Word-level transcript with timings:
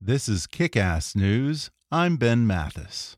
This 0.00 0.28
is 0.28 0.46
Kick 0.46 0.76
Ass 0.76 1.16
News. 1.16 1.70
I'm 1.90 2.18
Ben 2.18 2.46
Mathis. 2.46 3.16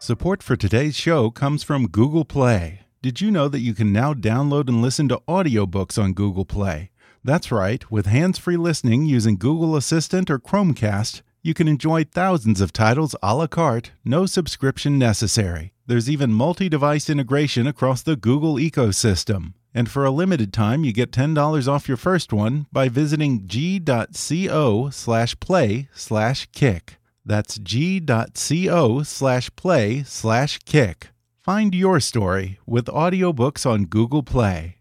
Support 0.00 0.42
for 0.42 0.56
today's 0.56 0.96
show 0.96 1.30
comes 1.30 1.62
from 1.62 1.86
Google 1.86 2.24
Play. 2.24 2.80
Did 3.02 3.20
you 3.20 3.30
know 3.30 3.46
that 3.46 3.60
you 3.60 3.72
can 3.72 3.92
now 3.92 4.14
download 4.14 4.68
and 4.68 4.82
listen 4.82 5.08
to 5.10 5.22
audiobooks 5.28 5.96
on 5.96 6.12
Google 6.12 6.44
Play? 6.44 6.90
That's 7.22 7.52
right, 7.52 7.88
with 7.88 8.06
hands 8.06 8.36
free 8.36 8.56
listening 8.56 9.06
using 9.06 9.38
Google 9.38 9.76
Assistant 9.76 10.28
or 10.28 10.40
Chromecast, 10.40 11.22
you 11.40 11.54
can 11.54 11.68
enjoy 11.68 12.02
thousands 12.02 12.60
of 12.60 12.72
titles 12.72 13.14
a 13.22 13.32
la 13.36 13.46
carte, 13.46 13.92
no 14.04 14.26
subscription 14.26 14.98
necessary. 14.98 15.72
There's 15.86 16.10
even 16.10 16.32
multi 16.32 16.68
device 16.68 17.08
integration 17.08 17.68
across 17.68 18.02
the 18.02 18.16
Google 18.16 18.56
ecosystem. 18.56 19.54
And 19.74 19.90
for 19.90 20.04
a 20.04 20.10
limited 20.10 20.52
time, 20.52 20.84
you 20.84 20.92
get 20.92 21.12
$10 21.12 21.68
off 21.68 21.88
your 21.88 21.96
first 21.96 22.32
one 22.32 22.66
by 22.70 22.88
visiting 22.88 23.46
g.co 23.46 24.90
slash 24.90 25.40
play 25.40 25.88
slash 25.94 26.46
kick. 26.52 26.96
That's 27.24 27.58
g.co 27.58 29.02
slash 29.02 29.56
play 29.56 30.02
slash 30.02 30.58
kick. 30.58 31.08
Find 31.40 31.74
your 31.74 32.00
story 32.00 32.58
with 32.66 32.86
audiobooks 32.86 33.64
on 33.64 33.86
Google 33.86 34.22
Play. 34.22 34.76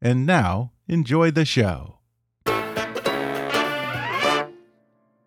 And 0.00 0.24
now, 0.24 0.72
enjoy 0.86 1.30
the 1.32 1.44
show. 1.44 1.98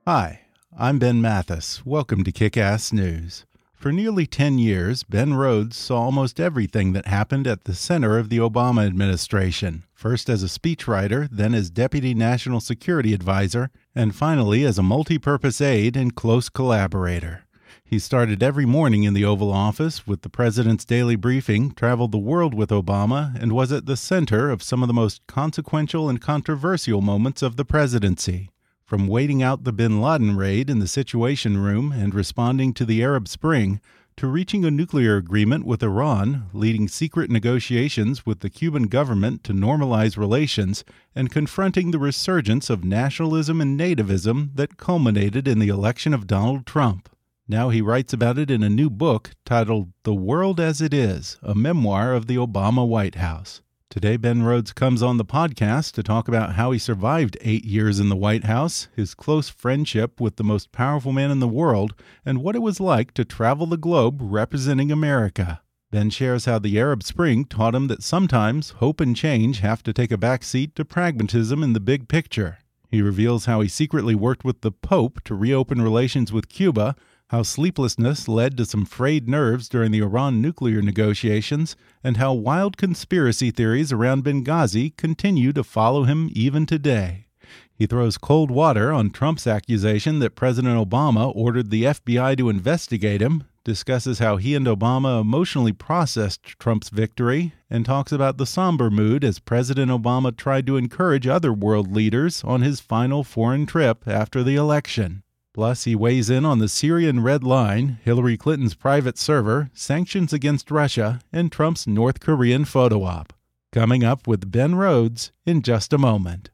Hi, 0.07 0.41
I'm 0.75 0.97
Ben 0.97 1.21
Mathis. 1.21 1.85
Welcome 1.85 2.23
to 2.23 2.31
Kick 2.31 2.57
Ass 2.57 2.91
News. 2.91 3.45
For 3.81 3.91
nearly 3.91 4.27
10 4.27 4.59
years, 4.59 5.01
Ben 5.01 5.33
Rhodes 5.33 5.75
saw 5.75 6.03
almost 6.03 6.39
everything 6.39 6.93
that 6.93 7.07
happened 7.07 7.47
at 7.47 7.63
the 7.63 7.73
center 7.73 8.19
of 8.19 8.29
the 8.29 8.37
Obama 8.37 8.85
administration, 8.85 9.85
first 9.95 10.29
as 10.29 10.43
a 10.43 10.59
speechwriter, 10.59 11.27
then 11.31 11.55
as 11.55 11.71
Deputy 11.71 12.13
National 12.13 12.59
Security 12.59 13.11
Advisor, 13.11 13.71
and 13.95 14.13
finally 14.13 14.63
as 14.65 14.77
a 14.77 14.83
multi 14.83 15.17
purpose 15.17 15.59
aide 15.61 15.97
and 15.97 16.13
close 16.13 16.47
collaborator. 16.47 17.45
He 17.83 17.97
started 17.97 18.43
every 18.43 18.67
morning 18.67 19.01
in 19.01 19.15
the 19.15 19.25
Oval 19.25 19.51
Office 19.51 20.05
with 20.05 20.21
the 20.21 20.29
President's 20.29 20.85
daily 20.85 21.15
briefing, 21.15 21.71
traveled 21.71 22.11
the 22.11 22.19
world 22.19 22.53
with 22.53 22.69
Obama, 22.69 23.35
and 23.41 23.51
was 23.51 23.71
at 23.71 23.87
the 23.87 23.97
center 23.97 24.51
of 24.51 24.61
some 24.61 24.83
of 24.83 24.89
the 24.89 24.93
most 24.93 25.25
consequential 25.25 26.07
and 26.07 26.21
controversial 26.21 27.01
moments 27.01 27.41
of 27.41 27.55
the 27.55 27.65
presidency. 27.65 28.51
From 28.91 29.07
waiting 29.07 29.41
out 29.41 29.63
the 29.63 29.71
bin 29.71 30.01
Laden 30.01 30.35
raid 30.35 30.69
in 30.69 30.79
the 30.79 30.85
Situation 30.85 31.57
Room 31.57 31.93
and 31.93 32.13
responding 32.13 32.73
to 32.73 32.83
the 32.83 33.01
Arab 33.01 33.29
Spring, 33.29 33.79
to 34.17 34.27
reaching 34.27 34.65
a 34.65 34.69
nuclear 34.69 35.15
agreement 35.15 35.65
with 35.65 35.81
Iran, 35.81 36.49
leading 36.51 36.89
secret 36.89 37.31
negotiations 37.31 38.25
with 38.25 38.41
the 38.41 38.49
Cuban 38.49 38.87
government 38.87 39.45
to 39.45 39.53
normalize 39.53 40.17
relations, 40.17 40.83
and 41.15 41.31
confronting 41.31 41.91
the 41.91 41.99
resurgence 41.99 42.69
of 42.69 42.83
nationalism 42.83 43.61
and 43.61 43.79
nativism 43.79 44.49
that 44.55 44.75
culminated 44.75 45.47
in 45.47 45.59
the 45.59 45.69
election 45.69 46.13
of 46.13 46.27
Donald 46.27 46.65
Trump. 46.65 47.07
Now 47.47 47.69
he 47.69 47.81
writes 47.81 48.11
about 48.11 48.37
it 48.37 48.51
in 48.51 48.61
a 48.61 48.69
new 48.69 48.89
book 48.89 49.31
titled 49.45 49.93
The 50.03 50.13
World 50.13 50.59
as 50.59 50.81
It 50.81 50.93
Is, 50.93 51.37
a 51.41 51.55
memoir 51.55 52.13
of 52.13 52.27
the 52.27 52.35
Obama 52.35 52.85
White 52.85 53.15
House. 53.15 53.61
Today, 53.91 54.15
Ben 54.15 54.41
Rhodes 54.43 54.71
comes 54.71 55.03
on 55.03 55.17
the 55.17 55.25
podcast 55.25 55.91
to 55.95 56.01
talk 56.01 56.29
about 56.29 56.53
how 56.53 56.71
he 56.71 56.79
survived 56.79 57.37
eight 57.41 57.65
years 57.65 57.99
in 57.99 58.07
the 58.07 58.15
White 58.15 58.45
House, 58.45 58.87
his 58.95 59.13
close 59.13 59.49
friendship 59.49 60.21
with 60.21 60.37
the 60.37 60.45
most 60.45 60.71
powerful 60.71 61.11
man 61.11 61.29
in 61.29 61.41
the 61.41 61.47
world, 61.49 61.93
and 62.25 62.41
what 62.41 62.55
it 62.55 62.61
was 62.61 62.79
like 62.79 63.13
to 63.15 63.25
travel 63.25 63.65
the 63.65 63.75
globe 63.75 64.19
representing 64.21 64.93
America. 64.93 65.61
Ben 65.91 66.09
shares 66.09 66.45
how 66.45 66.57
the 66.57 66.79
Arab 66.79 67.03
Spring 67.03 67.43
taught 67.43 67.75
him 67.75 67.87
that 67.87 68.01
sometimes 68.01 68.69
hope 68.69 69.01
and 69.01 69.13
change 69.13 69.59
have 69.59 69.83
to 69.83 69.91
take 69.91 70.13
a 70.13 70.17
back 70.17 70.45
seat 70.45 70.73
to 70.77 70.85
pragmatism 70.85 71.61
in 71.61 71.73
the 71.73 71.81
big 71.81 72.07
picture. 72.07 72.59
He 72.87 73.01
reveals 73.01 73.43
how 73.43 73.59
he 73.59 73.67
secretly 73.67 74.15
worked 74.15 74.45
with 74.45 74.61
the 74.61 74.71
Pope 74.71 75.19
to 75.25 75.35
reopen 75.35 75.81
relations 75.81 76.31
with 76.31 76.47
Cuba 76.47 76.95
how 77.31 77.41
sleeplessness 77.41 78.27
led 78.27 78.57
to 78.57 78.65
some 78.65 78.83
frayed 78.83 79.25
nerves 79.25 79.69
during 79.69 79.89
the 79.89 80.01
Iran 80.01 80.41
nuclear 80.41 80.81
negotiations, 80.81 81.77
and 82.03 82.17
how 82.17 82.33
wild 82.33 82.75
conspiracy 82.75 83.51
theories 83.51 83.93
around 83.93 84.25
Benghazi 84.25 84.97
continue 84.97 85.53
to 85.53 85.63
follow 85.63 86.03
him 86.03 86.29
even 86.33 86.65
today. 86.65 87.27
He 87.73 87.85
throws 87.87 88.17
cold 88.17 88.51
water 88.51 88.91
on 88.91 89.11
Trump's 89.11 89.47
accusation 89.47 90.19
that 90.19 90.35
President 90.35 90.75
Obama 90.75 91.33
ordered 91.33 91.69
the 91.69 91.83
FBI 91.83 92.37
to 92.37 92.49
investigate 92.49 93.21
him, 93.21 93.45
discusses 93.63 94.19
how 94.19 94.35
he 94.35 94.53
and 94.53 94.67
Obama 94.67 95.21
emotionally 95.21 95.71
processed 95.71 96.43
Trump's 96.59 96.89
victory, 96.89 97.53
and 97.69 97.85
talks 97.85 98.11
about 98.11 98.39
the 98.39 98.45
somber 98.45 98.89
mood 98.89 99.23
as 99.23 99.39
President 99.39 99.89
Obama 99.89 100.35
tried 100.35 100.67
to 100.67 100.75
encourage 100.75 101.27
other 101.27 101.53
world 101.53 101.93
leaders 101.93 102.43
on 102.43 102.61
his 102.61 102.81
final 102.81 103.23
foreign 103.23 103.65
trip 103.65 104.05
after 104.05 104.43
the 104.43 104.57
election. 104.57 105.23
Plus, 105.53 105.83
he 105.83 105.95
weighs 105.95 106.29
in 106.29 106.45
on 106.45 106.59
the 106.59 106.69
Syrian 106.69 107.21
Red 107.21 107.43
Line, 107.43 107.99
Hillary 108.03 108.37
Clinton's 108.37 108.73
private 108.73 109.17
server, 109.17 109.69
sanctions 109.73 110.31
against 110.31 110.71
Russia, 110.71 111.19
and 111.33 111.51
Trump's 111.51 111.85
North 111.85 112.21
Korean 112.21 112.63
photo 112.63 113.03
op. 113.03 113.33
Coming 113.73 114.03
up 114.03 114.27
with 114.27 114.51
Ben 114.51 114.75
Rhodes 114.75 115.31
in 115.45 115.61
just 115.61 115.91
a 115.91 115.97
moment. 115.97 116.51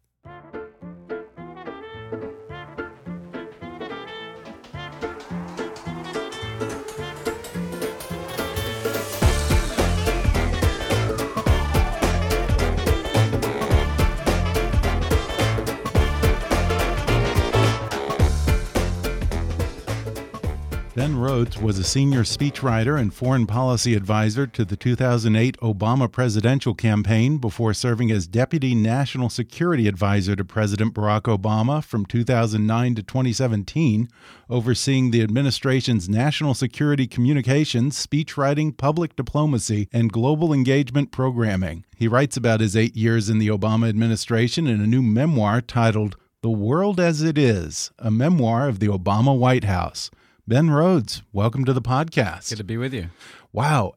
Ben 21.07 21.17
Rhodes 21.17 21.57
was 21.57 21.79
a 21.79 21.85
senior 21.85 22.23
speechwriter 22.23 22.99
and 22.99 23.13
foreign 23.13 23.47
policy 23.47 23.93
advisor 23.93 24.45
to 24.47 24.65
the 24.65 24.75
2008 24.75 25.55
Obama 25.61 26.11
presidential 26.11 26.73
campaign 26.73 27.37
before 27.37 27.73
serving 27.73 28.11
as 28.11 28.27
deputy 28.27 28.75
national 28.75 29.29
security 29.29 29.87
advisor 29.87 30.35
to 30.35 30.43
President 30.43 30.93
Barack 30.93 31.21
Obama 31.21 31.81
from 31.81 32.05
2009 32.05 32.95
to 32.95 33.03
2017, 33.03 34.09
overseeing 34.49 35.11
the 35.11 35.21
administration's 35.21 36.09
national 36.09 36.53
security 36.53 37.07
communications, 37.07 38.05
speechwriting, 38.05 38.75
public 38.75 39.15
diplomacy, 39.15 39.87
and 39.93 40.11
global 40.11 40.51
engagement 40.51 41.13
programming. 41.13 41.85
He 41.95 42.09
writes 42.09 42.35
about 42.35 42.59
his 42.59 42.75
eight 42.75 42.97
years 42.97 43.29
in 43.29 43.39
the 43.39 43.47
Obama 43.47 43.87
administration 43.87 44.67
in 44.67 44.81
a 44.81 44.87
new 44.87 45.01
memoir 45.01 45.61
titled 45.61 46.17
The 46.41 46.49
World 46.49 46.99
as 46.99 47.21
It 47.21 47.37
Is, 47.37 47.91
a 47.97 48.11
memoir 48.11 48.67
of 48.67 48.79
the 48.79 48.87
Obama 48.87 49.33
White 49.37 49.63
House. 49.63 50.11
Ben 50.49 50.69
Rhodes, 50.69 51.23
welcome 51.33 51.65
to 51.65 51.73
the 51.73 51.81
podcast. 51.81 52.47
Good 52.47 52.59
to 52.59 52.63
be 52.63 52.77
with 52.77 52.93
you. 52.93 53.09
Wow, 53.51 53.95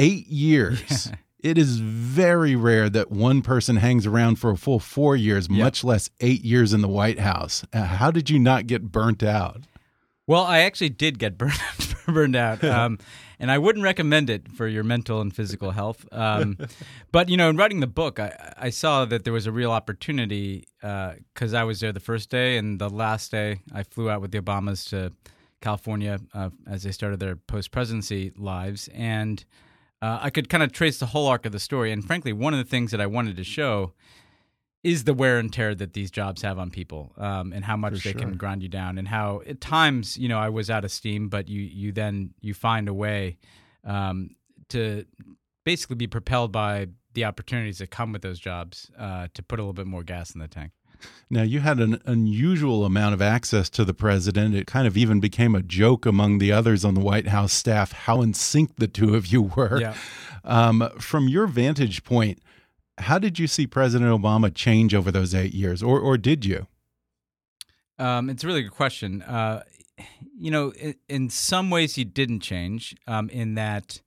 eight 0.00 0.26
years. 0.26 1.08
Yeah. 1.44 1.50
It 1.52 1.58
is 1.58 1.80
very 1.80 2.54
rare 2.54 2.88
that 2.88 3.10
one 3.10 3.42
person 3.42 3.74
hangs 3.74 4.06
around 4.06 4.36
for 4.36 4.52
a 4.52 4.56
full 4.56 4.78
four 4.78 5.16
years, 5.16 5.48
yep. 5.50 5.58
much 5.58 5.82
less 5.82 6.08
eight 6.20 6.44
years 6.44 6.72
in 6.72 6.82
the 6.82 6.88
White 6.88 7.18
House. 7.18 7.64
Uh, 7.72 7.82
how 7.82 8.12
did 8.12 8.30
you 8.30 8.38
not 8.38 8.68
get 8.68 8.92
burnt 8.92 9.24
out? 9.24 9.62
Well, 10.28 10.44
I 10.44 10.60
actually 10.60 10.90
did 10.90 11.18
get 11.18 11.36
burned, 11.38 11.58
burned 12.06 12.36
out. 12.36 12.62
Um, 12.72 12.98
and 13.40 13.50
I 13.50 13.58
wouldn't 13.58 13.82
recommend 13.82 14.30
it 14.30 14.52
for 14.52 14.68
your 14.68 14.84
mental 14.84 15.20
and 15.20 15.34
physical 15.34 15.72
health. 15.72 16.06
Um, 16.12 16.58
but 17.10 17.28
you 17.28 17.36
know, 17.36 17.48
in 17.48 17.56
writing 17.56 17.80
the 17.80 17.88
book, 17.88 18.20
I, 18.20 18.54
I, 18.56 18.70
saw 18.70 19.04
that 19.04 19.24
there 19.24 19.32
was 19.32 19.48
a 19.48 19.52
real 19.52 19.72
opportunity 19.72 20.64
because 20.80 21.54
uh, 21.54 21.58
I 21.58 21.64
was 21.64 21.80
there 21.80 21.90
the 21.90 21.98
first 21.98 22.30
day, 22.30 22.56
and 22.56 22.80
the 22.80 22.88
last 22.88 23.32
day 23.32 23.62
I 23.74 23.82
flew 23.82 24.08
out 24.08 24.20
with 24.20 24.30
the 24.30 24.40
Obamas 24.40 24.88
to 24.90 25.12
California 25.62 26.20
uh, 26.34 26.50
as 26.66 26.82
they 26.82 26.92
started 26.92 27.20
their 27.20 27.36
post 27.36 27.70
presidency 27.70 28.32
lives. 28.36 28.88
And 28.92 29.42
uh, 30.02 30.18
I 30.20 30.30
could 30.30 30.48
kind 30.48 30.62
of 30.62 30.72
trace 30.72 30.98
the 30.98 31.06
whole 31.06 31.26
arc 31.26 31.46
of 31.46 31.52
the 31.52 31.60
story. 31.60 31.92
And 31.92 32.04
frankly, 32.04 32.32
one 32.32 32.52
of 32.52 32.58
the 32.58 32.68
things 32.68 32.90
that 32.90 33.00
I 33.00 33.06
wanted 33.06 33.36
to 33.36 33.44
show 33.44 33.92
is 34.82 35.04
the 35.04 35.14
wear 35.14 35.38
and 35.38 35.52
tear 35.52 35.74
that 35.74 35.92
these 35.92 36.10
jobs 36.10 36.42
have 36.42 36.58
on 36.58 36.70
people 36.70 37.12
um, 37.16 37.52
and 37.52 37.64
how 37.64 37.76
much 37.76 37.94
For 37.94 37.98
they 37.98 38.12
sure. 38.12 38.20
can 38.20 38.36
grind 38.36 38.62
you 38.62 38.68
down 38.68 38.98
and 38.98 39.06
how 39.06 39.42
at 39.46 39.60
times 39.60 40.18
you 40.18 40.28
know 40.28 40.38
i 40.40 40.48
was 40.48 40.70
out 40.70 40.84
of 40.84 40.90
steam 40.90 41.28
but 41.28 41.48
you 41.48 41.60
you 41.62 41.92
then 41.92 42.34
you 42.40 42.52
find 42.52 42.88
a 42.88 42.94
way 42.94 43.38
um, 43.84 44.34
to 44.70 45.04
basically 45.64 45.94
be 45.96 46.08
propelled 46.08 46.50
by 46.50 46.88
the 47.14 47.24
opportunities 47.24 47.78
that 47.78 47.90
come 47.90 48.10
with 48.12 48.22
those 48.22 48.40
jobs 48.40 48.90
uh, 48.98 49.28
to 49.34 49.42
put 49.42 49.60
a 49.60 49.62
little 49.62 49.72
bit 49.72 49.86
more 49.86 50.02
gas 50.02 50.32
in 50.32 50.40
the 50.40 50.48
tank 50.48 50.72
now, 51.32 51.42
you 51.42 51.60
had 51.60 51.80
an 51.80 52.00
unusual 52.04 52.84
amount 52.84 53.14
of 53.14 53.22
access 53.22 53.70
to 53.70 53.86
the 53.86 53.94
president. 53.94 54.54
It 54.54 54.66
kind 54.66 54.86
of 54.86 54.98
even 54.98 55.18
became 55.18 55.54
a 55.54 55.62
joke 55.62 56.04
among 56.04 56.38
the 56.38 56.52
others 56.52 56.84
on 56.84 56.92
the 56.92 57.00
White 57.00 57.28
House 57.28 57.54
staff 57.54 57.92
how 57.92 58.20
in 58.20 58.34
sync 58.34 58.76
the 58.76 58.86
two 58.86 59.14
of 59.14 59.28
you 59.28 59.42
were. 59.42 59.80
Yeah. 59.80 59.96
Um, 60.44 60.90
from 60.98 61.28
your 61.28 61.46
vantage 61.46 62.04
point, 62.04 62.40
how 62.98 63.18
did 63.18 63.38
you 63.38 63.46
see 63.46 63.66
President 63.66 64.10
Obama 64.10 64.54
change 64.54 64.94
over 64.94 65.10
those 65.10 65.34
eight 65.34 65.54
years, 65.54 65.82
or, 65.82 65.98
or 65.98 66.18
did 66.18 66.44
you? 66.44 66.66
Um, 67.98 68.28
it's 68.28 68.44
a 68.44 68.46
really 68.46 68.62
good 68.62 68.72
question. 68.72 69.22
Uh, 69.22 69.62
you 70.36 70.50
know, 70.50 70.72
in, 70.72 70.94
in, 71.08 71.30
some 71.30 71.70
ways, 71.70 71.94
he 71.94 72.04
didn't 72.04 72.40
change 72.40 72.94
um, 73.06 73.30
in 73.30 73.54
that 73.54 74.02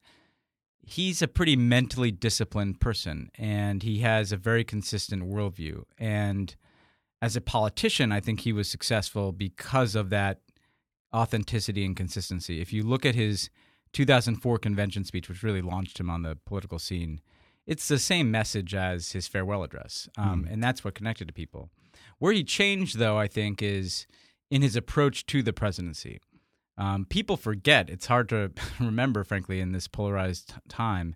he's 0.85 1.21
a 1.21 1.27
pretty 1.27 1.55
mentally 1.55 2.11
disciplined 2.11 2.79
person, 2.79 3.31
and 3.37 3.81
he 3.81 3.99
has 3.99 4.31
a 4.31 4.37
very 4.37 4.63
consistent 4.63 5.23
worldview. 5.23 5.83
And 5.97 6.55
as 7.21 7.35
a 7.35 7.41
politician, 7.41 8.11
I 8.11 8.19
think 8.19 8.41
he 8.41 8.53
was 8.53 8.67
successful 8.67 9.31
because 9.31 9.95
of 9.95 10.09
that 10.09 10.41
authenticity 11.13 11.85
and 11.85 11.95
consistency. 11.95 12.61
If 12.61 12.73
you 12.73 12.83
look 12.83 13.05
at 13.05 13.15
his 13.15 13.49
2004 13.93 14.59
convention 14.59 15.05
speech, 15.05 15.29
which 15.29 15.43
really 15.43 15.61
launched 15.61 15.99
him 15.99 16.09
on 16.09 16.23
the 16.23 16.37
political 16.45 16.79
scene, 16.79 17.21
it's 17.65 17.87
the 17.87 17.99
same 17.99 18.29
message 18.29 18.75
as 18.75 19.13
his 19.13 19.27
farewell 19.27 19.63
address, 19.63 20.07
um, 20.17 20.45
mm. 20.45 20.53
and 20.53 20.63
that's 20.63 20.83
what 20.83 20.93
connected 20.93 21.27
to 21.27 21.33
people. 21.33 21.69
Where 22.19 22.33
he 22.33 22.43
changed, 22.43 22.99
though, 22.99 23.17
I 23.17 23.27
think, 23.27 23.61
is 23.61 24.05
in 24.51 24.61
his 24.61 24.75
approach 24.75 25.25
to 25.27 25.41
the 25.41 25.53
presidency. 25.53 26.19
Um, 26.77 27.05
people 27.05 27.37
forget, 27.37 27.89
it's 27.89 28.05
hard 28.05 28.29
to 28.29 28.51
remember, 28.79 29.23
frankly, 29.23 29.59
in 29.59 29.71
this 29.71 29.87
polarized 29.87 30.53
time. 30.67 31.15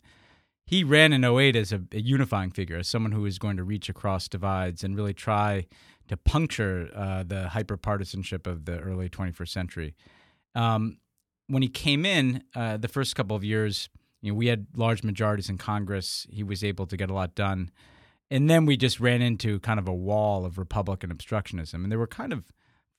He 0.70 0.84
ran 0.84 1.14
in 1.14 1.24
08 1.26 1.56
as 1.56 1.74
a, 1.74 1.82
a 1.92 2.00
unifying 2.00 2.52
figure, 2.52 2.78
as 2.78 2.88
someone 2.88 3.12
who 3.12 3.22
was 3.22 3.40
going 3.40 3.58
to 3.58 3.64
reach 3.64 3.90
across 3.90 4.28
divides 4.28 4.84
and 4.84 4.96
really 4.96 5.16
try 5.16 5.66
to 6.10 6.16
puncture 6.16 6.92
uh, 6.96 7.24
the 7.24 7.50
hyperpartisanship 7.52 8.46
of 8.46 8.66
the 8.66 8.78
early 8.78 9.10
21st 9.10 9.50
century. 9.50 9.96
Um, 10.54 11.00
when 11.48 11.64
he 11.64 11.70
came 11.70 12.06
in, 12.06 12.44
uh, 12.56 12.78
the 12.78 12.88
first 12.88 13.16
couple 13.16 13.36
of 13.36 13.44
years, 13.44 13.90
you 14.22 14.32
know, 14.32 14.36
we 14.38 14.46
had 14.46 14.68
large 14.76 15.04
majorities 15.04 15.50
in 15.50 15.58
Congress. 15.58 16.28
He 16.30 16.44
was 16.44 16.64
able 16.64 16.86
to 16.86 16.96
get 16.96 17.10
a 17.10 17.16
lot 17.16 17.34
done. 17.34 17.72
And 18.30 18.48
then 18.48 18.68
we 18.68 18.78
just 18.78 19.00
ran 19.00 19.24
into 19.24 19.60
kind 19.62 19.80
of 19.80 19.88
a 19.88 19.94
wall 19.94 20.46
of 20.46 20.60
Republican 20.60 21.12
obstructionism. 21.12 21.82
And 21.82 21.92
there 21.92 21.98
were 21.98 22.06
kind 22.06 22.32
of 22.32 22.44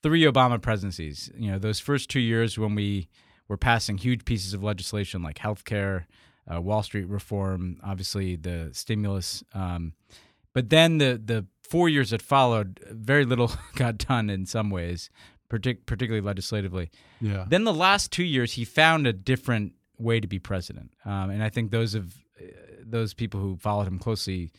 three 0.02 0.22
Obama 0.22 0.60
presidencies. 0.60 1.30
You 1.36 1.52
know, 1.52 1.58
those 1.60 1.78
first 1.78 2.10
two 2.10 2.18
years 2.18 2.58
when 2.58 2.74
we 2.74 3.08
were 3.46 3.56
passing 3.56 3.96
huge 3.96 4.24
pieces 4.24 4.54
of 4.54 4.64
legislation 4.64 5.22
like 5.22 5.38
health 5.38 5.64
care, 5.64 6.08
uh, 6.52 6.60
Wall 6.60 6.82
Street 6.82 7.08
reform, 7.08 7.78
obviously 7.84 8.36
the 8.36 8.70
stimulus. 8.72 9.44
Um, 9.54 9.94
but 10.52 10.70
then 10.70 10.98
the, 10.98 11.20
the 11.22 11.46
four 11.62 11.88
years 11.88 12.10
that 12.10 12.22
followed, 12.22 12.80
very 12.90 13.24
little 13.24 13.52
got 13.76 13.98
done 13.98 14.30
in 14.30 14.46
some 14.46 14.70
ways, 14.70 15.10
partic- 15.48 15.86
particularly 15.86 16.24
legislatively. 16.24 16.90
Yeah. 17.20 17.44
Then 17.48 17.64
the 17.64 17.74
last 17.74 18.10
two 18.10 18.24
years, 18.24 18.54
he 18.54 18.64
found 18.64 19.06
a 19.06 19.12
different 19.12 19.74
way 19.98 20.18
to 20.20 20.26
be 20.26 20.38
president. 20.38 20.92
Um, 21.04 21.30
and 21.30 21.42
I 21.42 21.48
think 21.50 21.70
those 21.70 21.94
of 21.94 22.14
uh, 22.40 22.46
those 22.82 23.14
people 23.14 23.40
who 23.40 23.56
followed 23.56 23.86
him 23.86 23.98
closely 23.98 24.50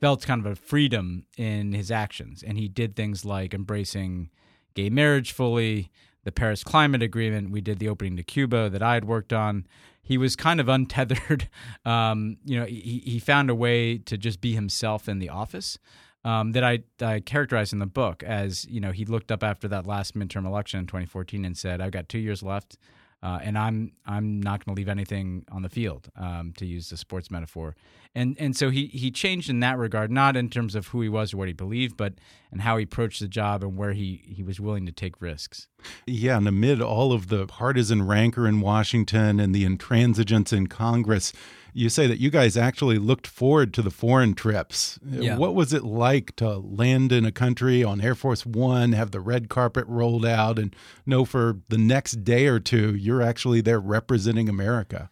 felt 0.00 0.26
kind 0.26 0.44
of 0.44 0.52
a 0.52 0.56
freedom 0.56 1.26
in 1.36 1.72
his 1.72 1.90
actions. 1.90 2.42
And 2.42 2.58
he 2.58 2.68
did 2.68 2.94
things 2.94 3.24
like 3.24 3.54
embracing 3.54 4.30
gay 4.74 4.90
marriage 4.90 5.32
fully, 5.32 5.90
the 6.24 6.32
Paris 6.32 6.62
Climate 6.62 7.02
Agreement. 7.02 7.50
We 7.50 7.60
did 7.60 7.78
the 7.78 7.88
opening 7.88 8.16
to 8.16 8.22
Cuba 8.22 8.70
that 8.70 8.82
I 8.82 8.94
had 8.94 9.04
worked 9.04 9.32
on. 9.32 9.66
He 10.06 10.16
was 10.16 10.36
kind 10.36 10.60
of 10.60 10.68
untethered. 10.68 11.48
Um, 11.84 12.38
you 12.44 12.58
know, 12.58 12.66
he, 12.66 13.02
he 13.04 13.18
found 13.20 13.48
a 13.48 13.54
way 13.54 13.98
to 13.98 14.18
just 14.18 14.40
be 14.40 14.54
himself 14.54 15.08
in 15.08 15.20
the 15.20 15.28
office. 15.28 15.78
Um, 16.24 16.50
that 16.52 16.64
I, 16.64 16.80
I 17.00 17.20
characterized 17.20 17.72
in 17.72 17.78
the 17.78 17.86
book 17.86 18.24
as 18.24 18.64
you 18.64 18.80
know 18.80 18.90
he 18.90 19.04
looked 19.04 19.30
up 19.30 19.44
after 19.44 19.68
that 19.68 19.86
last 19.86 20.16
midterm 20.16 20.44
election 20.44 20.80
in 20.80 20.86
2014 20.86 21.44
and 21.44 21.56
said 21.56 21.80
I've 21.80 21.92
got 21.92 22.08
two 22.08 22.18
years 22.18 22.42
left 22.42 22.76
uh, 23.22 23.38
and 23.42 23.56
I'm 23.58 23.92
I'm 24.06 24.40
not 24.40 24.64
going 24.64 24.74
to 24.74 24.78
leave 24.78 24.88
anything 24.88 25.44
on 25.50 25.62
the 25.62 25.68
field, 25.68 26.10
um, 26.16 26.52
to 26.58 26.66
use 26.66 26.90
the 26.90 26.96
sports 26.96 27.30
metaphor. 27.30 27.74
And 28.14 28.36
and 28.38 28.56
so 28.56 28.70
he 28.70 28.86
he 28.86 29.10
changed 29.10 29.50
in 29.50 29.60
that 29.60 29.78
regard, 29.78 30.10
not 30.10 30.36
in 30.36 30.48
terms 30.48 30.74
of 30.74 30.88
who 30.88 31.00
he 31.02 31.08
was 31.08 31.34
or 31.34 31.38
what 31.38 31.48
he 31.48 31.54
believed, 31.54 31.96
but 31.96 32.14
and 32.50 32.62
how 32.62 32.76
he 32.76 32.84
approached 32.84 33.20
the 33.20 33.28
job 33.28 33.62
and 33.62 33.76
where 33.76 33.92
he 33.92 34.22
he 34.26 34.42
was 34.42 34.60
willing 34.60 34.86
to 34.86 34.92
take 34.92 35.20
risks. 35.20 35.68
Yeah, 36.06 36.36
and 36.36 36.48
amid 36.48 36.80
all 36.80 37.12
of 37.12 37.28
the 37.28 37.46
partisan 37.46 38.06
rancor 38.06 38.46
in 38.46 38.60
Washington 38.60 39.40
and 39.40 39.54
the 39.54 39.64
intransigence 39.64 40.52
in 40.52 40.66
Congress, 40.66 41.32
you 41.76 41.90
say 41.90 42.06
that 42.06 42.18
you 42.18 42.30
guys 42.30 42.56
actually 42.56 42.98
looked 42.98 43.26
forward 43.26 43.74
to 43.74 43.82
the 43.82 43.90
foreign 43.90 44.32
trips. 44.32 44.98
Yeah. 45.04 45.36
What 45.36 45.54
was 45.54 45.74
it 45.74 45.84
like 45.84 46.34
to 46.36 46.56
land 46.56 47.12
in 47.12 47.26
a 47.26 47.32
country 47.32 47.84
on 47.84 48.00
Air 48.00 48.14
Force 48.14 48.46
One, 48.46 48.92
have 48.92 49.10
the 49.10 49.20
red 49.20 49.50
carpet 49.50 49.84
rolled 49.86 50.24
out, 50.24 50.58
and 50.58 50.74
know 51.04 51.26
for 51.26 51.60
the 51.68 51.76
next 51.76 52.24
day 52.24 52.46
or 52.46 52.58
two 52.58 52.94
you're 52.94 53.20
actually 53.20 53.60
there 53.60 53.78
representing 53.78 54.48
America? 54.48 55.10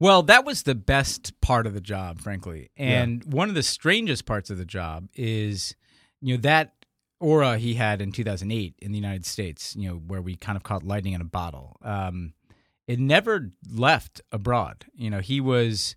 Well, 0.00 0.22
that 0.24 0.44
was 0.44 0.64
the 0.64 0.74
best 0.74 1.40
part 1.40 1.66
of 1.66 1.74
the 1.74 1.80
job, 1.80 2.20
frankly. 2.20 2.70
And 2.76 3.22
yeah. 3.24 3.30
one 3.30 3.48
of 3.48 3.54
the 3.54 3.62
strangest 3.62 4.26
parts 4.26 4.50
of 4.50 4.58
the 4.58 4.64
job 4.64 5.08
is, 5.14 5.76
you 6.20 6.34
know, 6.34 6.40
that 6.40 6.72
aura 7.20 7.56
he 7.58 7.74
had 7.74 8.02
in 8.02 8.10
2008 8.10 8.74
in 8.78 8.90
the 8.90 8.98
United 8.98 9.26
States, 9.26 9.76
you 9.76 9.88
know, 9.88 9.96
where 9.96 10.22
we 10.22 10.34
kind 10.34 10.56
of 10.56 10.64
caught 10.64 10.82
lightning 10.82 11.12
in 11.12 11.20
a 11.20 11.24
bottle. 11.24 11.76
Um, 11.82 12.32
it 12.90 12.98
never 12.98 13.52
left 13.72 14.20
abroad. 14.32 14.84
You 14.94 15.10
know, 15.10 15.20
he 15.20 15.40
was 15.40 15.94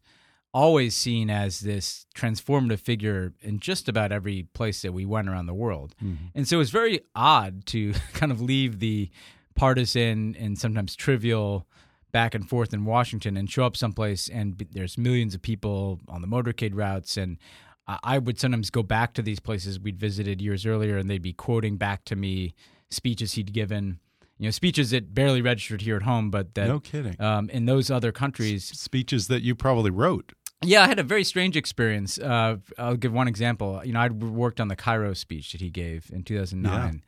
always 0.53 0.95
seen 0.95 1.27
as 1.31 1.61
this 1.61 2.05
transformative 2.15 2.79
figure 2.81 3.33
in 3.41 3.59
just 3.59 3.89
about 3.89 4.11
every 4.11 4.43
place 4.53 4.83
that 4.83 4.93
we 4.93 5.03
went 5.03 5.27
around 5.27 5.47
the 5.47 5.55
world. 5.55 5.95
Mm-hmm. 6.03 6.25
And 6.35 6.47
so 6.47 6.57
it 6.57 6.59
was 6.59 6.69
very 6.69 6.99
odd 7.15 7.65
to 7.67 7.93
kind 8.13 8.31
of 8.31 8.41
leave 8.41 8.77
the 8.77 9.09
partisan 9.55 10.35
and 10.39 10.55
sometimes 10.59 10.95
trivial 10.95 11.65
back 12.11 12.35
and 12.35 12.47
forth 12.47 12.75
in 12.75 12.85
Washington 12.85 13.37
and 13.37 13.49
show 13.49 13.65
up 13.65 13.75
someplace 13.75 14.29
and 14.29 14.63
there's 14.71 14.95
millions 14.95 15.33
of 15.33 15.41
people 15.41 15.99
on 16.07 16.21
the 16.21 16.27
motorcade 16.27 16.75
routes 16.75 17.17
and 17.17 17.39
I 17.87 18.19
would 18.19 18.39
sometimes 18.39 18.69
go 18.69 18.83
back 18.83 19.15
to 19.15 19.23
these 19.23 19.39
places 19.39 19.79
we'd 19.79 19.99
visited 19.99 20.43
years 20.43 20.63
earlier 20.63 20.97
and 20.97 21.09
they'd 21.09 21.23
be 21.23 21.33
quoting 21.33 21.77
back 21.77 22.05
to 22.05 22.15
me 22.15 22.53
speeches 22.91 23.33
he'd 23.33 23.51
given 23.51 23.99
you 24.37 24.47
know 24.47 24.51
speeches 24.51 24.91
that 24.91 25.13
barely 25.13 25.41
registered 25.41 25.81
here 25.81 25.95
at 25.95 26.03
home, 26.03 26.29
but 26.29 26.55
that 26.55 26.67
no 26.67 26.79
kidding 26.79 27.19
um, 27.21 27.49
in 27.49 27.65
those 27.65 27.91
other 27.91 28.11
countries, 28.11 28.71
S- 28.71 28.79
speeches 28.79 29.27
that 29.27 29.41
you 29.41 29.55
probably 29.55 29.91
wrote. 29.91 30.33
Yeah, 30.63 30.83
I 30.83 30.87
had 30.87 30.99
a 30.99 31.03
very 31.03 31.23
strange 31.23 31.57
experience. 31.57 32.17
Uh, 32.17 32.57
I'll 32.77 32.95
give 32.95 33.11
one 33.11 33.27
example. 33.27 33.81
You 33.83 33.93
know, 33.93 33.99
I 33.99 34.07
worked 34.07 34.61
on 34.61 34.69
the 34.69 34.75
Cairo 34.75 35.13
speech 35.13 35.51
that 35.51 35.61
he 35.61 35.69
gave 35.69 36.09
in 36.11 36.23
2009, 36.23 37.03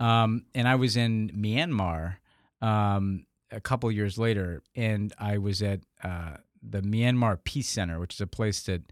yeah. 0.00 0.22
um, 0.22 0.44
and 0.54 0.68
I 0.68 0.74
was 0.74 0.96
in 0.96 1.30
Myanmar 1.30 2.16
um, 2.60 3.26
a 3.50 3.60
couple 3.60 3.90
years 3.92 4.18
later, 4.18 4.62
and 4.74 5.12
I 5.18 5.38
was 5.38 5.62
at 5.62 5.80
uh, 6.02 6.38
the 6.62 6.82
Myanmar 6.82 7.38
Peace 7.44 7.68
Center, 7.68 8.00
which 8.00 8.14
is 8.14 8.20
a 8.20 8.26
place 8.26 8.62
that 8.64 8.82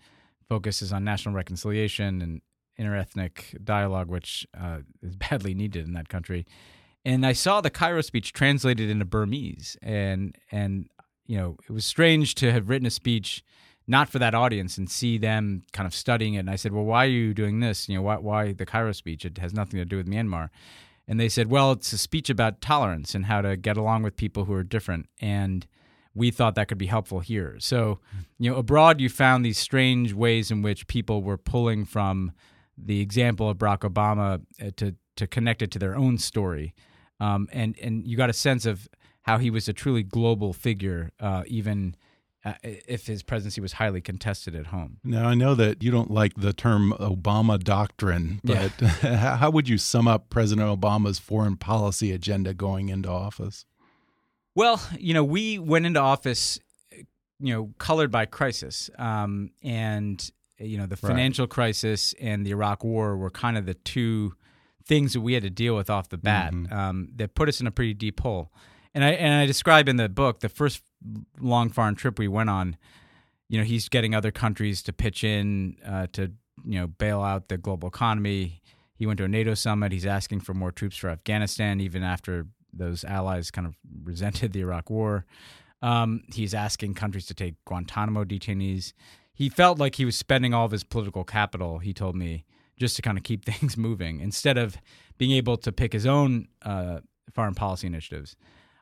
focuses 0.49 0.93
on 0.93 1.05
national 1.05 1.35
reconciliation 1.35 2.23
and 2.23 2.41
interethnic 2.79 3.63
dialogue, 3.65 4.09
which 4.09 4.47
uh, 4.59 4.79
is 5.03 5.17
badly 5.17 5.55
needed 5.55 5.87
in 5.87 5.93
that 5.95 6.09
country 6.09 6.47
and 7.05 7.27
I 7.27 7.33
saw 7.33 7.61
the 7.61 7.71
Cairo 7.71 8.01
speech 8.01 8.33
translated 8.33 8.89
into 8.91 9.05
Burmese, 9.05 9.77
and 9.83 10.37
and 10.51 10.89
you 11.27 11.37
know 11.37 11.57
it 11.69 11.73
was 11.73 11.85
strange 11.85 12.35
to 12.37 12.53
have 12.53 12.69
written 12.69 12.87
a 12.87 12.91
speech 12.91 13.45
not 13.87 14.09
for 14.09 14.19
that 14.19 14.35
audience 14.35 14.79
and 14.79 14.91
see 14.91 15.19
them 15.19 15.63
kind 15.73 15.87
of 15.87 15.95
studying 15.95 16.35
it. 16.35 16.39
And 16.41 16.51
I 16.51 16.57
said, 16.57 16.73
well, 16.73 16.85
why 16.85 17.05
are 17.05 17.09
you 17.09 17.35
doing 17.35 17.61
this? 17.61 17.89
You 17.89 17.97
know, 17.97 18.03
why 18.03 18.17
why 18.17 18.53
the 18.53 18.67
Cairo 18.67 18.93
speech? 18.93 19.25
It 19.25 19.39
has 19.39 19.53
nothing 19.53 19.79
to 19.79 19.85
do 19.85 19.97
with 19.97 20.07
Myanmar. 20.07 20.51
And 21.07 21.21
they 21.21 21.29
said, 21.29 21.51
well, 21.51 21.73
it's 21.73 21.93
a 21.93 21.99
speech 21.99 22.31
about 22.31 22.63
tolerance 22.63 23.15
and 23.15 23.27
how 23.27 23.43
to 23.43 23.59
get 23.59 23.77
along 23.77 24.05
with 24.05 24.17
people 24.17 24.47
who 24.47 24.55
are 24.55 24.65
different. 24.65 25.07
And 25.21 25.67
we 26.15 26.31
thought 26.31 26.55
that 26.55 26.69
could 26.69 26.79
be 26.79 26.87
helpful 26.87 27.21
here. 27.21 27.57
So, 27.59 28.01
you 28.39 28.51
know, 28.51 28.57
abroad, 28.57 29.03
you 29.03 29.11
found 29.11 29.45
these 29.45 29.59
strange 29.59 30.15
ways 30.15 30.51
in 30.51 30.63
which 30.63 30.87
people 30.87 31.23
were 31.23 31.37
pulling 31.37 31.85
from 31.85 32.33
the 32.79 33.01
example 33.01 33.51
of 33.51 33.59
Barack 33.59 33.81
Obama 33.81 34.41
uh, 34.63 34.71
to 34.77 34.95
to 35.17 35.27
connect 35.29 35.63
it 35.63 35.71
to 35.71 35.79
their 35.79 35.95
own 35.95 36.19
story 36.19 36.75
um, 37.21 37.49
and 37.53 37.77
and 37.81 38.07
you 38.07 38.17
got 38.17 38.31
a 38.31 38.35
sense 38.35 38.67
of 38.67 38.89
how 39.23 39.39
he 39.39 39.51
was 39.51 39.69
a 39.69 39.73
truly 39.73 40.03
global 40.03 40.53
figure, 40.53 41.11
uh, 41.19 41.45
even 41.47 41.97
uh, 42.45 42.53
if 42.63 43.07
his 43.07 43.23
presidency 43.23 43.61
was 43.61 43.75
highly 43.75 44.01
contested 44.01 44.55
at 44.55 44.67
home. 44.67 44.99
Now 45.03 45.29
I 45.29 45.35
know 45.35 45.55
that 45.55 45.83
you 45.83 45.91
don't 45.91 46.11
like 46.11 46.35
the 46.37 46.53
term 46.53 46.93
Obama 47.01 47.63
doctrine, 47.63 48.41
but 48.45 48.73
yeah. 49.03 49.37
how 49.37 49.51
would 49.51 49.69
you 49.69 49.79
sum 49.79 50.07
up 50.07 50.29
President 50.29 50.69
Obama's 50.69 51.19
foreign 51.19 51.57
policy 51.57 52.13
agenda 52.13 52.53
going 52.53 52.91
into 52.91 53.09
office? 53.09 53.65
Well, 54.55 54.81
you 54.99 55.15
know, 55.15 55.25
we 55.25 55.59
went 55.59 55.87
into 55.87 56.01
office, 56.01 56.61
you 56.93 57.55
know, 57.55 57.71
colored 57.79 58.11
by 58.11 58.27
crisis, 58.27 58.91
um, 58.99 59.51
and 59.63 60.31
you 60.59 60.79
know, 60.79 60.87
the 60.87 60.97
financial 60.97 61.45
right. 61.45 61.51
crisis 61.51 62.15
and 62.21 62.47
the 62.47 62.51
Iraq 62.51 62.85
War 62.85 63.17
were 63.17 63.31
kind 63.31 63.57
of 63.57 63.67
the 63.67 63.75
two 63.75 64.35
things 64.87 65.13
that 65.15 65.21
we 65.21 65.35
had 65.35 65.43
to 65.43 65.51
deal 65.51 65.75
with 65.75 65.89
off 65.89 66.09
the 66.09 66.19
bat 66.19 66.53
mm-hmm. 66.53 66.73
um, 66.73 67.09
that 67.17 67.35
put 67.35 67.49
us 67.49 67.61
in 67.61 67.67
a 67.67 67.71
pretty 67.71 67.95
deep 67.95 68.21
hole. 68.21 68.53
And 68.95 69.05
I 69.05 69.11
and 69.11 69.35
I 69.35 69.47
describe 69.47 69.89
in 69.89 69.97
the 69.97 70.09
book 70.09 70.41
the 70.41 70.49
first 70.49 70.83
long 71.41 71.71
foreign 71.71 71.95
trip 71.95 72.19
we 72.19 72.29
went 72.29 72.51
on. 72.51 72.77
You 73.49 73.59
know, 73.59 73.65
he's 73.65 73.89
getting 73.89 74.15
other 74.15 74.31
countries 74.31 74.83
to 74.85 74.93
pitch 74.93 75.25
in 75.25 75.77
uh, 75.85 76.07
to 76.13 76.33
you 76.65 76.79
know 76.79 76.87
bail 76.87 77.23
out 77.23 77.49
the 77.49 77.59
global 77.59 77.89
economy. 77.89 78.63
He 78.97 79.07
went 79.07 79.19
to 79.19 79.25
a 79.25 79.29
NATO 79.29 79.55
summit. 79.55 79.91
He's 79.91 80.07
asking 80.07 80.41
for 80.41 80.55
more 80.55 80.71
troops 80.71 80.97
for 80.97 81.11
Afghanistan, 81.11 81.81
even 81.81 82.05
after 82.05 82.47
those 82.73 83.05
allies 83.05 83.51
kind 83.51 83.67
of 83.67 83.75
resented 84.05 84.53
the 84.53 84.61
Iraq 84.61 84.91
War. 84.91 85.25
Um, 85.83 86.23
he's 86.33 86.55
asking 86.55 86.95
countries 86.95 87.27
to 87.27 87.35
take 87.35 87.63
Guantanamo 87.67 88.25
detainees. 88.25 88.93
He 89.35 89.49
felt 89.49 89.79
like 89.79 89.97
he 89.97 90.05
was 90.05 90.17
spending 90.17 90.55
all 90.55 90.65
of 90.65 90.71
his 90.71 90.85
political 90.85 91.25
capital. 91.25 91.81
He 91.81 91.93
told 91.93 92.15
me 92.15 92.45
just 92.77 92.97
to 92.97 93.03
kind 93.03 93.17
of 93.19 93.25
keep 93.25 93.45
things 93.47 93.77
moving 93.77 94.21
instead 94.21 94.59
of 94.59 94.77
being 95.19 95.33
able 95.33 95.57
to 95.59 95.73
pick 95.73 95.93
his 95.93 96.07
own 96.07 96.49
uh, 96.63 97.01
foreign 97.33 97.55
policy 97.55 97.87
initiatives. 97.87 98.37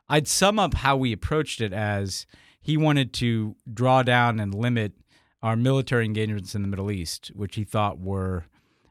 I'd 0.09 0.27
sum 0.27 0.59
up 0.59 0.73
how 0.73 0.97
we 0.97 1.11
approached 1.13 1.61
it 1.61 1.73
as 1.73 2.25
he 2.61 2.77
wanted 2.77 3.13
to 3.13 3.55
draw 3.73 4.03
down 4.03 4.39
and 4.39 4.53
limit 4.53 4.93
our 5.41 5.55
military 5.55 6.05
engagements 6.05 6.55
in 6.55 6.61
the 6.61 6.67
Middle 6.67 6.89
East, 6.91 7.31
which 7.35 7.55
he 7.55 7.63
thought 7.63 7.99
were 7.99 8.45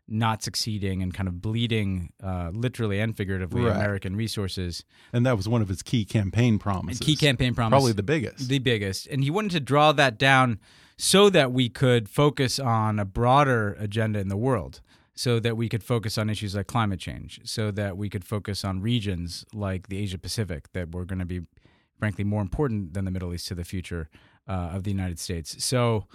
not 0.08 0.42
succeeding 0.42 1.02
and 1.02 1.14
kind 1.14 1.28
of 1.28 1.40
bleeding, 1.40 2.12
uh, 2.22 2.50
literally 2.52 3.00
and 3.00 3.16
figuratively, 3.16 3.62
Right. 3.62 3.74
American 3.74 4.14
resources. 4.16 4.84
And 5.12 5.24
that 5.24 5.36
was 5.36 5.48
one 5.48 5.62
of 5.62 5.68
his 5.68 5.82
key 5.82 6.04
campaign 6.04 6.58
promises. 6.58 7.00
Key 7.00 7.16
campaign 7.16 7.54
promise. 7.54 7.70
Probably 7.70 7.92
the 7.92 8.02
biggest. 8.02 8.48
the 8.48 8.58
biggest. 8.58 9.06
And 9.06 9.22
he 9.24 9.30
wanted 9.30 9.52
to 9.52 9.60
draw 9.60 9.92
that 9.92 10.18
down 10.18 10.60
so 10.96 11.30
that 11.30 11.52
we 11.52 11.68
could 11.68 12.08
focus 12.08 12.58
on 12.58 12.98
a 12.98 13.04
broader 13.04 13.76
agenda 13.78 14.18
in 14.18 14.28
the 14.28 14.36
world, 14.36 14.80
so 15.14 15.40
that 15.40 15.56
we 15.56 15.68
could 15.68 15.82
focus 15.82 16.18
on 16.18 16.30
issues 16.30 16.54
like 16.54 16.66
climate 16.66 17.00
change, 17.00 17.40
so 17.44 17.70
that 17.70 17.96
we 17.96 18.08
could 18.08 18.24
focus 18.24 18.64
on 18.64 18.80
regions 18.80 19.44
like 19.52 19.88
the 19.88 19.98
Asia 19.98 20.18
Pacific 20.18 20.72
that 20.72 20.94
were 20.94 21.04
going 21.04 21.18
to 21.18 21.24
be, 21.24 21.40
frankly, 21.98 22.24
more 22.24 22.42
important 22.42 22.94
than 22.94 23.04
the 23.04 23.10
Middle 23.10 23.34
East 23.34 23.48
to 23.48 23.54
the 23.54 23.64
future 23.64 24.08
uh, 24.48 24.70
of 24.72 24.84
the 24.84 24.90
United 24.90 25.18
States. 25.18 25.62
So 25.64 26.06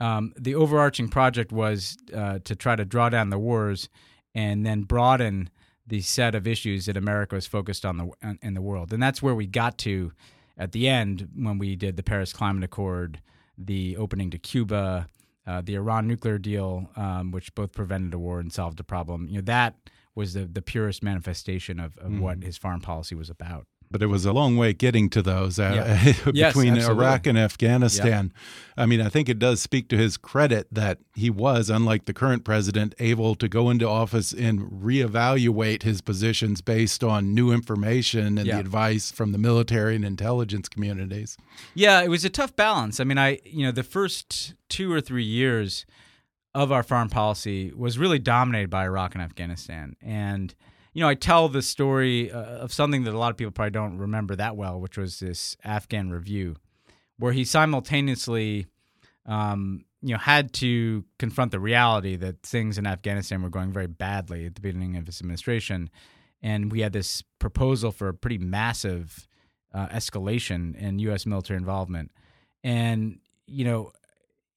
um, 0.00 0.32
the 0.36 0.54
overarching 0.54 1.08
project 1.08 1.52
was 1.52 1.96
uh, 2.14 2.38
to 2.44 2.54
try 2.54 2.76
to 2.76 2.84
draw 2.84 3.08
down 3.08 3.30
the 3.30 3.38
wars 3.38 3.88
and 4.34 4.66
then 4.66 4.82
broaden 4.82 5.50
the 5.86 6.00
set 6.00 6.34
of 6.34 6.46
issues 6.46 6.86
that 6.86 6.96
America 6.96 7.34
was 7.34 7.46
focused 7.46 7.84
on 7.86 7.96
the 7.96 8.36
in 8.42 8.54
the 8.54 8.60
world, 8.60 8.92
and 8.92 9.02
that's 9.02 9.22
where 9.22 9.34
we 9.34 9.46
got 9.46 9.78
to 9.78 10.12
at 10.58 10.72
the 10.72 10.88
end 10.88 11.28
when 11.34 11.58
we 11.58 11.76
did 11.76 11.96
the 11.96 12.02
Paris 12.02 12.32
Climate 12.32 12.64
Accord, 12.64 13.20
the 13.58 13.96
opening 13.96 14.30
to 14.30 14.38
Cuba, 14.38 15.06
uh, 15.46 15.60
the 15.62 15.74
Iran 15.74 16.06
nuclear 16.06 16.38
deal, 16.38 16.90
um, 16.96 17.30
which 17.30 17.54
both 17.54 17.72
prevented 17.72 18.14
a 18.14 18.18
war 18.18 18.40
and 18.40 18.52
solved 18.52 18.80
a 18.80 18.84
problem. 18.84 19.28
You 19.28 19.36
know 19.36 19.42
that 19.42 19.74
was 20.14 20.34
the 20.34 20.46
the 20.46 20.62
purest 20.62 21.02
manifestation 21.02 21.78
of, 21.78 21.96
of 21.98 22.18
what 22.18 22.42
his 22.42 22.56
foreign 22.56 22.80
policy 22.80 23.14
was 23.14 23.30
about. 23.30 23.66
But 23.90 24.02
it 24.02 24.06
was 24.06 24.24
a 24.26 24.32
long 24.32 24.56
way 24.56 24.72
getting 24.72 25.08
to 25.10 25.22
those 25.22 25.58
uh, 25.58 25.72
Yeah. 25.74 26.12
Between 26.24 26.74
absolutely. 26.74 26.84
Iraq 27.04 27.26
and 27.26 27.38
Afghanistan. 27.38 28.32
I 28.76 28.84
mean, 28.86 29.00
I 29.00 29.08
think 29.08 29.28
it 29.28 29.38
does 29.38 29.60
speak 29.62 29.88
to 29.88 29.96
his 29.96 30.16
credit 30.16 30.66
that 30.70 30.98
he 31.14 31.30
was, 31.30 31.70
unlike 31.70 32.04
the 32.04 32.12
current 32.12 32.44
president, 32.44 32.94
able 32.98 33.34
to 33.36 33.48
go 33.48 33.70
into 33.70 33.88
office 33.88 34.32
and 34.32 34.60
reevaluate 35.10 35.82
his 35.82 36.00
positions 36.00 36.60
based 36.60 37.02
on 37.04 37.34
new 37.34 37.52
information 37.52 38.38
and 38.38 38.46
Yeah. 38.46 38.54
the 38.54 38.60
advice 38.60 39.10
from 39.10 39.32
the 39.32 39.38
military 39.38 39.94
and 39.96 40.04
intelligence 40.04 40.68
communities. 40.68 41.36
Yeah, 41.74 42.02
it 42.02 42.08
was 42.08 42.24
a 42.24 42.30
tough 42.30 42.54
balance. 42.56 43.00
I 43.00 43.04
mean, 43.04 43.18
I 43.18 43.38
you 43.44 43.64
know 43.64 43.72
the 43.72 43.82
first 43.82 44.54
two 44.68 44.92
or 44.92 45.00
three 45.00 45.24
years 45.24 45.86
of 46.54 46.72
our 46.72 46.82
foreign 46.82 47.08
policy 47.10 47.70
was 47.76 47.98
really 47.98 48.18
dominated 48.18 48.70
by 48.70 48.84
Iraq 48.84 49.14
and 49.14 49.22
Afghanistan, 49.22 49.94
and 50.02 50.54
you 50.96 51.02
know 51.02 51.08
I 51.10 51.14
tell 51.14 51.50
the 51.50 51.60
story 51.60 52.32
uh, 52.32 52.40
of 52.40 52.72
something 52.72 53.04
that 53.04 53.12
a 53.12 53.18
lot 53.18 53.30
of 53.30 53.36
people 53.36 53.50
probably 53.50 53.72
don't 53.72 53.98
remember 53.98 54.34
that 54.36 54.56
well, 54.56 54.80
which 54.80 54.96
was 54.96 55.20
this 55.20 55.54
Afghan 55.62 56.08
review, 56.08 56.56
where 57.18 57.32
he 57.32 57.44
simultaneously. 57.44 58.66
Um, 59.26 59.84
you 60.00 60.12
know, 60.12 60.18
had 60.18 60.52
to 60.52 61.04
confront 61.18 61.50
the 61.50 61.58
reality 61.58 62.14
that 62.14 62.40
things 62.42 62.78
in 62.78 62.86
Afghanistan 62.86 63.42
were 63.42 63.48
going 63.50 63.72
very 63.72 63.88
badly 63.88 64.46
at 64.46 64.54
the 64.54 64.60
beginning 64.60 64.96
of 64.96 65.04
his 65.04 65.20
administration, 65.20 65.90
and 66.40 66.70
we 66.70 66.80
had 66.80 66.92
this 66.92 67.22
proposal 67.40 67.90
for 67.90 68.08
a 68.08 68.14
pretty 68.14 68.38
massive 68.38 69.26
uh, 69.74 69.88
escalation 69.88 70.76
in 70.76 71.00
U.S. 71.00 71.26
military 71.26 71.58
involvement. 71.58 72.12
And 72.62 73.18
you 73.46 73.64
know, 73.64 73.90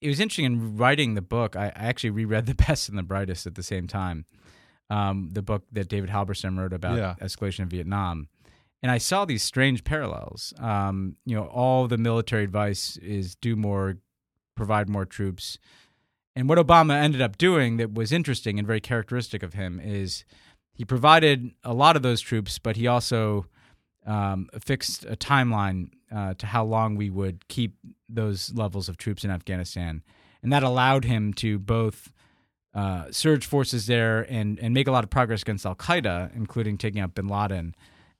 it 0.00 0.08
was 0.08 0.20
interesting 0.20 0.46
in 0.46 0.76
writing 0.76 1.14
the 1.14 1.22
book. 1.22 1.56
I, 1.56 1.66
I 1.66 1.88
actually 1.88 2.10
reread 2.10 2.46
The 2.46 2.54
Best 2.66 2.88
and 2.88 2.96
the 2.96 3.02
Brightest 3.02 3.46
at 3.46 3.56
the 3.56 3.62
same 3.62 3.86
time, 3.86 4.24
um, 4.90 5.30
the 5.32 5.40
book 5.42 5.62
that 5.72 5.88
David 5.88 6.10
Halberstam 6.10 6.58
wrote 6.58 6.72
about 6.72 6.98
Yeah. 6.98 7.14
escalation 7.20 7.60
in 7.60 7.68
Vietnam. 7.68 8.28
And 8.82 8.90
I 8.90 8.98
saw 8.98 9.24
these 9.24 9.42
strange 9.42 9.84
parallels. 9.84 10.52
Um, 10.58 11.16
you 11.24 11.34
know, 11.36 11.44
all 11.44 11.86
the 11.86 11.98
military 11.98 12.44
advice 12.44 12.96
is 12.98 13.34
do 13.36 13.54
more, 13.56 13.98
provide 14.56 14.88
more 14.88 15.04
troops. 15.06 15.58
And 16.34 16.48
what 16.48 16.58
Obama 16.58 16.94
ended 16.94 17.20
up 17.20 17.38
doing 17.38 17.76
that 17.76 17.94
was 17.94 18.10
interesting 18.12 18.58
and 18.58 18.66
very 18.66 18.80
characteristic 18.80 19.42
of 19.42 19.54
him 19.54 19.80
is 19.80 20.24
he 20.72 20.84
provided 20.84 21.50
a 21.62 21.74
lot 21.74 21.96
of 21.96 22.02
those 22.02 22.20
troops, 22.20 22.58
but 22.58 22.76
he 22.76 22.86
also 22.86 23.46
um, 24.06 24.48
fixed 24.60 25.04
a 25.04 25.14
timeline 25.16 25.90
uh, 26.10 26.34
to 26.34 26.46
how 26.46 26.64
long 26.64 26.96
we 26.96 27.10
would 27.10 27.46
keep 27.48 27.76
those 28.08 28.52
levels 28.54 28.88
of 28.88 28.96
troops 28.96 29.24
in 29.24 29.30
Afghanistan, 29.30 30.02
and 30.42 30.50
that 30.52 30.62
allowed 30.62 31.04
him 31.04 31.34
to 31.34 31.58
both 31.58 32.10
uh, 32.74 33.06
surge 33.10 33.46
forces 33.46 33.86
there 33.86 34.20
and 34.30 34.58
and 34.60 34.72
make 34.72 34.86
a 34.86 34.92
lot 34.92 35.04
of 35.04 35.10
progress 35.10 35.42
against 35.42 35.66
Al 35.66 35.74
Qaeda, 35.74 36.34
including 36.36 36.78
taking 36.78 37.00
out 37.00 37.14
Bin 37.14 37.26
Laden 37.26 37.74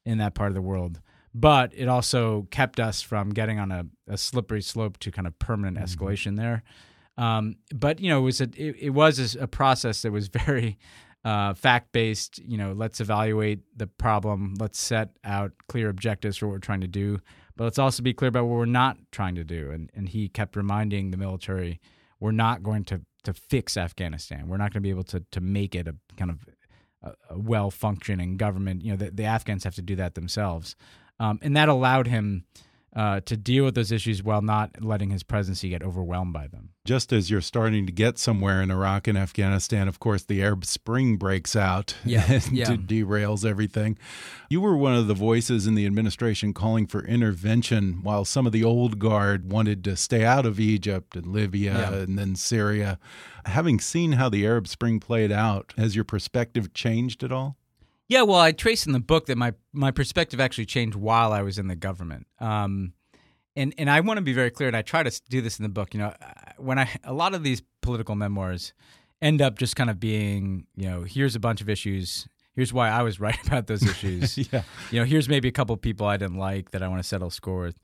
in 0.04 0.18
that 0.18 0.34
part 0.34 0.48
of 0.48 0.54
the 0.54 0.62
world. 0.62 1.00
But 1.32 1.72
it 1.74 1.86
also 1.86 2.48
kept 2.50 2.80
us 2.80 3.00
from 3.02 3.30
getting 3.30 3.60
on 3.60 3.70
a, 3.70 3.86
a 4.08 4.18
slippery 4.18 4.62
slope 4.62 4.98
to 4.98 5.12
kind 5.12 5.28
of 5.28 5.38
permanent 5.38 5.78
escalation 5.78 6.36
there. 6.36 6.64
Um, 7.16 7.56
but 7.72 8.00
you 8.00 8.08
know, 8.08 8.18
it 8.18 8.22
was 8.22 8.40
a 8.40 8.48
it, 8.56 8.76
it 8.80 8.90
was 8.90 9.36
a, 9.36 9.44
a 9.44 9.46
process 9.46 10.02
that 10.02 10.10
was 10.10 10.28
very 10.46 10.78
uh, 11.24 11.54
fact 11.54 11.92
based. 11.92 12.40
You 12.40 12.58
know, 12.58 12.72
let's 12.72 13.00
evaluate 13.00 13.60
the 13.76 13.86
problem. 13.86 14.54
Let's 14.58 14.80
set 14.80 15.10
out 15.22 15.52
clear 15.68 15.88
objectives 15.88 16.38
for 16.38 16.46
what 16.46 16.54
we're 16.54 16.58
trying 16.58 16.80
to 16.80 16.88
do. 16.88 17.20
But 17.56 17.64
let's 17.64 17.78
also 17.78 18.02
be 18.02 18.14
clear 18.14 18.30
about 18.30 18.46
what 18.46 18.56
we're 18.56 18.64
not 18.64 18.96
trying 19.12 19.36
to 19.36 19.44
do. 19.44 19.70
And 19.70 19.90
and 19.94 20.08
he 20.08 20.28
kept 20.28 20.56
reminding 20.56 21.10
the 21.10 21.16
military, 21.16 21.80
we're 22.18 22.32
not 22.32 22.62
going 22.62 22.84
to 22.86 23.02
to 23.24 23.34
fix 23.34 23.76
Afghanistan. 23.76 24.48
We're 24.48 24.56
not 24.56 24.72
going 24.72 24.82
to 24.82 24.86
be 24.86 24.90
able 24.90 25.04
to 25.04 25.24
to 25.30 25.40
make 25.40 25.74
it 25.74 25.88
a 25.88 25.94
kind 26.16 26.30
of 26.30 26.38
a, 27.02 27.34
a 27.34 27.38
well 27.38 27.70
functioning 27.70 28.36
government. 28.36 28.82
You 28.82 28.92
know, 28.92 28.96
the, 28.96 29.10
the 29.10 29.24
Afghans 29.24 29.64
have 29.64 29.74
to 29.76 29.82
do 29.82 29.96
that 29.96 30.14
themselves. 30.14 30.76
Um, 31.18 31.38
and 31.42 31.54
that 31.56 31.68
allowed 31.68 32.06
him 32.06 32.44
uh, 32.96 33.20
to 33.20 33.36
deal 33.36 33.64
with 33.64 33.74
those 33.76 33.92
issues 33.92 34.22
while 34.22 34.42
not 34.42 34.82
letting 34.82 35.10
his 35.10 35.22
presidency 35.22 35.68
get 35.68 35.82
overwhelmed 35.82 36.32
by 36.32 36.48
them. 36.48 36.70
Just 36.84 37.12
as 37.12 37.30
you're 37.30 37.40
starting 37.40 37.86
to 37.86 37.92
get 37.92 38.18
somewhere 38.18 38.60
in 38.60 38.70
Iraq 38.70 39.06
and 39.06 39.16
Afghanistan, 39.16 39.86
of 39.86 40.00
course, 40.00 40.24
the 40.24 40.42
Arab 40.42 40.64
Spring 40.64 41.16
breaks 41.16 41.54
out 41.54 41.94
Yeah, 42.04 42.24
and 42.28 42.50
yeah. 42.50 42.66
derails 42.66 43.44
everything. 43.48 43.96
You 44.48 44.60
were 44.60 44.76
one 44.76 44.94
of 44.96 45.06
the 45.06 45.14
voices 45.14 45.66
in 45.68 45.76
the 45.76 45.86
administration 45.86 46.52
calling 46.52 46.86
for 46.88 47.04
intervention 47.06 48.00
while 48.02 48.24
some 48.24 48.44
of 48.46 48.52
the 48.52 48.64
old 48.64 48.98
guard 48.98 49.52
wanted 49.52 49.84
to 49.84 49.96
stay 49.96 50.24
out 50.24 50.44
of 50.44 50.58
Egypt 50.58 51.14
and 51.14 51.26
Libya 51.28 51.72
Yeah. 51.74 51.92
and 51.94 52.18
then 52.18 52.34
Syria. 52.34 52.98
Having 53.46 53.80
seen 53.80 54.12
how 54.12 54.28
the 54.28 54.44
Arab 54.44 54.66
Spring 54.66 54.98
played 55.00 55.30
out, 55.30 55.74
has 55.76 55.94
your 55.94 56.04
perspective 56.04 56.74
changed 56.74 57.22
at 57.22 57.30
all? 57.30 57.56
Yeah, 58.10 58.22
well, 58.22 58.40
I 58.40 58.50
trace 58.50 58.86
in 58.86 58.92
the 58.92 58.98
book 58.98 59.26
that 59.26 59.38
my 59.38 59.54
my 59.72 59.92
perspective 59.92 60.40
actually 60.40 60.66
changed 60.66 60.96
while 60.96 61.32
I 61.32 61.42
was 61.42 61.58
in 61.58 61.68
the 61.68 61.76
government. 61.76 62.26
Um, 62.40 62.92
and 63.54 63.72
and 63.78 63.88
I 63.88 64.00
want 64.00 64.18
to 64.18 64.22
be 64.22 64.32
very 64.32 64.50
clear, 64.50 64.66
and 64.66 64.76
I 64.76 64.82
try 64.82 65.04
to 65.04 65.22
do 65.28 65.40
this 65.40 65.60
in 65.60 65.62
the 65.62 65.68
book. 65.68 65.94
You 65.94 66.00
know, 66.00 66.14
when 66.58 66.76
I 66.80 66.90
a 67.04 67.12
lot 67.12 67.34
of 67.34 67.44
these 67.44 67.62
political 67.82 68.16
memoirs 68.16 68.72
end 69.22 69.40
up 69.40 69.58
just 69.58 69.76
kind 69.76 69.88
of 69.88 70.00
being, 70.00 70.66
you 70.74 70.90
know, 70.90 71.04
here's 71.04 71.36
a 71.36 71.40
bunch 71.40 71.60
of 71.60 71.68
issues. 71.68 72.26
Here's 72.52 72.72
why 72.72 72.88
I 72.88 73.02
was 73.02 73.20
right 73.26 73.38
about 73.46 73.68
those 73.68 73.84
issues. 73.84 74.36
Yeah. 74.52 74.62
You 74.90 74.98
know, 74.98 75.04
here's 75.04 75.28
maybe 75.28 75.46
a 75.46 75.52
couple 75.52 75.74
of 75.74 75.80
people 75.80 76.06
I 76.08 76.16
didn't 76.16 76.38
like 76.38 76.72
that 76.72 76.82
I 76.82 76.88
want 76.88 77.00
to 77.00 77.08
settle 77.08 77.30
score 77.30 77.60
with. 77.60 77.78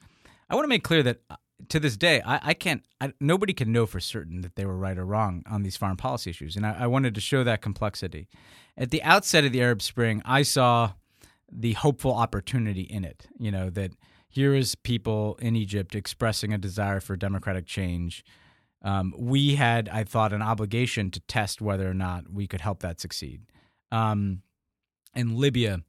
I 0.50 0.56
want 0.56 0.64
to 0.64 0.68
make 0.68 0.83
clear 0.83 1.04
that 1.04 1.21
uh, 1.30 1.37
to 1.68 1.80
this 1.80 1.96
day, 1.96 2.20
I, 2.25 2.40
I 2.42 2.54
can't. 2.54 2.84
I, 3.00 3.12
nobody 3.20 3.52
can 3.52 3.72
know 3.72 3.86
for 3.86 4.00
certain 4.00 4.42
that 4.42 4.56
they 4.56 4.66
were 4.66 4.76
right 4.76 4.98
or 4.98 5.04
wrong 5.04 5.42
on 5.48 5.62
these 5.62 5.76
foreign 5.76 5.96
policy 5.96 6.30
issues, 6.30 6.56
and 6.56 6.66
I, 6.66 6.76
I 6.80 6.86
wanted 6.86 7.14
to 7.14 7.20
show 7.20 7.44
that 7.44 7.62
complexity. 7.62 8.28
At 8.76 8.90
the 8.90 9.02
outset 9.02 9.44
of 9.44 9.52
the 9.52 9.62
Arab 9.62 9.82
Spring, 9.82 10.22
I 10.25 10.42
saw 10.42 10.92
the 11.50 11.72
hopeful 11.72 12.14
opportunity 12.14 12.82
in 12.82 13.04
it. 13.04 13.26
You 13.38 13.50
know 13.50 13.70
that 13.70 13.92
here 14.28 14.54
is 14.54 14.75
people 14.75 15.38
in 15.40 15.56
Egypt 15.56 15.94
expressing 15.94 16.52
a 16.52 16.58
desire 16.58 17.00
for 17.00 17.16
democratic 17.16 17.66
change. 17.66 18.25
Um, 18.82 19.14
we 19.16 19.54
had, 19.54 19.88
I 19.88 20.04
thought, 20.04 20.32
an 20.32 20.42
obligation 20.42 21.10
to 21.12 21.20
test 21.20 21.60
whether 21.60 21.90
or 21.90 21.94
not 21.94 22.30
we 22.30 22.46
could 22.46 22.60
help 22.60 22.80
that 22.80 23.00
succeed. 23.00 23.40
Um, 23.90 24.42
in 25.14 25.38
Libya, 25.38 25.80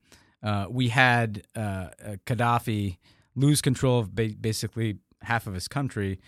uh, 0.42 0.68
we 0.70 0.88
had 0.88 1.44
uh, 1.56 1.60
uh, 1.60 2.16
Gaddafi 2.26 2.98
lose 3.36 3.62
control 3.62 4.00
of 4.00 4.16
ba- 4.16 4.36
basically 4.40 5.00
half 5.24 5.48
of 5.48 5.54
his 5.54 5.68
country 5.68 6.20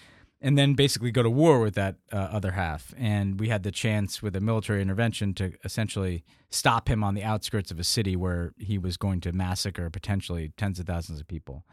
and 0.41 0.58
then 0.58 0.74
basically 0.74 1.12
go 1.12 1.22
to 1.22 1.29
war 1.29 1.60
with 1.60 1.75
that 1.75 1.96
uh, 2.13 2.15
other 2.15 2.51
half. 2.51 2.93
And 2.98 3.39
we 3.39 3.50
had 3.50 3.63
the 3.63 3.72
chance 3.72 4.22
with 4.22 4.36
a 4.36 4.39
military 4.39 4.81
intervention 4.81 5.34
to 5.36 5.53
essentially 5.63 6.24
stop 6.50 6.89
him 6.89 7.03
on 7.03 7.13
the 7.13 7.24
outskirts 7.24 7.72
of 7.72 7.79
a 7.79 7.84
city 7.84 8.15
where 8.15 8.53
he 8.58 8.77
was 8.77 8.96
going 8.96 9.19
to 9.22 9.34
massacre 9.34 9.89
potentially 9.89 10.53
tens 10.55 10.79
of 10.79 10.88
thousands 10.88 11.19
of 11.19 11.27
people. 11.27 11.65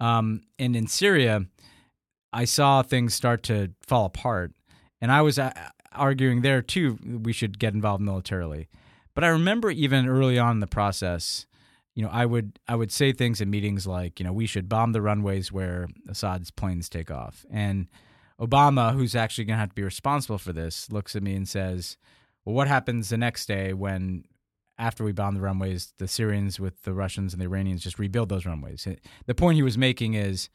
Um, 0.00 0.42
and 0.58 0.74
in 0.74 0.88
Syria, 0.88 1.46
I 2.32 2.44
saw 2.44 2.82
things 2.82 3.14
start 3.14 3.42
to 3.44 3.72
fall 3.86 4.04
apart. 4.04 4.52
And 5.00 5.12
I 5.12 5.22
was 5.22 5.38
uh, 5.38 5.52
arguing 5.92 6.42
there 6.42 6.60
too, 6.60 6.98
we 7.04 7.32
should 7.32 7.58
get 7.58 7.72
involved 7.72 8.02
militarily. 8.02 8.68
But 9.14 9.24
I 9.24 9.28
remember 9.28 9.70
even 9.70 10.08
early 10.08 10.38
on 10.38 10.56
in 10.56 10.60
the 10.60 10.66
process, 10.66 11.46
you 11.98 12.04
know, 12.04 12.10
I 12.12 12.26
would 12.26 12.60
I 12.68 12.76
would 12.76 12.92
say 12.92 13.10
things 13.10 13.40
in 13.40 13.50
meetings 13.50 13.84
like, 13.84 14.20
you 14.20 14.24
know, 14.24 14.32
we 14.32 14.46
should 14.46 14.68
bomb 14.68 14.92
the 14.92 15.02
runways 15.02 15.50
where 15.50 15.88
Assad's 16.08 16.52
planes 16.52 16.88
take 16.88 17.10
off. 17.10 17.44
And 17.50 17.88
Obama, 18.40 18.92
who's 18.92 19.16
actually 19.16 19.46
going 19.46 19.56
to 19.56 19.60
have 19.60 19.70
to 19.70 19.74
be 19.74 19.82
responsible 19.82 20.38
for 20.38 20.52
this, 20.52 20.92
looks 20.92 21.16
at 21.16 21.24
me 21.24 21.34
and 21.34 21.48
says, 21.48 21.96
"Well, 22.44 22.54
what 22.54 22.68
happens 22.68 23.08
the 23.08 23.16
next 23.16 23.46
day 23.46 23.72
when 23.72 24.22
after 24.78 25.02
we 25.02 25.10
bomb 25.10 25.34
the 25.34 25.40
runways, 25.40 25.92
the 25.98 26.06
Syrians 26.06 26.60
with 26.60 26.80
the 26.82 26.92
Russians 26.92 27.32
and 27.32 27.40
the 27.40 27.46
Iranians 27.46 27.82
just 27.82 27.98
rebuild 27.98 28.28
those 28.28 28.46
runways?" 28.46 28.86
The 29.26 29.34
point 29.34 29.56
he 29.56 29.64
was 29.64 29.76
making 29.76 30.14
is 30.14 30.50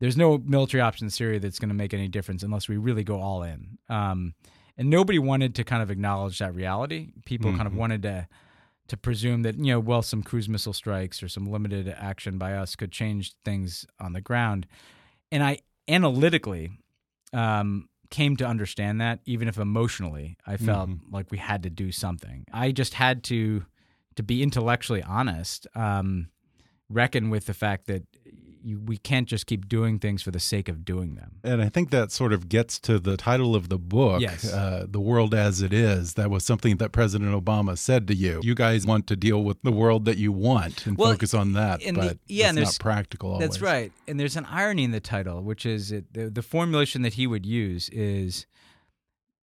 there's 0.00 0.16
no 0.16 0.36
military 0.38 0.80
option 0.80 1.06
in 1.06 1.10
Syria 1.10 1.38
that's 1.38 1.60
going 1.60 1.68
to 1.68 1.76
make 1.76 1.94
any 1.94 2.08
difference 2.08 2.42
unless 2.42 2.68
we 2.68 2.76
really 2.76 3.04
go 3.04 3.20
all 3.20 3.44
in. 3.44 3.78
Um, 3.88 4.34
and 4.76 4.90
nobody 4.90 5.20
wanted 5.20 5.54
to 5.54 5.62
kind 5.62 5.80
of 5.80 5.92
acknowledge 5.92 6.40
that 6.40 6.56
reality. 6.56 7.12
People 7.24 7.50
mm-hmm. 7.50 7.58
kind 7.58 7.66
of 7.68 7.74
mm-hmm. 7.74 7.80
wanted 7.80 8.02
to 8.02 8.26
to 8.88 8.96
presume 8.96 9.42
that 9.42 9.56
you 9.56 9.72
know, 9.72 9.80
well, 9.80 10.02
some 10.02 10.22
cruise 10.22 10.48
missile 10.48 10.72
strikes 10.72 11.22
or 11.22 11.28
some 11.28 11.46
limited 11.46 11.88
action 11.88 12.38
by 12.38 12.54
us 12.54 12.76
could 12.76 12.92
change 12.92 13.34
things 13.44 13.86
on 14.00 14.12
the 14.12 14.20
ground. 14.20 14.66
And 15.30 15.42
I 15.42 15.58
analytically 15.88 16.70
um, 17.32 17.88
came 18.10 18.36
to 18.36 18.46
understand 18.46 19.00
that, 19.00 19.20
even 19.24 19.48
if 19.48 19.58
emotionally 19.58 20.36
I 20.46 20.56
felt 20.56 20.90
mm-hmm. 20.90 21.14
like 21.14 21.30
we 21.30 21.38
had 21.38 21.62
to 21.62 21.70
do 21.70 21.90
something. 21.92 22.44
I 22.52 22.72
just 22.72 22.94
had 22.94 23.24
to 23.24 23.64
to 24.16 24.22
be 24.22 24.42
intellectually 24.42 25.02
honest, 25.02 25.66
um, 25.74 26.28
reckon 26.90 27.30
with 27.30 27.46
the 27.46 27.54
fact 27.54 27.86
that 27.86 28.02
you, 28.64 28.80
we 28.80 28.96
can't 28.96 29.28
just 29.28 29.46
keep 29.46 29.68
doing 29.68 29.98
things 29.98 30.22
for 30.22 30.30
the 30.30 30.40
sake 30.40 30.68
of 30.68 30.84
doing 30.84 31.14
them. 31.14 31.36
And 31.44 31.62
I 31.62 31.68
think 31.68 31.90
that 31.90 32.12
sort 32.12 32.32
of 32.32 32.48
gets 32.48 32.78
to 32.80 32.98
the 32.98 33.16
title 33.16 33.54
of 33.54 33.68
the 33.68 33.78
book, 33.78 34.20
yes. 34.20 34.50
uh, 34.52 34.86
The 34.88 35.00
World 35.00 35.34
as 35.34 35.62
It 35.62 35.72
Is. 35.72 36.14
That 36.14 36.30
was 36.30 36.44
something 36.44 36.76
that 36.78 36.92
President 36.92 37.32
Obama 37.32 37.76
said 37.76 38.06
to 38.08 38.14
you. 38.14 38.40
You 38.42 38.54
guys 38.54 38.86
want 38.86 39.06
to 39.08 39.16
deal 39.16 39.42
with 39.42 39.62
the 39.62 39.72
world 39.72 40.04
that 40.04 40.18
you 40.18 40.32
want 40.32 40.86
and 40.86 40.96
well, 40.96 41.12
focus 41.12 41.34
on 41.34 41.52
that, 41.52 41.80
but 41.84 41.94
the, 41.94 42.18
yeah, 42.28 42.48
and 42.48 42.60
not 42.60 42.76
practical 42.78 43.32
always. 43.32 43.48
That's 43.48 43.60
right. 43.60 43.92
And 44.06 44.18
there's 44.18 44.36
an 44.36 44.46
irony 44.46 44.84
in 44.84 44.90
the 44.90 45.00
title, 45.00 45.42
which 45.42 45.66
is 45.66 45.92
it, 45.92 46.12
the, 46.12 46.30
the 46.30 46.42
formulation 46.42 47.02
that 47.02 47.14
he 47.14 47.26
would 47.26 47.46
use 47.46 47.88
is 47.90 48.46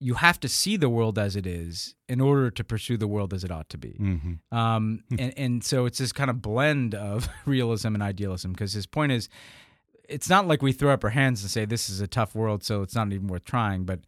you 0.00 0.14
have 0.14 0.38
to 0.40 0.48
see 0.48 0.76
the 0.76 0.88
world 0.88 1.18
as 1.18 1.36
it 1.36 1.46
is 1.46 1.94
in 2.08 2.20
order 2.20 2.50
to 2.50 2.64
pursue 2.64 2.96
the 2.96 3.06
world 3.06 3.32
as 3.32 3.44
it 3.44 3.50
ought 3.50 3.68
to 3.70 3.78
be. 3.78 3.96
Mm-hmm. 4.00 4.56
Um, 4.56 5.04
and, 5.18 5.32
and 5.36 5.64
so 5.64 5.86
it's 5.86 5.98
this 5.98 6.12
kind 6.12 6.30
of 6.30 6.42
blend 6.42 6.94
of 6.94 7.28
realism 7.46 7.94
and 7.94 8.02
idealism 8.02 8.52
because 8.52 8.72
his 8.72 8.86
point 8.86 9.12
is 9.12 9.28
it's 10.08 10.28
not 10.28 10.46
like 10.46 10.62
we 10.62 10.72
throw 10.72 10.92
up 10.92 11.04
our 11.04 11.10
hands 11.10 11.42
and 11.42 11.50
say 11.50 11.64
this 11.64 11.88
is 11.88 12.00
a 12.00 12.06
tough 12.06 12.34
world, 12.34 12.62
so 12.62 12.82
it's 12.82 12.94
not 12.94 13.12
even 13.12 13.28
worth 13.28 13.44
trying. 13.44 13.84
But 13.84 14.00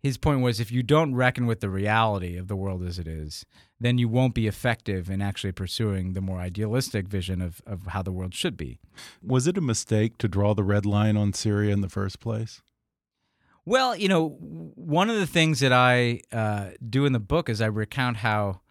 his 0.00 0.18
point 0.18 0.42
was 0.42 0.60
if 0.60 0.70
you 0.70 0.82
don't 0.82 1.14
reckon 1.14 1.46
with 1.46 1.60
the 1.60 1.70
reality 1.70 2.36
of 2.36 2.48
the 2.48 2.56
world 2.56 2.84
as 2.84 2.98
it 2.98 3.08
is, 3.08 3.44
then 3.80 3.98
you 3.98 4.08
won't 4.08 4.34
be 4.34 4.46
effective 4.46 5.10
in 5.10 5.22
actually 5.22 5.52
pursuing 5.52 6.12
the 6.12 6.20
more 6.20 6.38
idealistic 6.38 7.08
vision 7.08 7.40
of, 7.40 7.60
of 7.66 7.88
how 7.88 8.02
the 8.02 8.12
world 8.12 8.34
should 8.34 8.56
be. 8.56 8.78
Was 9.22 9.46
it 9.46 9.58
a 9.58 9.62
mistake 9.62 10.18
to 10.18 10.28
draw 10.28 10.54
the 10.54 10.64
red 10.64 10.86
line 10.86 11.16
on 11.16 11.32
Syria 11.32 11.72
in 11.72 11.80
the 11.80 11.88
first 11.88 12.20
place? 12.20 12.62
Well, 13.68 13.94
you 13.94 14.08
know, 14.08 14.30
one 14.38 15.10
of 15.10 15.16
the 15.16 15.26
things 15.26 15.60
that 15.60 15.74
I 15.74 16.22
uh, 16.32 16.70
do 16.88 17.04
in 17.04 17.12
the 17.12 17.20
book 17.20 17.50
is 17.50 17.60
I 17.60 17.66
recount 17.66 18.16
how 18.16 18.62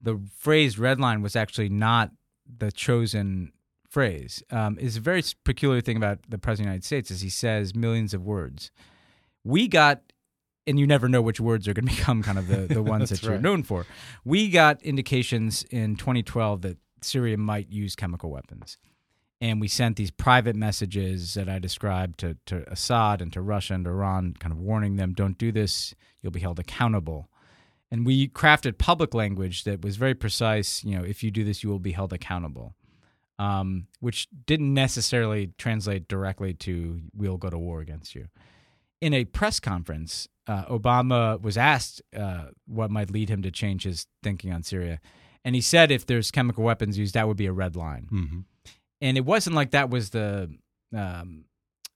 the 0.00 0.18
phrase 0.38 0.78
"red 0.78 0.98
line" 0.98 1.20
was 1.20 1.36
actually 1.36 1.68
not 1.68 2.12
the 2.46 2.72
chosen 2.72 3.52
phrase. 3.86 4.42
Um, 4.50 4.78
is 4.78 4.96
a 4.96 5.00
very 5.00 5.22
peculiar 5.44 5.82
thing 5.82 5.98
about 5.98 6.20
the 6.26 6.38
president 6.38 6.68
of 6.68 6.70
the 6.70 6.74
United 6.76 6.84
States 6.86 7.10
is 7.10 7.20
he 7.20 7.28
says 7.28 7.74
millions 7.74 8.14
of 8.14 8.22
words. 8.22 8.70
We 9.44 9.68
got, 9.68 10.00
and 10.66 10.80
you 10.80 10.86
never 10.86 11.06
know 11.06 11.20
which 11.20 11.38
words 11.38 11.68
are 11.68 11.74
going 11.74 11.86
to 11.88 11.94
become 11.94 12.22
kind 12.22 12.38
of 12.38 12.48
the, 12.48 12.72
the 12.72 12.82
ones 12.94 13.10
that 13.10 13.22
you're 13.22 13.32
right. 13.32 13.42
known 13.42 13.62
for. 13.62 13.84
We 14.24 14.48
got 14.48 14.82
indications 14.82 15.64
in 15.64 15.96
2012 15.96 16.62
that 16.62 16.78
Syria 17.02 17.36
might 17.36 17.68
use 17.68 17.94
chemical 17.94 18.30
weapons 18.30 18.78
and 19.40 19.60
we 19.60 19.68
sent 19.68 19.96
these 19.96 20.10
private 20.10 20.56
messages 20.56 21.34
that 21.34 21.48
I 21.48 21.58
described 21.58 22.18
to, 22.20 22.36
to 22.46 22.70
Assad 22.70 23.20
and 23.20 23.32
to 23.34 23.42
Russia 23.42 23.74
and 23.74 23.86
Iran, 23.86 24.34
kind 24.38 24.52
of 24.52 24.58
warning 24.58 24.96
them, 24.96 25.12
don't 25.12 25.36
do 25.36 25.52
this, 25.52 25.94
you'll 26.22 26.32
be 26.32 26.40
held 26.40 26.58
accountable. 26.58 27.28
And 27.90 28.06
we 28.06 28.28
crafted 28.28 28.78
public 28.78 29.14
language 29.14 29.64
that 29.64 29.82
was 29.82 29.96
very 29.96 30.14
precise, 30.14 30.82
you 30.84 30.96
know, 30.96 31.04
if 31.04 31.22
you 31.22 31.30
do 31.30 31.44
this, 31.44 31.62
you 31.62 31.68
will 31.68 31.78
be 31.78 31.92
held 31.92 32.12
accountable, 32.12 32.74
um, 33.38 33.86
which 34.00 34.26
didn't 34.46 34.72
necessarily 34.72 35.52
translate 35.58 36.08
directly 36.08 36.54
to 36.54 37.02
we'll 37.14 37.36
go 37.36 37.50
to 37.50 37.58
war 37.58 37.80
against 37.80 38.14
you. 38.14 38.28
In 39.02 39.12
a 39.12 39.26
press 39.26 39.60
conference, 39.60 40.28
uh, 40.48 40.64
Obama 40.64 41.40
was 41.40 41.58
asked 41.58 42.00
uh, 42.16 42.46
what 42.66 42.90
might 42.90 43.10
lead 43.10 43.28
him 43.28 43.42
to 43.42 43.50
change 43.50 43.84
his 43.84 44.06
thinking 44.22 44.52
on 44.52 44.62
Syria. 44.62 44.98
And 45.44 45.54
he 45.54 45.60
said 45.60 45.90
if 45.92 46.06
there's 46.06 46.30
chemical 46.30 46.64
weapons 46.64 46.98
used, 46.98 47.14
that 47.14 47.28
would 47.28 47.36
be 47.36 47.46
a 47.46 47.52
red 47.52 47.76
line. 47.76 48.08
Mm-hmm 48.10 48.40
and 49.00 49.16
it 49.16 49.24
wasn't 49.24 49.56
like 49.56 49.72
that 49.72 49.90
was 49.90 50.10
the 50.10 50.50
um, 50.96 51.44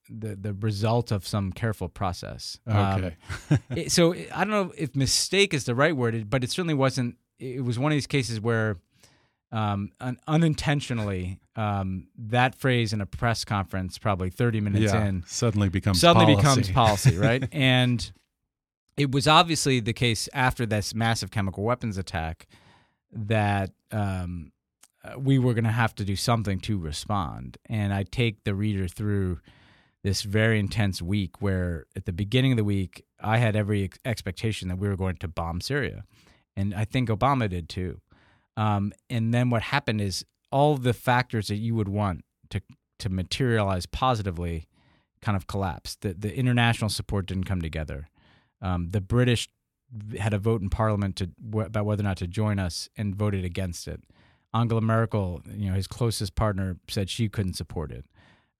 the 0.09 0.35
the 0.35 0.53
result 0.53 1.11
of 1.11 1.25
some 1.25 1.51
careful 1.51 1.89
process. 1.89 2.59
Okay. 2.67 3.15
Um, 3.49 3.59
it, 3.75 3.91
so 3.91 4.13
I 4.13 4.43
don't 4.43 4.49
know 4.49 4.73
if 4.77 4.95
mistake 4.95 5.53
is 5.53 5.65
the 5.65 5.75
right 5.75 5.95
word, 5.95 6.29
but 6.29 6.43
it 6.43 6.51
certainly 6.51 6.73
wasn't. 6.73 7.17
It 7.39 7.63
was 7.63 7.79
one 7.79 7.91
of 7.91 7.95
these 7.95 8.07
cases 8.07 8.39
where 8.39 8.77
um, 9.51 9.91
un- 9.99 10.19
unintentionally 10.27 11.39
um, 11.55 12.07
that 12.17 12.55
phrase 12.55 12.93
in 12.93 13.01
a 13.01 13.05
press 13.05 13.43
conference, 13.45 13.97
probably 13.97 14.29
thirty 14.29 14.61
minutes 14.61 14.93
yeah, 14.93 15.05
in, 15.05 15.23
suddenly 15.27 15.69
becomes 15.69 15.99
suddenly 15.99 16.35
policy. 16.35 16.61
becomes 16.61 16.71
policy, 16.71 17.17
right? 17.17 17.47
and 17.51 18.11
it 18.97 19.11
was 19.11 19.27
obviously 19.27 19.79
the 19.79 19.93
case 19.93 20.29
after 20.33 20.65
this 20.65 20.93
massive 20.93 21.31
chemical 21.31 21.63
weapons 21.63 21.97
attack 21.97 22.47
that 23.11 23.71
um, 23.91 24.50
uh, 25.03 25.19
we 25.19 25.39
were 25.39 25.53
going 25.53 25.63
to 25.65 25.71
have 25.71 25.95
to 25.95 26.05
do 26.05 26.15
something 26.15 26.59
to 26.61 26.77
respond. 26.77 27.57
And 27.65 27.93
I 27.93 28.03
take 28.03 28.43
the 28.43 28.53
reader 28.53 28.87
through 28.87 29.39
this 30.03 30.23
very 30.23 30.59
intense 30.59 31.01
week 31.01 31.41
where 31.41 31.85
at 31.95 32.05
the 32.05 32.13
beginning 32.13 32.51
of 32.51 32.57
the 32.57 32.63
week, 32.63 33.05
I 33.19 33.37
had 33.37 33.55
every 33.55 33.83
ex- 33.85 33.99
expectation 34.03 34.67
that 34.69 34.77
we 34.77 34.87
were 34.87 34.97
going 34.97 35.17
to 35.17 35.27
bomb 35.27 35.61
Syria. 35.61 36.03
And 36.55 36.73
I 36.73 36.85
think 36.85 37.09
Obama 37.09 37.49
did 37.49 37.69
too. 37.69 38.01
Um, 38.57 38.93
and 39.09 39.33
then 39.33 39.49
what 39.49 39.61
happened 39.61 40.01
is 40.01 40.25
all 40.51 40.77
the 40.77 40.93
factors 40.93 41.47
that 41.47 41.55
you 41.55 41.75
would 41.75 41.87
want 41.87 42.23
to, 42.49 42.61
to 42.99 43.09
materialize 43.09 43.85
positively 43.85 44.67
kind 45.21 45.35
of 45.35 45.47
collapsed. 45.47 46.01
The, 46.01 46.13
the 46.13 46.35
international 46.35 46.89
support 46.89 47.27
didn't 47.27 47.45
come 47.45 47.61
together. 47.61 48.09
Um, 48.61 48.89
the 48.89 49.01
British 49.01 49.49
had 50.19 50.33
a 50.33 50.39
vote 50.39 50.61
in 50.61 50.69
Parliament 50.69 51.15
to, 51.17 51.29
about 51.59 51.85
whether 51.85 52.01
or 52.01 52.05
not 52.05 52.17
to 52.17 52.27
join 52.27 52.59
us 52.59 52.89
and 52.97 53.15
voted 53.15 53.45
against 53.45 53.87
it. 53.87 54.01
Angela 54.53 54.81
Merkel, 54.81 55.41
you 55.55 55.69
know, 55.69 55.75
his 55.75 55.87
closest 55.87 56.35
partner, 56.35 56.77
said 56.87 57.09
she 57.09 57.29
couldn't 57.29 57.53
support 57.53 57.91
it. 57.91 58.05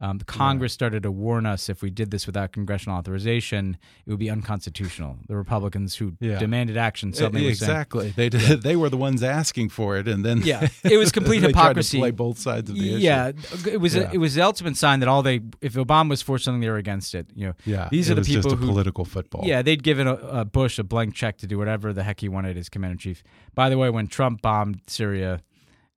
Um, 0.02 0.18
Congress 0.20 0.72
yeah. 0.72 0.76
started 0.76 1.04
to 1.04 1.12
warn 1.12 1.46
us 1.46 1.70
if 1.70 1.84
we 1.84 1.92
did 1.92 2.10
this 2.10 2.26
without 2.26 2.52
congressional 2.52 2.98
authorization, 2.98 3.78
it 4.04 4.10
would 4.10 4.18
be 4.18 4.32
unconstitutional. 4.32 5.20
The 5.28 5.36
Republicans 5.36 5.96
who 5.96 6.14
yeah. 6.20 6.40
demanded 6.40 6.76
action 6.76 7.14
suddenly 7.14 7.46
exactly 7.46 8.06
saying, 8.06 8.14
they 8.18 8.30
did, 8.30 8.42
yeah. 8.42 8.56
they 8.64 8.76
were 8.76 8.90
the 8.90 8.98
ones 8.98 9.22
asking 9.22 9.70
for 9.70 9.98
it, 9.98 10.08
and 10.08 10.26
then 10.26 10.40
yeah, 10.40 10.70
it 10.84 10.98
was 10.98 11.12
complete 11.12 11.44
hypocrisy. 11.44 12.00
play 12.00 12.10
both 12.10 12.40
sides 12.40 12.72
of 12.72 12.78
the 12.78 12.96
issue. 12.96 13.04
Yeah, 13.04 13.32
it 13.68 13.80
was 13.80 13.96
a, 13.96 14.12
it 14.12 14.18
was 14.18 14.34
the 14.34 14.42
ultimate 14.42 14.76
sign 14.76 15.02
that 15.02 15.08
all 15.08 15.22
they 15.22 15.42
if 15.62 15.76
Obama 15.76 16.10
was 16.10 16.24
for 16.24 16.40
something, 16.40 16.62
they 16.62 16.70
were 16.70 16.78
against 16.78 17.14
it. 17.14 17.28
You 17.36 17.48
know, 17.48 17.54
yeah, 17.66 17.88
these 17.92 18.10
are 18.10 18.16
the 18.16 18.24
people 18.24 18.50
just 18.50 18.56
a 18.56 18.58
who 18.58 18.66
political 18.66 19.06
football. 19.06 19.44
Yeah, 19.46 19.62
they'd 19.62 19.84
given 19.84 20.08
a, 20.08 20.16
a 20.16 20.46
Bush 20.46 20.80
a 20.80 20.84
blank 20.84 21.14
check 21.14 21.38
to 21.38 21.48
do 21.48 21.60
whatever 21.60 21.94
the 21.94 22.02
heck 22.02 22.22
he 22.22 22.28
wanted 22.28 22.58
as 22.58 22.70
commander 22.70 22.94
in 22.94 22.98
chief. 22.98 23.24
By 23.54 23.70
the 23.70 23.78
way, 23.78 23.92
when 23.92 24.08
Trump 24.08 24.42
bombed 24.42 24.82
Syria 24.88 25.42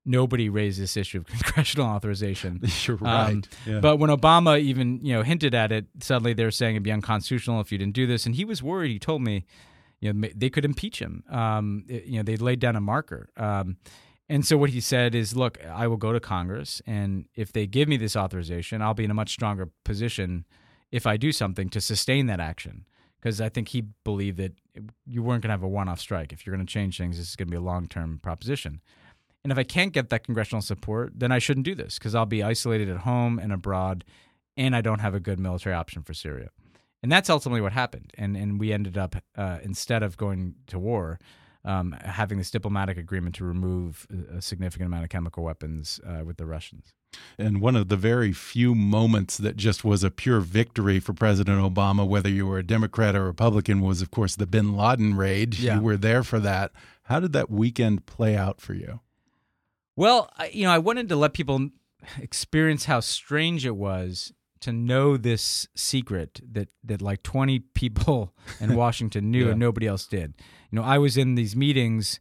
nobody 0.04 0.48
raised 0.48 0.80
this 0.80 0.96
issue 0.96 1.18
of 1.18 1.26
congressional 1.26 1.86
authorization. 1.86 2.60
You're 2.84 2.96
right. 2.96 3.30
Um, 3.30 3.42
yeah. 3.66 3.80
But 3.80 3.96
when 3.96 4.10
Obama 4.10 4.60
even 4.60 5.00
you 5.02 5.14
know 5.14 5.22
hinted 5.22 5.54
at 5.54 5.72
it, 5.72 5.86
suddenly 6.00 6.32
they're 6.32 6.50
saying 6.50 6.76
it'd 6.76 6.82
be 6.82 6.92
unconstitutional 6.92 7.60
if 7.60 7.72
you 7.72 7.78
didn't 7.78 7.94
do 7.94 8.06
this, 8.06 8.26
and 8.26 8.34
he 8.34 8.44
was 8.44 8.62
worried. 8.62 8.90
He 8.90 8.98
told 8.98 9.22
me, 9.22 9.44
you 10.00 10.12
know, 10.12 10.28
they 10.34 10.50
could 10.50 10.64
impeach 10.64 11.00
him. 11.00 11.24
Um, 11.30 11.84
it, 11.88 12.04
you 12.04 12.18
know, 12.18 12.22
they 12.22 12.36
laid 12.36 12.60
down 12.60 12.76
a 12.76 12.80
marker. 12.80 13.30
Um, 13.36 13.76
and 14.28 14.46
so 14.46 14.56
what 14.56 14.70
he 14.70 14.80
said 14.80 15.14
is, 15.14 15.36
look, 15.36 15.62
I 15.64 15.86
will 15.86 15.98
go 15.98 16.12
to 16.12 16.20
Congress, 16.20 16.80
and 16.86 17.26
if 17.34 17.52
they 17.52 17.66
give 17.66 17.88
me 17.88 17.96
this 17.96 18.16
authorization, 18.16 18.80
I'll 18.80 18.94
be 18.94 19.04
in 19.04 19.10
a 19.10 19.14
much 19.14 19.30
stronger 19.30 19.68
position 19.84 20.46
if 20.90 21.06
I 21.06 21.16
do 21.16 21.30
something 21.30 21.68
to 21.70 21.80
sustain 21.80 22.26
that 22.26 22.40
action. 22.40 22.86
Because 23.20 23.40
I 23.40 23.48
think 23.48 23.68
he 23.68 23.80
believed 24.04 24.36
that 24.36 24.52
you 25.06 25.22
weren't 25.22 25.42
going 25.42 25.48
to 25.48 25.54
have 25.54 25.62
a 25.62 25.68
one-off 25.68 25.98
strike. 25.98 26.30
If 26.30 26.44
you're 26.44 26.54
going 26.54 26.66
to 26.66 26.70
change 26.70 26.98
things, 26.98 27.16
this 27.16 27.30
is 27.30 27.36
going 27.36 27.48
to 27.48 27.50
be 27.50 27.56
a 27.56 27.60
long-term 27.60 28.20
proposition. 28.22 28.82
And 29.44 29.52
if 29.52 29.58
I 29.58 29.62
can't 29.62 29.92
get 29.92 30.08
that 30.08 30.24
congressional 30.24 30.62
support, 30.62 31.12
then 31.14 31.30
I 31.30 31.38
shouldn't 31.38 31.66
do 31.66 31.74
this 31.74 31.98
because 31.98 32.14
I'll 32.14 32.24
be 32.24 32.42
isolated 32.42 32.88
at 32.88 32.98
home 32.98 33.38
and 33.38 33.52
abroad, 33.52 34.04
and 34.56 34.74
I 34.74 34.80
don't 34.80 35.00
have 35.00 35.14
a 35.14 35.20
good 35.20 35.38
military 35.38 35.74
option 35.74 36.02
for 36.02 36.14
Syria. 36.14 36.48
And 37.02 37.12
that's 37.12 37.28
ultimately 37.28 37.60
what 37.60 37.72
happened. 37.72 38.12
And 38.16 38.36
and 38.36 38.58
we 38.58 38.72
ended 38.72 38.96
up 38.96 39.16
uh, 39.36 39.58
instead 39.62 40.02
of 40.02 40.16
going 40.16 40.54
to 40.68 40.78
war, 40.78 41.18
um, 41.62 41.94
having 42.02 42.38
this 42.38 42.50
diplomatic 42.50 42.96
agreement 42.96 43.34
to 43.36 43.44
remove 43.44 44.06
a 44.34 44.40
significant 44.40 44.86
amount 44.86 45.04
of 45.04 45.10
chemical 45.10 45.44
weapons 45.44 46.00
uh, 46.06 46.24
with 46.24 46.38
the 46.38 46.46
Russians. 46.46 46.94
And 47.38 47.60
one 47.60 47.76
of 47.76 47.88
the 47.88 47.96
very 47.96 48.32
few 48.32 48.74
moments 48.74 49.36
that 49.36 49.56
just 49.56 49.84
was 49.84 50.02
a 50.02 50.10
pure 50.10 50.40
victory 50.40 50.98
for 50.98 51.12
President 51.12 51.60
Obama, 51.60 52.06
whether 52.06 52.28
you 52.28 52.46
were 52.46 52.58
a 52.58 52.66
Democrat 52.66 53.14
or 53.14 53.24
Republican, 53.24 53.82
was, 53.82 54.02
of 54.02 54.10
course, 54.10 54.34
the 54.34 54.46
bin 54.46 54.74
Laden 54.74 55.16
raid. 55.16 55.58
Yeah. 55.58 55.76
You 55.76 55.82
were 55.82 55.96
there 55.96 56.22
for 56.22 56.40
that. 56.40 56.72
How 57.04 57.20
did 57.20 57.32
that 57.34 57.50
weekend 57.50 58.06
play 58.06 58.34
out 58.34 58.60
for 58.60 58.72
you? 58.74 59.00
Well, 59.96 60.30
I, 60.36 60.48
you 60.48 60.64
know, 60.64 60.72
I 60.72 60.78
wanted 60.78 61.08
to 61.08 61.16
let 61.16 61.34
people 61.34 61.70
experience 62.18 62.84
how 62.84 63.00
strange 63.00 63.64
it 63.64 63.76
was 63.76 64.32
to 64.60 64.72
know 64.72 65.16
this 65.16 65.68
secret 65.74 66.40
that 66.52 66.68
that 66.82 67.02
like 67.02 67.22
20 67.22 67.58
people 67.74 68.34
in 68.60 68.74
Washington 68.82 69.30
knew 69.30 69.44
yeah. 69.44 69.50
and 69.50 69.60
nobody 69.60 69.86
else 69.86 70.06
did. 70.06 70.34
You 70.70 70.76
know, 70.80 70.82
I 70.82 70.98
was 70.98 71.16
in 71.16 71.34
these 71.34 71.54
meetings 71.54 72.20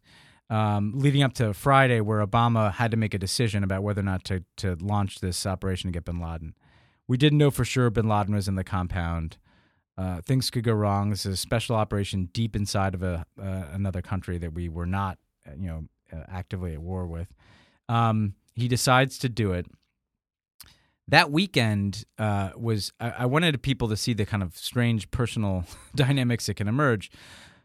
um, 0.50 0.92
leading 0.96 1.24
up 1.24 1.34
to 1.36 1.54
Friday 1.54 2.02
where 2.02 2.26
Obama 2.26 2.74
had 2.74 2.92
to 2.92 2.98
make 2.98 3.14
a 3.14 3.18
decision 3.18 3.64
about 3.64 3.82
whether 3.82 4.02
or 4.02 4.06
not 4.06 4.24
to 4.26 4.44
to 4.58 4.76
launch 4.76 5.20
this 5.20 5.46
operation 5.46 5.88
to 5.88 5.94
get 5.94 6.06
Bin 6.06 6.20
Laden. 6.20 6.54
we 7.08 7.18
didn't 7.18 7.38
know 7.38 7.52
for 7.52 7.66
sure 7.66 7.90
bin 7.90 8.08
Laden 8.08 8.36
was 8.36 8.48
in 8.48 8.56
the 8.56 8.64
compound. 8.64 9.38
Uh, 9.98 10.22
things 10.22 10.50
could 10.50 10.64
go 10.64 10.74
wrong. 10.74 11.12
This 11.12 11.26
is 11.26 11.36
a 11.36 11.38
special 11.38 11.76
operation 11.76 12.30
deep 12.34 12.56
inside 12.56 12.94
of 12.96 13.04
a 13.04 13.26
uh, 13.42 13.66
another 13.72 14.02
country 14.02 14.38
that 14.40 14.54
we 14.54 14.68
were 14.68 14.88
not, 14.88 15.18
uh, 15.48 15.52
you 15.58 15.68
know, 15.68 15.84
uh, 16.12 16.24
actively 16.28 16.74
at 16.74 16.82
war 16.82 17.08
with. 17.08 17.34
Um, 17.90 18.36
he 18.54 18.68
decides 18.68 19.18
to 19.20 19.30
do 19.30 19.54
it. 19.54 19.66
That 21.08 21.32
weekend 21.32 22.06
uh, 22.18 22.52
was 22.56 22.94
I, 23.00 23.10
I 23.20 23.26
wanted 23.26 23.62
people 23.62 23.90
to 23.90 23.98
see 23.98 24.14
the 24.14 24.26
kind 24.26 24.42
of 24.42 24.56
strange 24.56 25.12
personal 25.12 25.66
dynamics 25.96 26.46
that 26.46 26.56
can 26.56 26.68
emerge. 26.68 27.12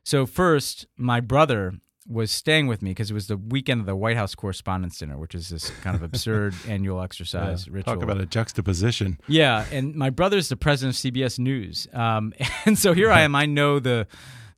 So 0.03 0.27
first, 0.27 0.87
my 0.97 1.21
brother 1.21 1.75
was 2.09 2.31
staying 2.31 2.67
with 2.67 2.81
me 2.81 2.91
because 2.91 3.11
it 3.11 3.15
was 3.15 3.27
the 3.27 3.37
weekend 3.37 3.81
of 3.81 3.87
the 3.87 3.95
White 3.95 4.17
House 4.17 4.35
Correspondents' 4.35 4.99
Dinner, 4.99 5.19
which 5.19 5.35
is 5.35 5.51
this 5.51 5.71
kind 5.83 5.95
of 5.95 6.03
absurd 6.03 6.55
annual 6.69 7.03
exercise 7.03 7.67
Yeah, 7.67 7.75
ritual. 7.75 7.95
Talk 7.95 8.03
about 8.03 8.19
a 8.19 8.27
juxtaposition. 8.27 9.21
Yeah, 9.29 9.67
and 9.71 9.95
my 9.95 10.11
brother's 10.11 10.49
the 10.49 10.57
president 10.57 10.97
of 10.97 11.13
CBS 11.13 11.39
News, 11.39 11.87
um, 11.93 12.33
and 12.65 12.79
so 12.79 12.95
here 12.95 13.11
I 13.13 13.21
am. 13.21 13.35
I 13.35 13.47
know 13.47 13.79
the 13.79 14.07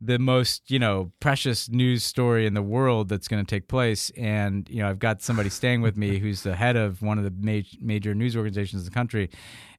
the 0.00 0.18
most 0.18 0.70
you 0.70 0.78
know 0.78 1.12
precious 1.20 1.68
news 1.68 2.02
story 2.02 2.46
in 2.46 2.54
the 2.54 2.62
world 2.62 3.08
that's 3.08 3.28
going 3.28 3.44
to 3.44 3.48
take 3.48 3.68
place, 3.68 4.10
and 4.16 4.68
you 4.68 4.82
know 4.82 4.88
I've 4.88 4.98
got 4.98 5.22
somebody 5.22 5.50
staying 5.50 5.82
with 5.82 5.96
me 5.96 6.18
who's 6.20 6.42
the 6.42 6.56
head 6.56 6.76
of 6.76 7.02
one 7.02 7.18
of 7.18 7.24
the 7.24 7.32
ma- 7.36 7.66
major 7.80 8.14
news 8.14 8.36
organizations 8.36 8.82
in 8.82 8.84
the 8.86 8.94
country, 8.94 9.30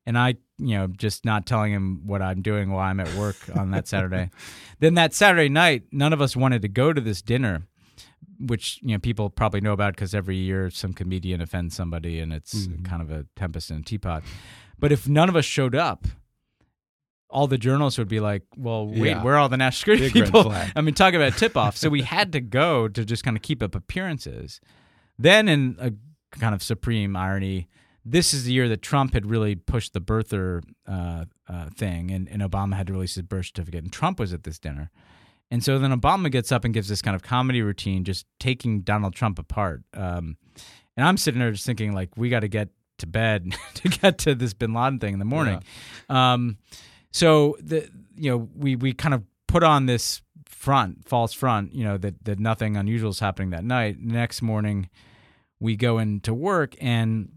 and 0.06 0.18
I 0.18 0.36
you 0.58 0.78
know 0.78 0.88
just 0.88 1.26
not 1.26 1.46
telling 1.46 1.74
him 1.74 2.02
what 2.06 2.22
I'm 2.22 2.42
doing 2.42 2.72
while 2.72 2.86
I'm 2.86 3.00
at 3.00 3.14
work 3.16 3.38
on 3.56 3.72
that 3.72 3.88
Saturday. 3.88 4.30
then 4.80 4.94
that 4.96 5.14
Saturday 5.14 5.50
night, 5.50 5.84
none 5.92 6.14
of 6.14 6.22
us 6.22 6.36
wanted 6.36 6.62
to 6.62 6.68
go 6.68 6.94
to 6.94 7.02
this 7.02 7.22
dinner 7.22 7.64
which 8.44 8.80
you 8.82 8.94
know 8.94 9.00
people 9.00 9.30
probably 9.30 9.62
know 9.62 9.74
about 9.74 9.94
because 9.94 10.16
every 10.16 10.36
year 10.36 10.70
some 10.72 10.94
comedian 10.94 11.42
offends 11.42 11.76
somebody 11.76 12.20
and 12.20 12.34
it's 12.34 12.66
mm-hmm. 12.66 12.84
kind 12.84 13.02
of 13.02 13.12
a 13.12 13.26
tempest 13.36 13.70
in 13.70 13.78
a 13.78 13.82
teapot. 13.84 14.24
But 14.80 14.92
if 14.92 15.08
none 15.08 15.30
of 15.30 15.36
us 15.36 15.46
showed 15.46 15.76
up, 15.76 16.08
all 17.32 17.48
the 17.48 17.58
journalists 17.58 17.98
would 17.98 18.08
be 18.08 18.20
like, 18.20 18.44
"Well, 18.58 18.88
wait, 18.88 19.10
Yeah. 19.10 19.24
where 19.24 19.36
are 19.36 19.38
all 19.40 19.50
the 19.50 19.58
national 19.58 19.96
security 19.98 20.20
Big 20.22 20.26
people?" 20.34 20.52
I 20.76 20.82
mean, 20.82 20.94
talk 20.94 21.14
about 21.14 21.38
tip 21.38 21.56
off. 21.58 21.78
so 21.78 21.90
we 21.90 22.02
had 22.18 22.32
to 22.34 22.42
go 22.42 22.88
to 22.88 23.06
just 23.06 23.24
kind 23.24 23.36
of 23.38 23.44
keep 23.44 23.64
up 23.64 23.74
appearances. 23.76 24.60
Then, 25.18 25.48
in 25.50 25.76
a 25.80 25.92
kind 26.38 26.54
of 26.56 26.62
supreme 26.64 27.16
irony, 27.16 27.68
this 28.04 28.34
is 28.34 28.46
the 28.46 28.54
year 28.54 28.68
that 28.70 28.82
Trump 28.82 29.14
had 29.14 29.26
really 29.30 29.56
pushed 29.56 29.94
the 29.94 30.02
birther 30.02 30.62
uh, 30.88 31.26
uh, 31.48 31.70
thing, 31.76 32.12
and, 32.12 32.28
and 32.30 32.42
Obama 32.42 32.76
had 32.76 32.88
to 32.88 32.94
release 32.94 33.16
his 33.16 33.24
birth 33.24 33.46
certificate, 33.48 33.84
and 33.84 33.94
Trump 33.94 34.20
was 34.20 34.34
at 34.34 34.44
this 34.44 34.58
dinner. 34.60 34.90
And 35.52 35.64
so 35.64 35.78
then 35.80 35.92
Obama 35.92 36.32
gets 36.32 36.52
up 36.52 36.64
and 36.64 36.74
gives 36.74 36.88
this 36.88 37.02
kind 37.02 37.14
of 37.16 37.22
comedy 37.24 37.62
routine, 37.62 38.04
just 38.06 38.26
taking 38.40 38.82
Donald 38.82 39.14
Trump 39.14 39.38
apart. 39.38 39.84
Um, 39.94 40.38
and 40.96 41.06
I'm 41.06 41.18
sitting 41.18 41.40
there 41.40 41.52
just 41.52 41.66
thinking, 41.66 41.92
like, 41.94 42.16
we 42.16 42.30
got 42.30 42.40
to 42.40 42.48
get 42.48 42.70
to 43.00 43.06
bed 43.08 43.54
to 43.76 43.90
get 43.90 44.18
to 44.20 44.34
this 44.34 44.54
Bin 44.54 44.74
Laden 44.74 45.00
thing 45.00 45.14
in 45.14 45.20
the 45.20 45.26
morning. 45.26 45.62
Um, 46.10 46.58
so 47.12 47.58
the 47.62 47.90
you 48.16 48.32
know 48.32 48.50
we 48.56 48.76
we 48.76 48.94
kind 48.94 49.14
of 49.14 49.24
put 49.48 49.64
on 49.64 49.86
this 49.86 50.22
front, 50.46 51.08
false 51.08 51.34
front, 51.34 51.74
you 51.74 51.84
know 51.84 51.98
that 51.98 52.24
that 52.26 52.40
nothing 52.40 52.78
unusual 52.78 53.10
is 53.12 53.20
happening 53.20 53.50
that 53.52 53.64
night. 53.64 54.00
Next 54.00 54.42
morning, 54.42 54.90
we 55.60 55.76
go 55.76 55.98
into 56.00 56.34
work 56.34 56.76
and 56.82 57.30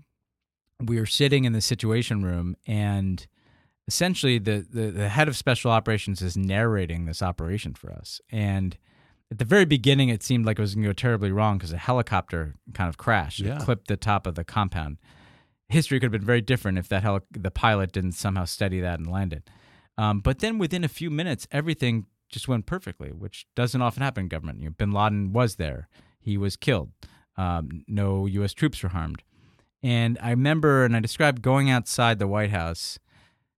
we 0.82 0.98
are 0.98 1.06
sitting 1.06 1.44
in 1.44 1.52
the 1.52 1.60
situation 1.60 2.22
room 2.24 2.56
and 2.66 3.26
essentially 3.86 4.38
the, 4.38 4.66
the, 4.68 4.90
the 4.90 5.08
head 5.08 5.28
of 5.28 5.36
special 5.36 5.70
operations 5.70 6.20
is 6.22 6.36
narrating 6.36 7.04
this 7.04 7.22
operation 7.22 7.74
for 7.74 7.92
us. 7.92 8.20
And 8.30 8.76
at 9.30 9.38
the 9.38 9.44
very 9.44 9.64
beginning, 9.66 10.08
it 10.08 10.22
seemed 10.22 10.46
like 10.46 10.58
it 10.58 10.62
was 10.62 10.74
going 10.74 10.82
to 10.84 10.88
go 10.88 10.92
terribly 10.94 11.30
wrong 11.30 11.58
because 11.58 11.72
a 11.72 11.76
helicopter 11.78 12.54
kind 12.72 12.88
of 12.88 12.96
crashed, 12.96 13.40
It 13.40 13.46
Yeah. 13.46 13.58
clipped 13.58 13.88
the 13.88 13.96
top 13.96 14.26
of 14.26 14.34
the 14.36 14.44
compound. 14.44 14.98
History 15.68 15.98
could 16.00 16.06
have 16.06 16.12
been 16.12 16.24
very 16.26 16.40
different 16.40 16.78
if 16.78 16.88
that 16.88 17.02
heli- 17.02 17.20
the 17.30 17.50
pilot 17.50 17.92
didn't 17.92 18.12
somehow 18.12 18.46
steady 18.46 18.80
that 18.80 18.98
and 18.98 19.10
land 19.10 19.32
it. 19.32 19.48
Um, 19.96 20.20
but 20.20 20.40
then 20.40 20.58
within 20.58 20.84
a 20.84 20.88
few 20.88 21.10
minutes, 21.10 21.46
everything 21.52 22.06
just 22.28 22.48
went 22.48 22.66
perfectly, 22.66 23.10
which 23.10 23.46
doesn't 23.54 23.80
often 23.80 24.02
happen 24.02 24.24
in 24.24 24.28
government. 24.28 24.60
You 24.60 24.66
know, 24.66 24.74
Bin 24.76 24.92
Laden 24.92 25.32
was 25.32 25.56
there; 25.56 25.88
he 26.20 26.36
was 26.36 26.56
killed. 26.56 26.90
Um, 27.36 27.84
no 27.86 28.26
U.S. 28.26 28.52
troops 28.54 28.82
were 28.82 28.90
harmed. 28.90 29.22
And 29.82 30.18
I 30.22 30.30
remember, 30.30 30.84
and 30.84 30.96
I 30.96 31.00
described 31.00 31.42
going 31.42 31.68
outside 31.68 32.18
the 32.18 32.26
White 32.26 32.50
House 32.50 32.98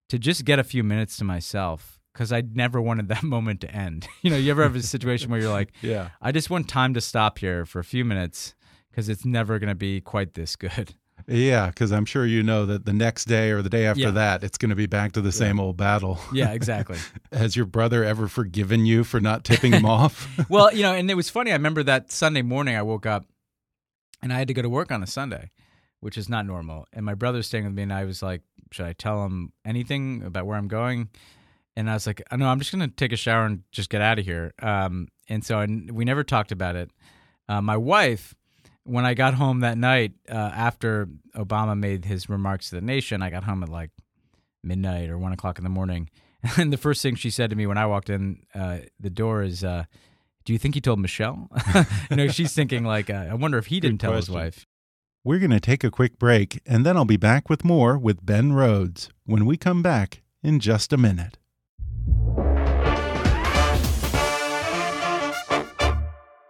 to 0.08 0.18
just 0.18 0.44
get 0.44 0.58
a 0.58 0.64
few 0.64 0.82
minutes 0.82 1.16
to 1.18 1.24
myself 1.24 2.00
because 2.12 2.32
I 2.32 2.42
never 2.52 2.80
wanted 2.80 3.08
that 3.10 3.22
moment 3.22 3.60
to 3.62 3.70
end. 3.70 4.08
You 4.22 4.30
know, 4.30 4.36
you 4.36 4.50
ever 4.50 4.64
have 4.64 4.74
a 4.74 4.82
situation 4.82 5.30
where 5.30 5.40
you're 5.40 5.52
like, 5.52 5.72
Yeah. 5.82 6.08
I 6.20 6.32
just 6.32 6.50
want 6.50 6.68
time 6.68 6.94
to 6.94 7.00
stop 7.00 7.38
here 7.38 7.64
for 7.64 7.78
a 7.78 7.84
few 7.84 8.04
minutes 8.04 8.54
because 8.90 9.08
it's 9.08 9.24
never 9.24 9.58
going 9.58 9.68
to 9.68 9.74
be 9.76 10.00
quite 10.00 10.34
this 10.34 10.56
good. 10.56 10.94
Yeah, 11.28 11.66
because 11.68 11.90
I'm 11.92 12.04
sure 12.04 12.24
you 12.24 12.42
know 12.42 12.66
that 12.66 12.84
the 12.84 12.92
next 12.92 13.24
day 13.24 13.50
or 13.50 13.60
the 13.62 13.68
day 13.70 13.86
after 13.86 14.02
Yeah. 14.02 14.10
that, 14.12 14.44
it's 14.44 14.58
going 14.58 14.70
to 14.70 14.76
be 14.76 14.86
back 14.86 15.12
to 15.12 15.20
the 15.20 15.32
same 15.32 15.58
old 15.58 15.76
battle. 15.76 16.20
Yeah, 16.32 16.52
exactly. 16.52 16.98
Has 17.32 17.56
your 17.56 17.66
brother 17.66 18.04
ever 18.04 18.28
forgiven 18.28 18.86
you 18.86 19.02
for 19.02 19.20
not 19.20 19.42
tipping 19.42 19.72
him 19.72 19.84
off? 19.84 20.28
well, 20.48 20.72
you 20.72 20.82
know, 20.82 20.92
and 20.94 21.10
it 21.10 21.14
was 21.14 21.28
funny. 21.28 21.50
I 21.50 21.54
remember 21.54 21.82
that 21.82 22.12
Sunday 22.12 22.42
morning 22.42 22.76
I 22.76 22.82
woke 22.82 23.06
up 23.06 23.24
and 24.22 24.32
I 24.32 24.38
had 24.38 24.46
to 24.48 24.54
go 24.54 24.62
to 24.62 24.68
work 24.68 24.92
on 24.92 25.02
a 25.02 25.06
Sunday, 25.06 25.50
which 26.00 26.16
is 26.16 26.28
not 26.28 26.46
normal. 26.46 26.86
And 26.92 27.04
my 27.04 27.14
brother's 27.14 27.46
staying 27.48 27.64
with 27.64 27.74
me, 27.74 27.82
and 27.82 27.92
I 27.92 28.04
was 28.04 28.22
like, 28.22 28.42
should 28.70 28.86
I 28.86 28.92
tell 28.92 29.24
him 29.24 29.52
anything 29.64 30.22
about 30.24 30.46
where 30.46 30.56
I'm 30.56 30.68
going? 30.68 31.08
And 31.76 31.90
I 31.90 31.94
was 31.94 32.06
like, 32.06 32.22
I 32.30 32.36
know 32.36 32.48
I'm 32.48 32.58
just 32.58 32.72
going 32.72 32.88
to 32.88 32.94
take 32.94 33.12
a 33.12 33.16
shower 33.16 33.44
and 33.44 33.62
just 33.72 33.90
get 33.90 34.00
out 34.00 34.18
of 34.18 34.24
here. 34.24 34.54
Um, 34.62 35.08
and 35.28 35.44
so 35.44 35.58
I, 35.58 35.66
we 35.92 36.04
never 36.04 36.24
talked 36.24 36.50
about 36.52 36.74
it. 36.76 36.90
Uh, 37.48 37.60
my 37.60 37.76
wife, 37.76 38.34
when 38.86 39.04
I 39.04 39.14
got 39.14 39.34
home 39.34 39.60
that 39.60 39.76
night 39.76 40.12
uh, 40.30 40.34
after 40.34 41.08
Obama 41.34 41.78
made 41.78 42.04
his 42.04 42.28
remarks 42.28 42.70
to 42.70 42.76
the 42.76 42.80
nation, 42.80 43.22
I 43.22 43.30
got 43.30 43.44
home 43.44 43.62
at 43.62 43.68
like 43.68 43.90
midnight 44.62 45.10
or 45.10 45.18
one 45.18 45.32
o'clock 45.32 45.58
in 45.58 45.64
the 45.64 45.70
morning. 45.70 46.08
And 46.56 46.72
the 46.72 46.76
first 46.76 47.02
thing 47.02 47.16
she 47.16 47.30
said 47.30 47.50
to 47.50 47.56
me 47.56 47.66
when 47.66 47.78
I 47.78 47.86
walked 47.86 48.08
in 48.08 48.44
uh, 48.54 48.78
the 49.00 49.10
door 49.10 49.42
is, 49.42 49.64
uh, 49.64 49.84
"Do 50.44 50.52
you 50.52 50.60
think 50.60 50.76
he 50.76 50.80
told 50.80 51.00
Michelle?" 51.00 51.48
you 52.10 52.16
know, 52.16 52.28
she's 52.28 52.52
thinking 52.52 52.84
like, 52.84 53.10
uh, 53.10 53.26
"I 53.30 53.34
wonder 53.34 53.58
if 53.58 53.66
he 53.66 53.80
didn't 53.80 53.98
tell 53.98 54.12
his 54.12 54.30
wife." 54.30 54.64
We're 55.24 55.40
going 55.40 55.50
to 55.50 55.58
take 55.58 55.82
a 55.82 55.90
quick 55.90 56.20
break, 56.20 56.60
and 56.64 56.86
then 56.86 56.96
I'll 56.96 57.04
be 57.04 57.16
back 57.16 57.50
with 57.50 57.64
more 57.64 57.98
with 57.98 58.24
Ben 58.24 58.52
Rhodes 58.52 59.08
when 59.24 59.44
we 59.44 59.56
come 59.56 59.82
back 59.82 60.22
in 60.40 60.60
just 60.60 60.92
a 60.92 60.96
minute. 60.96 61.36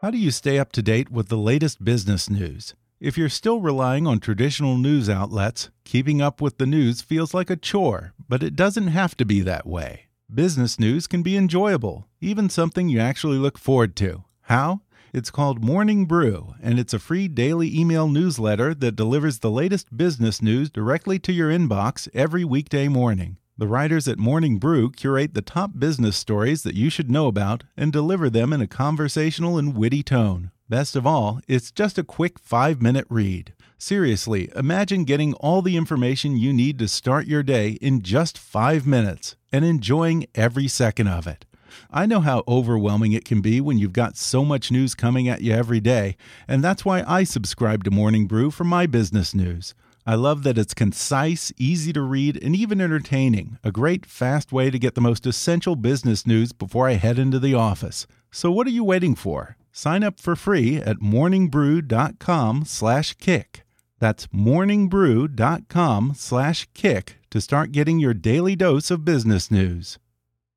How 0.03 0.11
do 0.11 0.19
you 0.19 0.31
stay 0.31 0.59
up 0.59 0.73
to 0.73 0.83
date 0.83 1.11
with 1.11 1.29
the 1.29 1.39
latest 1.39 1.83
business 1.83 2.29
news? 2.29 2.75
If 3.01 3.17
you're 3.17 3.31
still 3.31 3.63
relying 3.63 4.07
on 4.07 4.21
traditional 4.21 4.77
news 4.77 5.09
outlets, 5.09 5.71
keeping 5.85 6.21
up 6.21 6.43
with 6.43 6.59
the 6.59 6.67
news 6.67 7.01
feels 7.01 7.33
like 7.33 7.49
a 7.49 7.57
chore, 7.57 8.13
but 8.29 8.43
it 8.43 8.55
doesn't 8.55 8.89
have 8.89 9.17
to 9.17 9.25
be 9.25 9.41
that 9.41 9.67
way. 9.67 10.09
Business 10.33 10.79
news 10.79 11.07
can 11.07 11.23
be 11.23 11.35
enjoyable, 11.35 12.07
even 12.21 12.51
something 12.51 12.91
you 12.91 13.01
actually 13.01 13.39
look 13.39 13.57
forward 13.57 13.97
to. 13.97 14.25
How? 14.43 14.83
It's 15.15 15.31
called 15.31 15.65
Morning 15.65 16.05
Brew, 16.05 16.55
and 16.63 16.79
it's 16.79 16.93
a 16.93 16.99
free 16.99 17.27
daily 17.27 17.75
email 17.75 18.07
newsletter 18.07 18.75
that 18.75 18.97
delivers 18.97 19.39
the 19.39 19.51
latest 19.51 19.97
business 19.97 20.43
news 20.43 20.69
directly 20.69 21.19
to 21.21 21.33
your 21.33 21.49
inbox 21.51 22.07
every 22.13 22.45
weekday 22.45 22.87
morning. 22.87 23.39
The 23.59 23.66
writers 23.66 24.07
at 24.07 24.19
Morning 24.19 24.59
Brew 24.59 24.90
curate 24.90 25.33
the 25.33 25.40
top 25.40 25.79
business 25.79 26.14
stories 26.14 26.62
that 26.62 26.75
you 26.75 26.90
should 26.90 27.11
know 27.11 27.27
about 27.27 27.64
and 27.75 27.90
deliver 27.90 28.29
them 28.29 28.53
in 28.53 28.61
a 28.61 28.66
conversational 28.66 29.57
and 29.57 29.75
witty 29.75 30.03
tone. 30.03 30.51
Best 30.69 30.95
of 30.95 31.07
all, 31.07 31.40
it's 31.49 31.71
just 31.71 31.97
a 31.97 32.05
quick 32.05 32.38
five 32.38 32.83
minute 32.83 33.07
read. 33.09 33.55
Seriously, 33.79 34.51
imagine 34.55 35.05
getting 35.05 35.33
all 35.35 35.62
the 35.62 35.79
information 35.79 36.37
you 36.37 36.53
need 36.53 36.79
to 36.81 36.87
start 36.87 37.27
your 37.27 37.42
day 37.42 37.79
in 37.81 38.03
just 38.03 38.37
five 38.37 38.87
minutes 38.87 39.37
and 39.51 39.64
enjoying 39.64 40.27
every 40.35 40.69
second 40.69 41.09
of 41.09 41.27
it. 41.27 41.47
I 41.90 42.05
know 42.05 42.21
how 42.21 42.45
overwhelming 42.47 43.12
it 43.12 43.25
can 43.25 43.40
be 43.40 43.62
when 43.62 43.79
you've 43.79 43.95
got 43.95 44.19
so 44.19 44.45
much 44.45 44.71
news 44.71 44.95
coming 44.95 45.31
at 45.31 45.40
you 45.40 45.55
every 45.55 45.81
day, 45.81 46.19
and 46.47 46.62
that's 46.62 46.85
why 46.85 47.03
I 47.07 47.25
subscribe 47.25 47.85
to 47.85 47.90
Morning 47.90 48.27
Brew 48.27 48.51
for 48.51 48.64
my 48.64 48.85
business 48.85 49.35
news. 49.35 49.75
I 50.09 50.14
love 50.14 50.45
that 50.45 50.57
it's 50.57 50.73
concise, 50.73 51.53
easy 51.59 51.92
to 51.92 52.01
read, 52.01 52.40
and 52.40 52.55
even 52.55 52.81
entertaining. 52.81 53.59
A 53.64 53.73
great, 53.73 54.07
fast 54.07 54.53
way 54.53 54.71
to 54.71 54.79
get 54.79 54.95
the 54.95 55.01
most 55.01 55.27
essential 55.27 55.75
business 55.75 56.25
news 56.25 56.53
before 56.53 56.88
I 56.88 56.92
head 56.92 57.19
into 57.19 57.40
the 57.40 57.55
office. 57.55 58.07
So 58.31 58.53
what 58.53 58.69
are 58.69 58.71
you 58.71 58.85
waiting 58.85 59.16
for? 59.16 59.57
Sign 59.73 60.05
up 60.05 60.21
for 60.21 60.37
free 60.37 60.77
at 60.77 60.99
morningbrew.com/kick. 60.99 63.64
That's 63.99 64.27
morningbrew.com/kick 64.29 67.16
to 67.31 67.40
start 67.40 67.73
getting 67.73 67.99
your 67.99 68.14
daily 68.14 68.55
dose 68.55 68.92
of 68.92 69.05
business 69.05 69.51
news. 69.51 69.99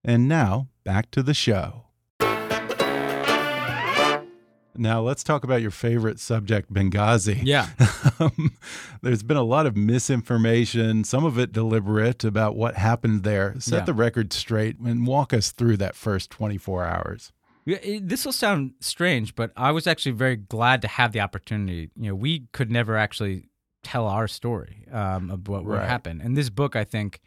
And 0.04 0.30
now, 0.30 0.68
back 0.84 1.10
to 1.12 1.24
the 1.24 1.34
show. 1.34 1.86
Now, 4.76 5.02
let's 5.02 5.24
talk 5.24 5.44
about 5.44 5.62
your 5.62 5.72
favorite 5.72 6.20
subject, 6.20 6.72
Benghazi. 6.74 7.42
Yeah. 7.44 7.68
Um, 8.22 8.58
there's 9.02 9.24
been 9.24 9.38
a 9.38 9.44
lot 9.44 9.66
of 9.66 9.78
misinformation, 9.78 11.06
some 11.06 11.24
of 11.24 11.40
it 11.40 11.54
deliberate, 11.54 12.24
about 12.26 12.56
what 12.58 12.76
happened 12.76 13.24
there. 13.24 13.56
Set 13.60 13.80
Yeah. 13.80 13.86
the 13.86 13.94
record 13.94 14.34
straight 14.34 14.78
and 14.80 15.08
walk 15.08 15.34
us 15.34 15.52
through 15.52 15.78
that 15.78 15.96
first 15.96 16.30
24 16.30 16.84
hours. 16.86 17.32
Yeah, 17.66 17.78
This 18.02 18.26
will 18.26 18.34
sound 18.34 18.74
strange, 18.82 19.36
but 19.36 19.52
I 19.56 19.72
was 19.72 19.88
actually 19.88 20.12
very 20.14 20.36
glad 20.36 20.82
to 20.82 20.88
have 20.90 21.14
the 21.14 21.22
opportunity. 21.22 21.90
You 21.96 22.10
know, 22.10 22.16
we 22.16 22.48
could 22.52 22.70
never 22.72 22.98
actually 22.98 23.46
tell 23.84 24.06
our 24.06 24.28
story 24.28 24.86
um, 24.92 25.30
of 25.32 25.48
what, 25.48 25.64
what 25.64 25.78
Right. 25.78 25.88
happened. 25.88 26.22
And 26.22 26.36
this 26.36 26.50
book, 26.50 26.76
I 26.76 26.84
think, 26.84 27.22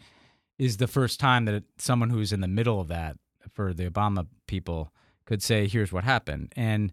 is 0.58 0.76
the 0.76 0.86
first 0.88 1.18
time 1.20 1.46
that 1.46 1.64
someone 1.78 2.10
who's 2.10 2.32
in 2.34 2.40
the 2.42 2.48
middle 2.48 2.80
of 2.80 2.88
that 2.88 3.16
for 3.50 3.72
the 3.72 3.88
Obama 3.88 4.26
people 4.46 4.92
could 5.24 5.42
say, 5.42 5.66
"Here's 5.68 5.90
what 5.92 6.04
happened." 6.04 6.52
And 6.56 6.92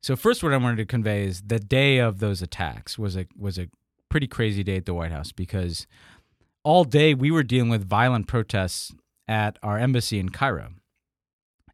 so, 0.00 0.16
first, 0.16 0.42
what 0.42 0.52
I 0.52 0.56
wanted 0.56 0.76
to 0.76 0.86
convey 0.86 1.24
is 1.24 1.42
the 1.42 1.58
day 1.58 1.98
of 1.98 2.18
those 2.18 2.42
attacks 2.42 2.98
was 2.98 3.16
a 3.16 3.26
was 3.36 3.58
a 3.58 3.68
pretty 4.08 4.26
crazy 4.26 4.62
day 4.62 4.76
at 4.76 4.86
the 4.86 4.94
White 4.94 5.12
House 5.12 5.32
because 5.32 5.86
all 6.64 6.84
day 6.84 7.14
we 7.14 7.30
were 7.30 7.42
dealing 7.42 7.70
with 7.70 7.88
violent 7.88 8.26
protests 8.26 8.94
at 9.26 9.58
our 9.62 9.78
embassy 9.78 10.18
in 10.18 10.30
Cairo. 10.30 10.70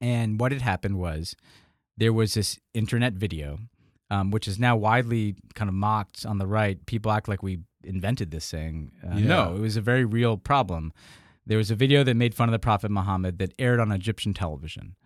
And 0.00 0.40
what 0.40 0.52
had 0.52 0.62
happened 0.62 0.98
was 0.98 1.36
there 1.96 2.12
was 2.12 2.34
this 2.34 2.58
internet 2.74 3.12
video, 3.14 3.58
um, 4.10 4.30
which 4.30 4.48
is 4.48 4.58
now 4.58 4.76
widely 4.76 5.36
kind 5.54 5.68
of 5.68 5.74
mocked 5.74 6.26
on 6.26 6.38
the 6.38 6.46
right. 6.46 6.84
People 6.86 7.12
act 7.12 7.28
like 7.28 7.42
we 7.42 7.60
invented 7.84 8.30
this 8.30 8.50
thing. 8.50 8.90
Uh, 9.04 9.16
Yeah. 9.16 9.26
No, 9.26 9.56
it 9.56 9.60
was 9.60 9.76
a 9.76 9.80
very 9.80 10.04
real 10.04 10.36
problem. 10.36 10.92
There 11.46 11.58
was 11.58 11.70
a 11.70 11.74
video 11.76 12.02
that 12.04 12.14
made 12.14 12.34
fun 12.34 12.48
of 12.48 12.52
the 12.52 12.58
Prophet 12.58 12.90
Muhammad 12.90 13.38
that 13.38 13.52
aired 13.58 13.78
on 13.80 13.92
Egyptian 13.92 14.34
television. 14.34 14.96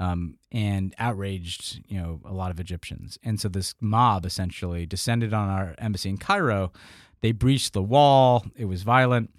Um, 0.00 0.38
and 0.50 0.92
outraged, 0.98 1.80
you 1.86 2.00
know, 2.00 2.20
a 2.24 2.32
lot 2.32 2.50
of 2.50 2.58
Egyptians, 2.58 3.16
and 3.22 3.40
so 3.40 3.48
this 3.48 3.76
mob 3.80 4.26
essentially 4.26 4.86
descended 4.86 5.32
on 5.32 5.48
our 5.48 5.76
embassy 5.78 6.08
in 6.08 6.18
Cairo. 6.18 6.72
They 7.20 7.30
breached 7.30 7.74
the 7.74 7.82
wall. 7.82 8.44
It 8.56 8.64
was 8.64 8.82
violent, 8.82 9.30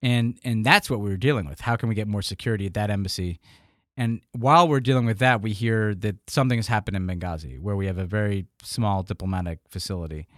and 0.00 0.38
and 0.44 0.64
that's 0.64 0.88
what 0.88 1.00
we 1.00 1.10
were 1.10 1.18
dealing 1.18 1.46
with. 1.46 1.60
How 1.60 1.76
can 1.76 1.90
we 1.90 1.94
get 1.94 2.08
more 2.08 2.22
security 2.22 2.64
at 2.64 2.72
that 2.74 2.90
embassy? 2.90 3.38
And 3.98 4.20
while 4.32 4.68
we're 4.68 4.80
dealing 4.80 5.06
with 5.06 5.18
that, 5.18 5.42
we 5.42 5.52
hear 5.52 5.92
that 5.96 6.16
something 6.30 6.56
has 6.56 6.68
happened 6.68 6.96
in 6.96 7.04
Benghazi, 7.04 7.60
where 7.60 7.74
we 7.74 7.86
have 7.86 7.98
a 7.98 8.04
very 8.06 8.46
small 8.62 9.02
diplomatic 9.02 9.58
facility, 9.68 10.28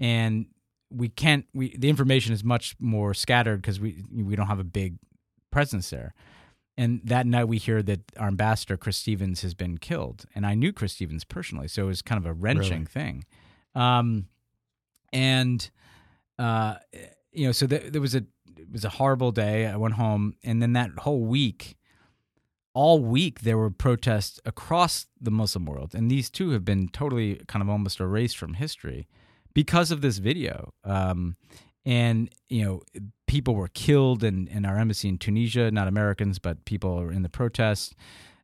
and 0.00 0.46
we 0.90 1.08
can't. 1.08 1.46
We 1.54 1.76
the 1.76 1.88
information 1.88 2.32
is 2.32 2.42
much 2.42 2.74
more 2.80 3.14
scattered 3.14 3.62
because 3.62 3.80
we 3.80 4.02
we 4.12 4.36
don't 4.36 4.48
have 4.48 4.58
a 4.58 4.64
big 4.64 4.98
presence 5.52 5.88
there. 5.90 6.14
And 6.78 7.00
that 7.04 7.26
night, 7.26 7.44
we 7.46 7.56
hear 7.58 7.82
that 7.82 8.00
our 8.18 8.28
ambassador 8.28 8.76
Chris 8.76 8.98
Stevens 8.98 9.40
has 9.42 9.54
been 9.54 9.78
killed, 9.78 10.26
and 10.34 10.44
I 10.44 10.54
knew 10.54 10.72
Chris 10.72 10.92
Stevens 10.92 11.24
personally, 11.24 11.68
so 11.68 11.84
it 11.84 11.86
was 11.86 12.02
kind 12.02 12.18
of 12.18 12.26
a 12.26 12.34
wrenching 12.34 12.80
Really? 12.80 12.84
thing. 12.84 13.24
Um, 13.74 14.26
and 15.12 15.70
uh, 16.38 16.74
you 17.32 17.46
know, 17.46 17.52
so 17.52 17.66
th- 17.66 17.92
there 17.92 18.00
was 18.00 18.14
a 18.14 18.24
it 18.58 18.70
was 18.70 18.84
a 18.84 18.90
horrible 18.90 19.32
day. 19.32 19.66
I 19.66 19.76
went 19.76 19.94
home, 19.94 20.34
and 20.44 20.60
then 20.60 20.74
that 20.74 20.90
whole 20.98 21.24
week, 21.24 21.76
all 22.74 23.00
week 23.00 23.40
there 23.40 23.56
were 23.56 23.70
protests 23.70 24.38
across 24.44 25.06
the 25.20 25.30
Muslim 25.30 25.64
world, 25.64 25.94
and 25.94 26.10
these 26.10 26.28
two 26.30 26.50
have 26.50 26.64
been 26.64 26.88
totally 26.88 27.36
kind 27.48 27.62
of 27.62 27.70
almost 27.70 28.00
erased 28.00 28.36
from 28.36 28.54
history 28.54 29.06
because 29.54 29.90
of 29.90 30.02
this 30.02 30.18
video. 30.18 30.74
Um, 30.84 31.36
and 31.86 32.28
you 32.50 32.62
know, 32.64 32.82
people 33.26 33.54
were 33.54 33.68
killed 33.68 34.22
in, 34.22 34.48
in 34.48 34.66
our 34.66 34.76
embassy 34.78 35.08
in 35.08 35.16
Tunisia, 35.18 35.70
not 35.70 35.88
Americans, 35.88 36.38
but 36.38 36.64
people 36.66 36.96
were 36.96 37.12
in 37.12 37.22
the 37.22 37.30
protests. 37.30 37.94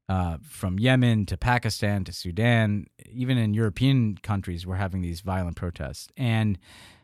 Uh, 0.08 0.36
from 0.42 0.78
Yemen 0.78 1.24
to 1.26 1.36
Pakistan 1.36 2.04
to 2.04 2.12
Sudan, 2.12 2.86
even 3.10 3.38
in 3.38 3.54
European 3.54 4.18
countries, 4.22 4.66
we're 4.66 4.74
having 4.76 5.00
these 5.00 5.20
violent 5.20 5.56
protests, 5.56 6.08
and 6.16 6.58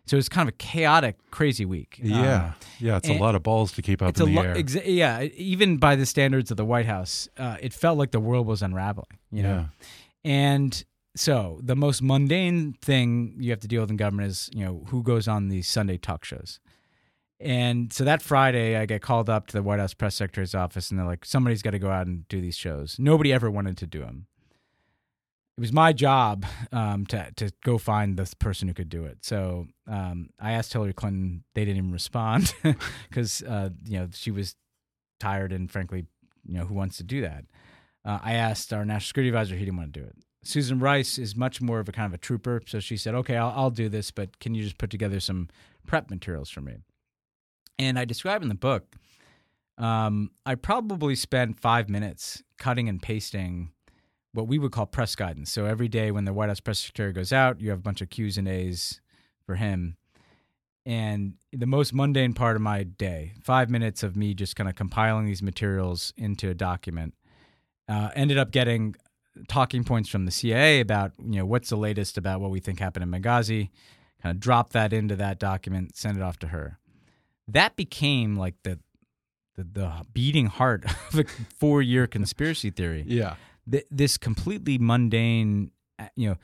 so 0.04 0.16
it's 0.16 0.28
kind 0.28 0.48
of 0.48 0.54
a 0.54 0.56
chaotic, 0.56 1.16
crazy 1.30 1.64
week. 1.64 2.00
Um, 2.02 2.10
Yeah, 2.10 2.52
yeah, 2.80 2.96
it's 2.96 3.08
a 3.08 3.12
lot 3.18 3.34
of 3.34 3.42
balls 3.42 3.72
to 3.72 3.82
keep 3.82 4.02
up 4.02 4.18
in 4.18 4.24
the 4.26 4.32
lo- 4.32 4.42
air. 4.42 4.54
exa- 4.56 4.82
yeah. 4.86 5.22
Even 5.22 5.76
by 5.78 5.96
the 5.96 6.06
standards 6.06 6.50
of 6.50 6.56
the 6.56 6.64
White 6.64 6.86
House, 6.86 7.28
uh, 7.38 7.56
it 7.62 7.72
felt 7.72 7.98
like 7.98 8.10
the 8.10 8.20
world 8.20 8.46
was 8.46 8.62
unraveling. 8.62 9.18
You 9.30 9.42
know, 9.44 9.48
yeah, 9.48 10.30
and 10.30 10.84
so 11.18 11.60
the 11.62 11.76
most 11.76 12.02
mundane 12.02 12.74
thing 12.80 13.34
you 13.38 13.50
have 13.50 13.60
to 13.60 13.68
deal 13.68 13.80
with 13.80 13.90
in 13.90 13.96
government 13.96 14.30
is 14.30 14.50
you 14.54 14.64
know 14.64 14.84
who 14.88 15.02
goes 15.02 15.28
on 15.28 15.48
these 15.48 15.68
Sunday 15.68 15.98
talk 15.98 16.24
shows. 16.24 16.60
And 17.40 17.92
so 17.92 18.02
that 18.04 18.20
Friday, 18.20 18.76
I 18.76 18.84
get 18.84 19.00
called 19.00 19.30
up 19.30 19.46
to 19.48 19.52
the 19.56 19.62
White 19.62 19.78
House 19.78 19.94
press 19.94 20.16
secretary's 20.16 20.54
office, 20.54 20.90
and 20.90 20.98
they're 20.98 21.06
like, 21.06 21.24
"Somebody's 21.24 21.62
got 21.62 21.70
to 21.70 21.78
go 21.78 21.90
out 21.90 22.06
and 22.06 22.26
do 22.28 22.40
these 22.40 22.56
shows." 22.56 22.96
Nobody 22.98 23.32
ever 23.32 23.50
wanted 23.50 23.76
to 23.78 23.86
do 23.86 24.00
them. 24.00 24.26
It 25.56 25.60
was 25.60 25.72
my 25.72 25.92
job 25.92 26.46
um, 26.72 27.06
to 27.06 27.30
to 27.36 27.50
go 27.64 27.78
find 27.78 28.16
the 28.16 28.32
person 28.38 28.66
who 28.68 28.74
could 28.74 28.88
do 28.88 29.04
it. 29.04 29.18
So 29.24 29.66
um, 29.86 30.30
I 30.40 30.52
asked 30.52 30.72
Hillary 30.72 30.92
Clinton. 30.92 31.44
They 31.54 31.64
didn't 31.64 31.78
even 31.78 31.92
respond 31.92 32.54
because 33.08 33.42
uh, 33.42 33.70
you 33.84 33.98
know 33.98 34.08
she 34.12 34.32
was 34.32 34.56
tired, 35.20 35.52
and 35.52 35.70
frankly, 35.70 36.06
you 36.44 36.54
know 36.54 36.64
who 36.64 36.74
wants 36.74 36.96
to 36.96 37.04
do 37.04 37.20
that. 37.20 37.44
Uh, 38.04 38.18
I 38.22 38.34
asked 38.34 38.72
our 38.72 38.84
national 38.84 39.06
security 39.08 39.28
advisor. 39.28 39.54
He 39.54 39.64
didn't 39.64 39.76
want 39.76 39.94
to 39.94 40.00
do 40.00 40.06
it. 40.06 40.16
Susan 40.48 40.78
Rice 40.78 41.18
is 41.18 41.36
much 41.36 41.60
more 41.60 41.78
of 41.78 41.90
a 41.90 41.92
kind 41.92 42.06
of 42.06 42.14
a 42.14 42.18
trooper, 42.18 42.62
so 42.66 42.80
she 42.80 42.96
said, 42.96 43.14
"Okay, 43.14 43.36
I'll, 43.36 43.52
I'll 43.54 43.70
do 43.70 43.90
this, 43.90 44.10
but 44.10 44.38
can 44.40 44.54
you 44.54 44.62
just 44.62 44.78
put 44.78 44.88
together 44.88 45.20
some 45.20 45.48
prep 45.86 46.08
materials 46.08 46.48
for 46.48 46.62
me?" 46.62 46.76
And 47.78 47.98
I 47.98 48.06
describe 48.06 48.42
in 48.42 48.48
the 48.48 48.54
book, 48.54 48.96
um, 49.76 50.30
I 50.46 50.54
probably 50.54 51.14
spent 51.16 51.60
five 51.60 51.90
minutes 51.90 52.42
cutting 52.56 52.88
and 52.88 53.00
pasting 53.00 53.72
what 54.32 54.48
we 54.48 54.58
would 54.58 54.72
call 54.72 54.86
press 54.86 55.14
guidance. 55.14 55.52
So 55.52 55.66
every 55.66 55.86
day 55.86 56.10
when 56.10 56.24
the 56.24 56.32
White 56.32 56.48
House 56.48 56.60
press 56.60 56.78
secretary 56.78 57.12
goes 57.12 57.32
out, 57.32 57.60
you 57.60 57.68
have 57.68 57.80
a 57.80 57.82
bunch 57.82 58.00
of 58.00 58.08
Q's 58.08 58.38
and 58.38 58.48
A's 58.48 59.02
for 59.44 59.56
him. 59.56 59.98
And 60.86 61.34
the 61.52 61.66
most 61.66 61.92
mundane 61.92 62.32
part 62.32 62.56
of 62.56 62.62
my 62.62 62.84
day, 62.84 63.34
five 63.42 63.68
minutes 63.68 64.02
of 64.02 64.16
me 64.16 64.32
just 64.32 64.56
kind 64.56 64.68
of 64.68 64.76
compiling 64.76 65.26
these 65.26 65.42
materials 65.42 66.14
into 66.16 66.48
a 66.48 66.54
document, 66.54 67.14
uh, 67.86 68.08
ended 68.14 68.38
up 68.38 68.50
getting 68.50 68.94
talking 69.46 69.84
points 69.84 70.08
from 70.08 70.24
the 70.24 70.30
CIA 70.30 70.80
about 70.80 71.12
you 71.18 71.36
know 71.36 71.46
what's 71.46 71.70
the 71.70 71.76
latest 71.76 72.18
about 72.18 72.40
what 72.40 72.50
we 72.50 72.60
think 72.60 72.80
happened 72.80 73.02
in 73.02 73.10
Benghazi. 73.22 73.70
Kind 74.22 74.34
of 74.34 74.40
drop 74.40 74.70
that 74.70 74.92
into 74.92 75.14
that 75.16 75.38
document, 75.38 75.96
send 75.96 76.16
it 76.16 76.22
off 76.22 76.38
to 76.40 76.48
her. 76.48 76.78
That 77.46 77.76
became 77.76 78.36
like 78.36 78.54
the 78.64 78.80
the, 79.56 79.64
the 79.64 79.92
beating 80.12 80.46
heart 80.46 80.84
of 81.12 81.20
a 81.20 81.24
four 81.58 81.82
year 81.82 82.06
conspiracy 82.06 82.70
theory 82.70 83.04
yeah, 83.06 83.34
th- 83.70 83.86
this 83.90 84.16
completely 84.16 84.78
mundane, 84.78 85.70
uh, 85.98 86.06
you 86.16 86.30
know, 86.30 86.36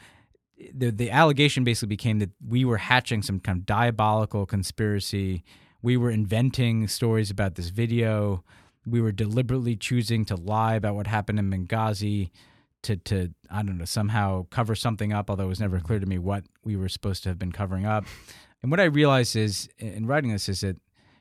the 0.72 0.90
the 0.90 1.10
allegation 1.10 1.64
basically 1.64 1.88
became 1.88 2.18
that 2.20 2.30
we 2.46 2.64
were 2.64 2.78
hatching 2.78 3.22
some 3.22 3.40
kind 3.40 3.58
of 3.58 3.66
diabolical 3.66 4.46
conspiracy. 4.46 5.42
We 5.82 5.96
were 5.96 6.10
inventing 6.10 6.88
stories 6.88 7.30
about 7.30 7.56
this 7.56 7.68
video. 7.68 8.44
We 8.86 9.00
were 9.00 9.12
deliberately 9.12 9.76
choosing 9.76 10.24
to 10.26 10.36
lie 10.36 10.74
about 10.74 10.94
what 10.94 11.06
happened 11.06 11.38
in 11.38 11.50
Benghazi 11.50 12.30
to 12.84 12.96
to 12.96 13.34
I 13.50 13.62
don't 13.62 13.76
know 13.78 13.84
somehow 13.84 14.46
cover 14.50 14.74
something 14.74 15.12
up. 15.12 15.28
Although 15.28 15.44
it 15.44 15.48
was 15.48 15.60
never 15.60 15.80
clear 15.80 15.98
to 16.00 16.06
me 16.06 16.18
what 16.18 16.44
we 16.64 16.76
were 16.76 16.88
supposed 16.88 17.22
to 17.24 17.28
have 17.28 17.38
been 17.38 17.52
covering 17.52 17.84
up. 17.86 18.04
And 18.62 18.70
what 18.70 18.80
I 18.80 18.84
realized 18.84 19.36
is 19.36 19.68
in 19.78 20.06
writing 20.06 20.30
this 20.32 20.48
is 20.48 20.60
that 20.62 20.76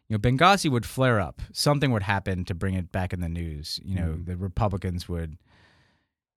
you 0.08 0.15
know 0.15 0.19
Benghazi 0.19 0.69
would 0.71 0.86
flare 0.86 1.19
up. 1.19 1.41
Something 1.52 1.91
would 1.91 2.04
happen 2.04 2.45
to 2.45 2.54
bring 2.56 2.76
it 2.76 2.91
back 2.91 3.12
in 3.13 3.19
the 3.21 3.30
news. 3.30 3.80
You 3.84 3.95
know, 3.95 4.10
Mm. 4.19 4.26
the 4.26 4.38
Republicans 4.38 5.10
would 5.10 5.38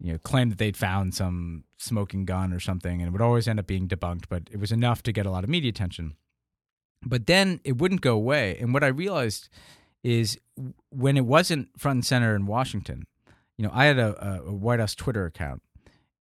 you 0.01 0.13
know 0.13 0.19
claim 0.19 0.51
that 0.51 0.59
they'd 0.59 0.77
found 0.77 1.15
some 1.15 1.65
smoking 1.79 2.25
gun 2.27 2.53
or 2.53 2.61
something 2.61 3.01
and 3.01 3.09
it 3.09 3.13
would 3.13 3.23
always 3.23 3.49
end 3.49 3.59
up 3.59 3.67
being 3.67 3.89
debunked 3.89 4.25
but 4.29 4.43
it 4.51 4.59
was 4.61 4.71
enough 4.71 5.03
to 5.03 5.11
get 5.11 5.25
a 5.25 5.31
lot 5.31 5.43
of 5.43 5.49
media 5.49 5.71
attention 5.71 6.17
but 7.03 7.27
then 7.27 7.61
it 7.65 7.79
wouldn't 7.79 8.03
go 8.03 8.15
away 8.15 8.59
and 8.61 8.75
what 8.75 8.85
i 8.85 8.89
realized 8.89 9.49
is 10.03 10.39
when 10.91 11.17
it 11.17 11.25
wasn't 11.25 11.67
front 11.79 11.97
and 11.97 12.05
center 12.05 12.37
in 12.37 12.45
washington 12.45 13.07
you 13.59 13.65
know 13.65 13.71
i 13.73 13.85
had 13.87 13.99
a, 13.99 14.43
a, 14.47 14.53
white 14.53 14.81
house 14.81 14.95
twitter 14.95 15.25
account 15.27 15.63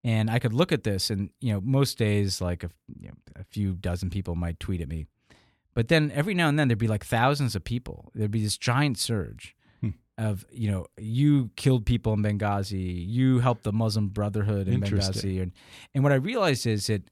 and 0.04 0.30
i 0.30 0.38
could 0.38 0.52
look 0.52 0.72
at 0.72 0.84
this 0.84 1.10
and 1.10 1.30
you 1.40 1.52
know 1.52 1.60
most 1.60 1.98
days 1.98 2.40
like 2.40 2.64
a, 2.64 2.70
you 2.98 3.08
know, 3.08 3.14
a 3.36 3.44
few 3.44 3.74
dozen 3.74 4.10
people 4.10 4.34
might 4.34 4.58
tweet 4.60 4.80
at 4.80 4.88
me 4.88 5.06
but 5.74 5.88
then 5.88 6.10
every 6.14 6.32
now 6.34 6.48
and 6.48 6.58
then 6.58 6.68
there'd 6.68 6.78
be 6.78 6.88
like 6.88 7.04
thousands 7.04 7.54
of 7.54 7.62
people 7.64 8.10
there'd 8.14 8.30
be 8.30 8.42
this 8.42 8.56
giant 8.58 8.98
surge 8.98 9.54
Hmm. 9.82 9.90
of 10.16 10.46
you 10.50 10.70
know 10.70 10.86
you 10.96 11.50
killed 11.56 11.84
people 11.84 12.14
in 12.14 12.22
Benghazi, 12.22 13.06
you 13.06 13.40
helped 13.40 13.62
the 13.64 13.72
Muslim 13.72 14.08
Brotherhood 14.08 14.68
in 14.68 14.80
Benghazi, 14.80 15.42
and 15.42 15.52
and 15.94 16.02
what 16.02 16.12
I 16.12 16.16
realized 16.16 16.66
is 16.66 16.86
that 16.86 17.02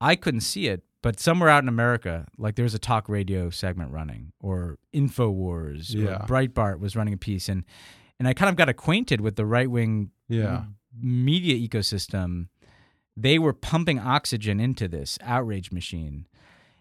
I 0.00 0.16
couldn't 0.16 0.40
see 0.40 0.66
it, 0.66 0.82
but 1.00 1.20
somewhere 1.20 1.48
out 1.48 1.62
in 1.62 1.68
America, 1.68 2.26
like 2.36 2.56
there 2.56 2.64
was 2.64 2.74
a 2.74 2.78
talk 2.80 3.08
radio 3.08 3.50
segment 3.50 3.92
running, 3.92 4.32
or 4.40 4.78
Infowars, 4.92 5.94
Yeah. 5.94 6.24
or 6.24 6.26
Breitbart 6.26 6.80
was 6.80 6.96
running 6.96 7.14
a 7.14 7.18
piece, 7.18 7.48
and 7.48 7.62
and 8.18 8.26
I 8.26 8.34
kind 8.34 8.50
of 8.50 8.56
got 8.56 8.68
acquainted 8.68 9.20
with 9.20 9.36
the 9.36 9.46
right 9.46 9.70
wing 9.70 10.10
yeah, 10.28 10.64
media 11.00 11.54
ecosystem, 11.54 12.48
they 13.16 13.38
were 13.38 13.52
pumping 13.52 13.98
oxygen 13.98 14.60
into 14.60 14.88
this 14.88 15.18
outrage 15.22 15.72
machine. 15.72 16.26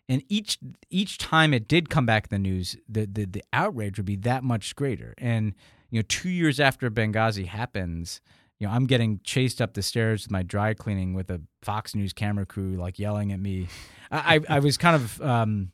And 0.09 0.23
each 0.29 0.57
each 0.89 1.17
time 1.17 1.53
it 1.53 1.67
did 1.67 1.89
come 1.89 2.05
back 2.05 2.27
in 2.31 2.43
the 2.43 2.49
news, 2.49 2.77
the, 2.87 3.05
the 3.05 3.25
the 3.25 3.43
outrage 3.51 3.97
would 3.97 4.05
be 4.05 4.15
that 4.17 4.43
much 4.43 4.75
greater. 4.75 5.13
And 5.17 5.53
you 5.89 5.99
know, 5.99 6.05
two 6.07 6.29
years 6.29 6.59
after 6.59 6.89
Benghazi 6.89 7.45
happens, 7.45 8.21
you 8.59 8.67
know, 8.67 8.73
I'm 8.73 8.85
getting 8.85 9.19
chased 9.23 9.61
up 9.61 9.73
the 9.73 9.81
stairs 9.81 10.23
with 10.23 10.31
my 10.31 10.43
dry 10.43 10.73
cleaning 10.73 11.13
with 11.13 11.29
a 11.29 11.41
Fox 11.61 11.93
News 11.93 12.13
camera 12.13 12.45
crew 12.45 12.77
like 12.77 12.99
yelling 12.99 13.31
at 13.33 13.39
me. 13.39 13.67
I 14.09 14.35
I, 14.35 14.55
I 14.55 14.59
was 14.59 14.77
kind 14.77 14.95
of 14.95 15.21
um, 15.21 15.71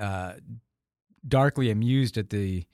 uh, 0.00 0.34
darkly 1.26 1.70
amused 1.70 2.18
at 2.18 2.30
the 2.30 2.64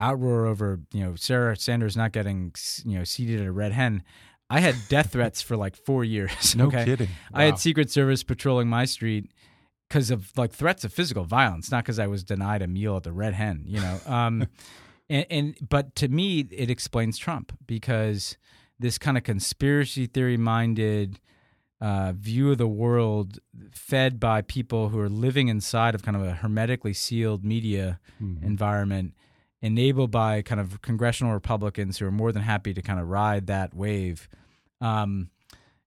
outroar 0.00 0.46
over 0.46 0.80
you 0.92 1.04
know 1.04 1.14
Sarah 1.16 1.56
Sanders 1.56 1.96
not 1.96 2.12
getting 2.12 2.52
you 2.84 2.98
know 2.98 3.04
seated 3.04 3.40
at 3.40 3.46
a 3.46 3.52
red 3.52 3.72
hen. 3.72 4.02
I 4.50 4.60
had 4.60 4.76
death 4.88 5.12
threats 5.12 5.42
for 5.42 5.56
like 5.56 5.76
four 5.76 6.04
years. 6.04 6.56
no 6.56 6.66
okay? 6.68 6.84
kidding. 6.84 7.08
I 7.34 7.44
had 7.44 7.58
Secret 7.58 7.90
Service 7.90 8.22
patrolling 8.22 8.68
my 8.68 8.86
street, 8.86 9.30
because 9.88 10.10
of 10.10 10.32
like 10.36 10.52
threats 10.52 10.84
of 10.84 10.92
physical 10.92 11.24
violence, 11.24 11.70
not 11.70 11.84
because 11.84 11.98
I 11.98 12.06
was 12.06 12.24
denied 12.24 12.62
a 12.62 12.66
meal 12.66 12.96
at 12.96 13.02
the 13.02 13.12
Red 13.12 13.34
Hen, 13.34 13.64
you 13.66 13.80
know. 13.80 14.00
Um, 14.06 14.46
and, 15.10 15.26
and 15.30 15.56
but 15.68 15.94
to 15.96 16.08
me, 16.08 16.40
it 16.50 16.70
explains 16.70 17.16
Trump 17.18 17.56
because 17.66 18.36
this 18.78 18.98
kind 18.98 19.16
of 19.16 19.24
conspiracy 19.24 20.06
theory 20.06 20.36
minded 20.36 21.18
uh, 21.80 22.12
view 22.14 22.50
of 22.52 22.58
the 22.58 22.68
world, 22.68 23.38
fed 23.72 24.20
by 24.20 24.42
people 24.42 24.90
who 24.90 24.98
are 24.98 25.08
living 25.08 25.48
inside 25.48 25.94
of 25.94 26.02
kind 26.02 26.16
of 26.16 26.22
a 26.24 26.32
hermetically 26.32 26.92
sealed 26.92 27.44
media 27.44 28.00
Mhm. 28.22 28.42
environment, 28.42 29.14
enabled 29.60 30.10
by 30.10 30.42
kind 30.42 30.60
of 30.60 30.80
congressional 30.82 31.32
Republicans 31.32 31.98
who 31.98 32.06
are 32.06 32.12
more 32.12 32.32
than 32.32 32.42
happy 32.42 32.72
to 32.74 32.82
kind 32.82 33.00
of 33.00 33.08
ride 33.08 33.46
that 33.46 33.74
wave. 33.74 34.28
Um, 34.80 35.30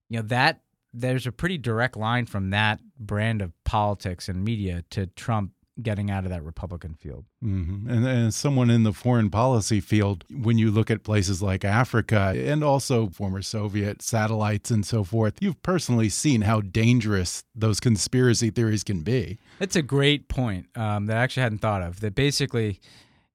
you 0.08 0.18
know 0.18 0.26
that 0.28 0.60
there's 0.92 1.26
a 1.26 1.32
pretty 1.32 1.56
direct 1.56 1.96
line 1.96 2.26
from 2.26 2.50
that 2.50 2.80
brand 2.98 3.40
of 3.40 3.52
politics 3.64 4.28
and 4.28 4.44
media 4.44 4.84
to 4.90 5.06
Trump 5.06 5.52
getting 5.80 6.10
out 6.10 6.24
of 6.24 6.30
that 6.30 6.44
Republican 6.44 6.94
field. 6.94 7.24
Mhm. 7.42 7.88
And, 7.88 8.06
and 8.06 8.26
as 8.28 8.36
someone 8.36 8.68
in 8.68 8.82
the 8.82 8.92
foreign 8.92 9.30
policy 9.30 9.80
field, 9.80 10.24
when 10.30 10.58
you 10.58 10.70
look 10.70 10.90
at 10.90 11.02
places 11.02 11.40
like 11.40 11.64
Africa 11.64 12.34
and 12.36 12.62
also 12.62 13.08
former 13.08 13.40
Soviet 13.40 14.02
satellites 14.02 14.70
and 14.70 14.84
so 14.84 15.02
forth, 15.02 15.38
you've 15.40 15.62
personally 15.62 16.10
seen 16.10 16.42
how 16.42 16.60
dangerous 16.60 17.44
those 17.54 17.80
conspiracy 17.80 18.50
theories 18.50 18.84
can 18.84 19.00
be. 19.00 19.38
That's 19.58 19.74
a 19.74 19.82
great 19.82 20.28
point 20.28 20.66
um, 20.76 21.06
that 21.06 21.16
I 21.16 21.22
actually 21.22 21.44
hadn't 21.44 21.62
thought 21.62 21.82
of. 21.82 22.00
That 22.00 22.14
basically, 22.14 22.78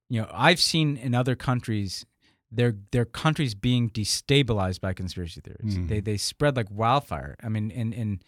you 0.09 0.21
know, 0.21 0.29
I've 0.33 0.59
seen 0.59 0.97
in 0.97 1.13
other 1.13 1.35
countries, 1.35 2.05
their 2.51 2.75
their 2.91 3.05
countries 3.05 3.55
being 3.55 3.89
destabilized 3.89 4.81
by 4.81 4.93
conspiracy 4.93 5.41
theories. 5.41 5.77
Mhm. 5.77 5.87
They 5.89 5.99
they 5.99 6.17
spread 6.17 6.55
like 6.55 6.67
wildfire. 6.71 7.35
I 7.43 7.49
mean, 7.49 7.71
in 7.71 7.93
in 7.93 8.21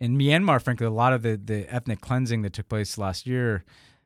in 0.00 0.18
Myanmar, 0.18 0.60
frankly, 0.62 0.86
a 0.86 0.90
lot 0.90 1.12
of 1.12 1.22
the 1.22 1.40
the 1.42 1.72
ethnic 1.72 2.00
cleansing 2.00 2.42
that 2.42 2.52
took 2.52 2.68
place 2.68 2.98
last 2.98 3.26
year, 3.26 3.64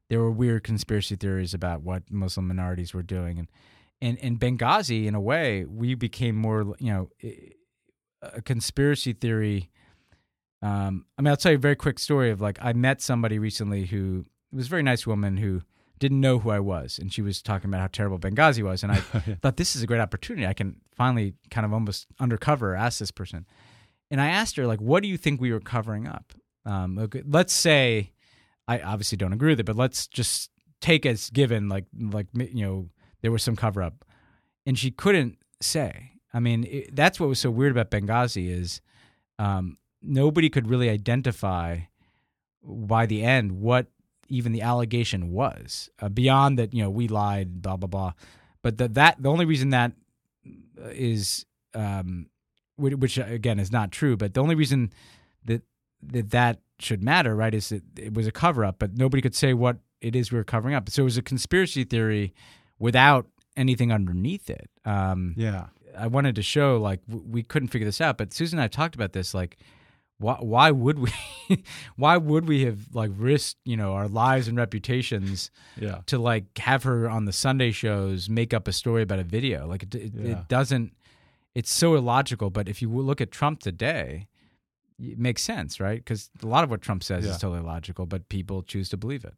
there 0.09 0.21
were 0.21 0.31
weird 0.31 0.63
conspiracy 0.63 1.17
theories 1.17 1.53
about 1.55 1.83
what 1.83 2.11
Muslim 2.11 2.47
minorities 2.49 2.95
were 2.95 3.03
doing, 3.03 3.39
and 3.39 3.49
and 4.01 4.19
in 4.19 4.39
Benghazi, 4.39 5.07
in 5.07 5.15
a 5.15 5.21
way, 5.21 5.65
we 5.65 5.95
became 5.95 6.37
more, 6.37 6.77
you 6.79 6.93
know, 6.93 7.09
a 8.23 8.43
conspiracy 8.43 9.13
theory. 9.15 9.71
Um, 10.63 11.07
I 11.19 11.23
mean, 11.23 11.31
I'll 11.31 11.37
tell 11.37 11.53
you 11.53 11.59
a 11.59 11.61
very 11.61 11.77
quick 11.77 11.99
story 11.99 12.31
of 12.31 12.41
like 12.41 12.59
I 12.61 12.73
met 12.73 13.01
somebody 13.01 13.39
recently 13.39 13.87
who 13.87 14.27
was 14.53 14.67
a 14.67 14.71
very 14.71 14.83
nice 14.83 15.07
woman 15.07 15.37
who 15.39 15.63
didn't 15.99 16.21
know 16.21 16.39
who 16.39 16.51
I 16.51 16.61
was, 16.61 16.99
and 16.99 17.13
she 17.13 17.23
was 17.23 17.43
talking 17.43 17.71
about 17.71 17.81
how 17.81 17.87
terrible 17.89 18.19
Benghazi 18.19 18.63
was, 18.63 18.83
and 18.83 18.93
I 18.93 18.97
thought 19.43 19.57
this 19.57 19.77
is 19.77 19.83
a 19.83 19.87
great 19.87 20.01
opportunity. 20.01 20.47
I 20.47 20.53
can 20.53 20.81
finally 20.95 21.35
kind 21.51 21.65
of 21.65 21.73
almost 21.73 22.07
undercover 22.21 22.75
ask 22.75 22.99
this 22.99 23.11
person, 23.11 23.47
and 24.11 24.21
I 24.21 24.29
asked 24.29 24.57
her 24.57 24.67
like, 24.67 24.81
"What 24.81 25.03
do 25.03 25.09
you 25.09 25.17
think 25.17 25.41
we 25.41 25.53
were 25.53 25.61
covering 25.61 26.07
up?" 26.07 26.33
Um, 26.65 26.99
okay, 26.99 27.23
let's 27.27 27.53
say 27.53 28.13
I 28.69 28.81
obviously 28.81 29.17
don't 29.17 29.33
agree 29.33 29.53
with 29.53 29.61
it, 29.61 29.67
but 29.67 29.77
let's 29.77 30.07
just 30.07 30.51
take 30.81 31.07
as 31.07 31.31
given 31.31 31.69
like 31.69 31.87
like 31.99 32.27
you 32.35 32.65
know 32.67 32.89
there 33.23 33.33
was 33.33 33.43
some 33.43 33.57
cover 33.57 33.83
up, 33.83 34.05
and 34.67 34.79
she 34.79 34.91
couldn't 34.91 35.39
say. 35.61 36.13
I 36.35 36.41
mean, 36.41 36.65
it, 36.65 36.95
that's 36.95 37.19
what 37.19 37.29
was 37.29 37.39
so 37.39 37.51
weird 37.51 37.77
about 37.77 37.91
Benghazi 37.91 38.51
is 38.51 38.83
um, 39.39 39.79
nobody 40.03 40.51
could 40.51 40.69
really 40.69 40.91
identify 40.91 41.81
by 42.63 43.07
the 43.07 43.23
end 43.23 43.53
what 43.53 43.87
even 44.29 44.53
the 44.53 44.63
allegation 44.63 45.31
was 45.33 45.91
uh, 46.01 46.09
beyond 46.09 46.59
that 46.59 46.73
you 46.75 46.83
know 46.83 46.91
we 46.91 47.09
lied 47.09 47.63
blah 47.63 47.77
blah 47.77 47.87
blah 47.89 48.13
but 48.63 48.79
the, 48.79 48.89
that 48.89 49.21
the 49.23 49.29
only 49.31 49.45
reason 49.45 49.71
that 49.71 49.93
is 50.91 51.47
um, 51.75 52.27
which, 52.77 52.95
which 52.95 53.19
again 53.19 53.59
is 53.59 53.73
not 53.73 53.91
true 53.93 54.17
but 54.17 54.35
the 54.35 54.41
only 54.41 54.55
reason 54.55 54.93
that 55.45 55.63
that 56.03 56.31
that 56.31 56.61
should 56.79 57.03
matter 57.03 57.35
right 57.35 57.55
is 57.55 57.69
that 57.71 57.83
it 57.99 58.15
was 58.15 58.27
a 58.27 58.33
cover 58.33 58.65
up 58.65 58.77
but 58.79 58.97
nobody 58.97 59.21
could 59.23 59.35
say 59.35 59.55
what 59.55 59.79
it 60.01 60.15
is 60.15 60.31
we 60.31 60.39
were 60.39 60.45
covering 60.45 60.75
up 60.75 60.89
so 60.91 61.03
it 61.03 61.05
was 61.05 61.17
a 61.17 61.23
conspiracy 61.23 61.85
theory 61.85 62.35
without 62.79 63.27
anything 63.57 63.91
underneath 63.93 64.51
it 64.51 64.69
um, 64.85 65.35
Yeah. 65.37 65.67
I 65.99 66.09
wanted 66.09 66.35
to 66.35 66.43
show 66.43 66.77
like 66.77 67.01
w- 67.07 67.27
we 67.27 67.43
couldn't 67.43 67.69
figure 67.69 67.87
this 67.87 68.03
out, 68.03 68.19
but 68.19 68.31
Susan 68.35 68.59
and 68.59 68.65
I 68.65 68.69
talked 68.69 68.95
about 68.95 69.15
this. 69.15 69.33
Like, 69.33 69.57
why 70.19 70.37
why 70.41 70.71
would 70.71 70.99
we? 70.99 71.11
why 71.97 72.17
would 72.17 72.47
we 72.49 72.65
have 72.65 72.95
like 72.95 73.11
risked 73.17 73.59
you 73.65 73.77
know 73.77 73.93
our 73.93 74.09
lives 74.09 74.49
and 74.49 74.57
reputations 74.57 75.51
Yeah. 75.79 76.01
to 76.07 76.19
like 76.19 76.57
have 76.59 76.83
her 76.85 77.09
on 77.09 77.25
the 77.27 77.33
Sunday 77.33 77.71
shows 77.71 78.29
make 78.29 78.55
up 78.55 78.67
a 78.69 78.73
story 78.73 79.03
about 79.03 79.19
a 79.19 79.25
video? 79.25 79.67
Like 79.67 79.83
it 79.83 79.95
it, 79.95 80.13
Yeah. 80.15 80.33
it 80.41 80.49
doesn't. 80.49 80.93
It's 81.55 81.73
so 81.73 81.95
illogical. 81.95 82.51
But 82.51 82.69
if 82.69 82.81
you 82.83 82.89
look 82.91 83.21
at 83.21 83.31
Trump 83.31 83.61
today, 83.61 84.27
it 84.99 85.19
makes 85.19 85.43
sense, 85.43 85.81
right? 85.81 85.99
Because 85.99 86.31
a 86.43 86.47
lot 86.47 86.65
of 86.65 86.71
what 86.71 86.81
Trump 86.83 87.03
says 87.03 87.25
Yeah. 87.25 87.33
is 87.33 87.39
totally 87.39 87.61
illogical, 87.61 88.07
but 88.07 88.29
people 88.29 88.63
choose 88.63 88.89
to 88.91 88.97
believe 88.97 89.25
it. 89.25 89.35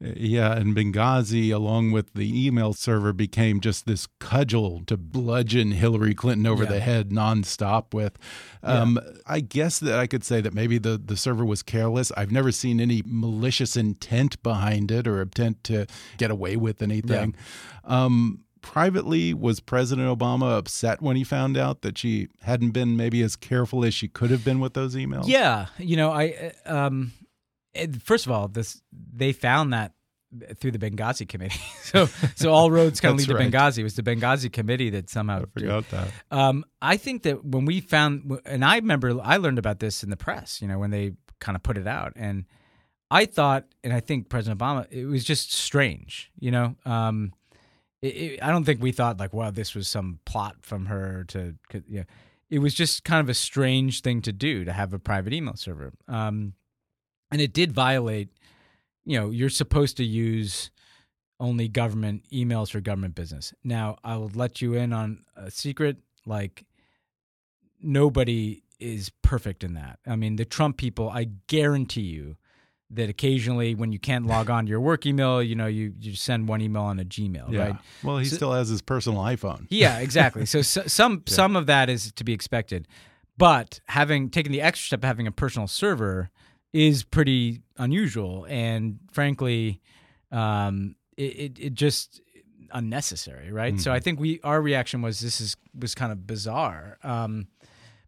Yeah, 0.00 0.52
and 0.56 0.74
Benghazi, 0.74 1.52
along 1.52 1.90
with 1.92 2.14
the 2.14 2.46
email 2.46 2.72
server, 2.72 3.12
became 3.12 3.60
just 3.60 3.84
this 3.86 4.06
cudgel 4.18 4.82
to 4.86 4.96
bludgeon 4.96 5.72
Hillary 5.72 6.14
Clinton 6.14 6.46
over 6.46 6.64
Yeah. 6.64 6.70
the 6.70 6.80
head 6.80 7.10
nonstop 7.10 7.92
with. 7.92 8.18
Um, 8.62 8.98
I 9.26 9.40
guess 9.40 9.78
that 9.78 9.98
I 9.98 10.06
could 10.06 10.24
say 10.24 10.40
that 10.40 10.54
maybe 10.54 10.78
the, 10.78 10.96
the 11.02 11.16
server 11.16 11.44
was 11.44 11.62
careless. 11.62 12.10
I've 12.16 12.32
never 12.32 12.50
seen 12.50 12.80
any 12.80 13.02
malicious 13.04 13.76
intent 13.76 14.42
behind 14.42 14.90
it 14.90 15.06
or 15.06 15.20
intent 15.20 15.62
to 15.64 15.86
get 16.16 16.30
away 16.30 16.56
with 16.56 16.80
anything. 16.80 17.34
Um, 17.84 18.40
privately, 18.62 19.34
was 19.34 19.60
President 19.60 20.08
Obama 20.08 20.56
upset 20.58 21.00
when 21.02 21.16
he 21.16 21.24
found 21.24 21.56
out 21.58 21.82
that 21.82 21.98
she 21.98 22.28
hadn't 22.42 22.70
been 22.70 22.96
maybe 22.96 23.22
as 23.22 23.36
careful 23.36 23.84
as 23.84 23.92
she 23.94 24.08
could 24.08 24.30
have 24.30 24.44
been 24.44 24.60
with 24.60 24.74
those 24.74 24.94
emails? 24.94 25.26
Yeah, 25.26 25.66
you 25.78 25.96
know, 25.96 26.10
I 26.10 26.52
uh, 26.66 26.86
um, 26.86 27.12
first 28.02 28.26
of 28.26 28.32
all, 28.32 28.48
this 28.48 28.80
they 29.12 29.32
found 29.32 29.72
that 29.72 29.92
through 30.56 30.70
the 30.70 30.78
Benghazi 30.78 31.28
committee. 31.28 31.60
so 31.82 32.06
so 32.36 32.52
all 32.52 32.70
roads 32.70 33.00
kind 33.00 33.12
of 33.12 33.18
lead 33.18 33.28
to 33.28 33.34
right. 33.34 33.50
Benghazi. 33.50 33.78
It 33.78 33.82
was 33.84 33.96
the 33.96 34.02
Benghazi 34.02 34.52
committee 34.52 34.90
that 34.90 35.10
somehow. 35.10 35.42
I 35.42 35.60
forgot 35.60 35.88
that. 35.90 36.08
Um, 36.30 36.64
I 36.80 36.96
think 36.96 37.22
that 37.24 37.44
when 37.44 37.64
we 37.64 37.80
found, 37.80 38.38
and 38.44 38.64
I 38.64 38.76
remember 38.76 39.20
I 39.22 39.38
learned 39.38 39.58
about 39.58 39.80
this 39.80 40.02
in 40.02 40.10
the 40.10 40.16
press. 40.16 40.62
You 40.62 40.68
know, 40.68 40.78
when 40.78 40.90
they 40.90 41.12
kind 41.40 41.56
of 41.56 41.62
put 41.62 41.76
it 41.78 41.86
out, 41.86 42.12
and 42.16 42.44
I 43.10 43.24
thought, 43.26 43.64
and 43.82 43.92
I 43.92 44.00
think 44.00 44.28
President 44.28 44.60
Obama, 44.60 44.86
it 44.90 45.06
was 45.06 45.24
just 45.24 45.52
strange. 45.52 46.30
You 46.38 46.52
know, 46.52 46.76
um, 46.84 47.32
it, 48.02 48.06
it, 48.08 48.42
I 48.42 48.50
don't 48.50 48.64
think 48.64 48.80
we 48.80 48.92
thought 48.92 49.18
like, 49.18 49.32
wow, 49.32 49.50
this 49.50 49.74
was 49.74 49.88
some 49.88 50.20
plot 50.24 50.56
from 50.62 50.86
her 50.86 51.24
to, 51.28 51.56
'cause, 51.68 51.82
yeah. 51.88 52.04
It 52.48 52.58
was 52.58 52.74
just 52.74 53.04
kind 53.04 53.20
of 53.20 53.28
a 53.28 53.34
strange 53.34 54.00
thing 54.02 54.22
to 54.22 54.32
do 54.32 54.64
to 54.64 54.72
have 54.72 54.92
a 54.92 54.98
private 54.98 55.32
email 55.32 55.54
server, 55.54 55.92
um, 56.08 56.54
and 57.30 57.40
it 57.40 57.52
did 57.52 57.72
violate. 57.72 58.28
You 59.04 59.18
know, 59.18 59.30
you're 59.30 59.50
supposed 59.50 59.96
to 59.98 60.04
use 60.04 60.70
only 61.38 61.68
government 61.68 62.24
emails 62.32 62.70
for 62.70 62.80
government 62.80 63.14
business. 63.14 63.54
Now, 63.64 63.96
I 64.04 64.16
will 64.16 64.30
let 64.34 64.60
you 64.60 64.74
in 64.74 64.92
on 64.92 65.24
a 65.36 65.50
secret. 65.50 65.96
Like, 66.26 66.64
nobody 67.82 68.62
is 68.78 69.10
perfect 69.22 69.64
in 69.64 69.74
that. 69.74 69.98
I 70.06 70.16
mean, 70.16 70.36
the 70.36 70.44
Trump 70.44 70.76
people, 70.76 71.10
I 71.10 71.28
guarantee 71.46 72.02
you 72.02 72.36
that 72.92 73.08
occasionally 73.08 73.74
when 73.74 73.92
you 73.92 73.98
can't 73.98 74.26
log 74.26 74.50
on 74.50 74.64
to 74.64 74.70
your 74.70 74.80
work 74.80 75.06
email, 75.06 75.42
you 75.42 75.54
know, 75.54 75.66
you, 75.66 75.94
you 76.00 76.14
send 76.14 76.48
one 76.48 76.60
email 76.60 76.82
on 76.82 76.98
a 76.98 77.04
Gmail, 77.04 77.52
Yeah. 77.52 77.58
right? 77.60 77.76
Well, 78.02 78.18
he 78.18 78.24
So- 78.24 78.36
still 78.36 78.52
has 78.52 78.68
his 78.68 78.82
personal 78.82 79.20
iPhone. 79.22 79.66
Yeah, 79.70 79.98
exactly. 80.00 80.44
so, 80.46 80.60
so 80.62 80.82
some 80.86 81.22
Yeah. 81.26 81.34
some 81.34 81.56
of 81.56 81.66
that 81.66 81.88
is 81.88 82.12
to 82.12 82.24
be 82.24 82.32
expected, 82.32 82.88
but 83.38 83.80
having 83.86 84.28
taken 84.28 84.50
the 84.50 84.60
extra 84.60 84.86
step 84.86 85.00
of 85.00 85.04
having 85.04 85.26
a 85.28 85.32
personal 85.32 85.68
server 85.68 86.30
is 86.72 87.02
pretty 87.02 87.62
unusual, 87.78 88.46
and 88.48 88.98
frankly, 89.12 89.80
um, 90.30 90.96
it, 91.16 91.22
it 91.22 91.58
it 91.58 91.74
just 91.74 92.20
unnecessary, 92.72 93.52
right? 93.52 93.80
So 93.80 93.92
I 93.92 94.00
think 94.00 94.20
we 94.20 94.40
our 94.42 94.60
reaction 94.62 95.02
was 95.02 95.20
this 95.20 95.40
is 95.40 95.56
was 95.78 95.94
kind 95.94 96.12
of 96.12 96.26
bizarre, 96.26 96.98
um, 97.02 97.48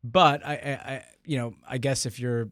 but 0.05 0.45
I, 0.47 0.53
I, 0.55 0.93
I 0.93 1.05
you 1.25 1.39
know 1.39 1.55
I 1.69 1.79
guess 1.79 2.07
if 2.07 2.21
you're 2.21 2.51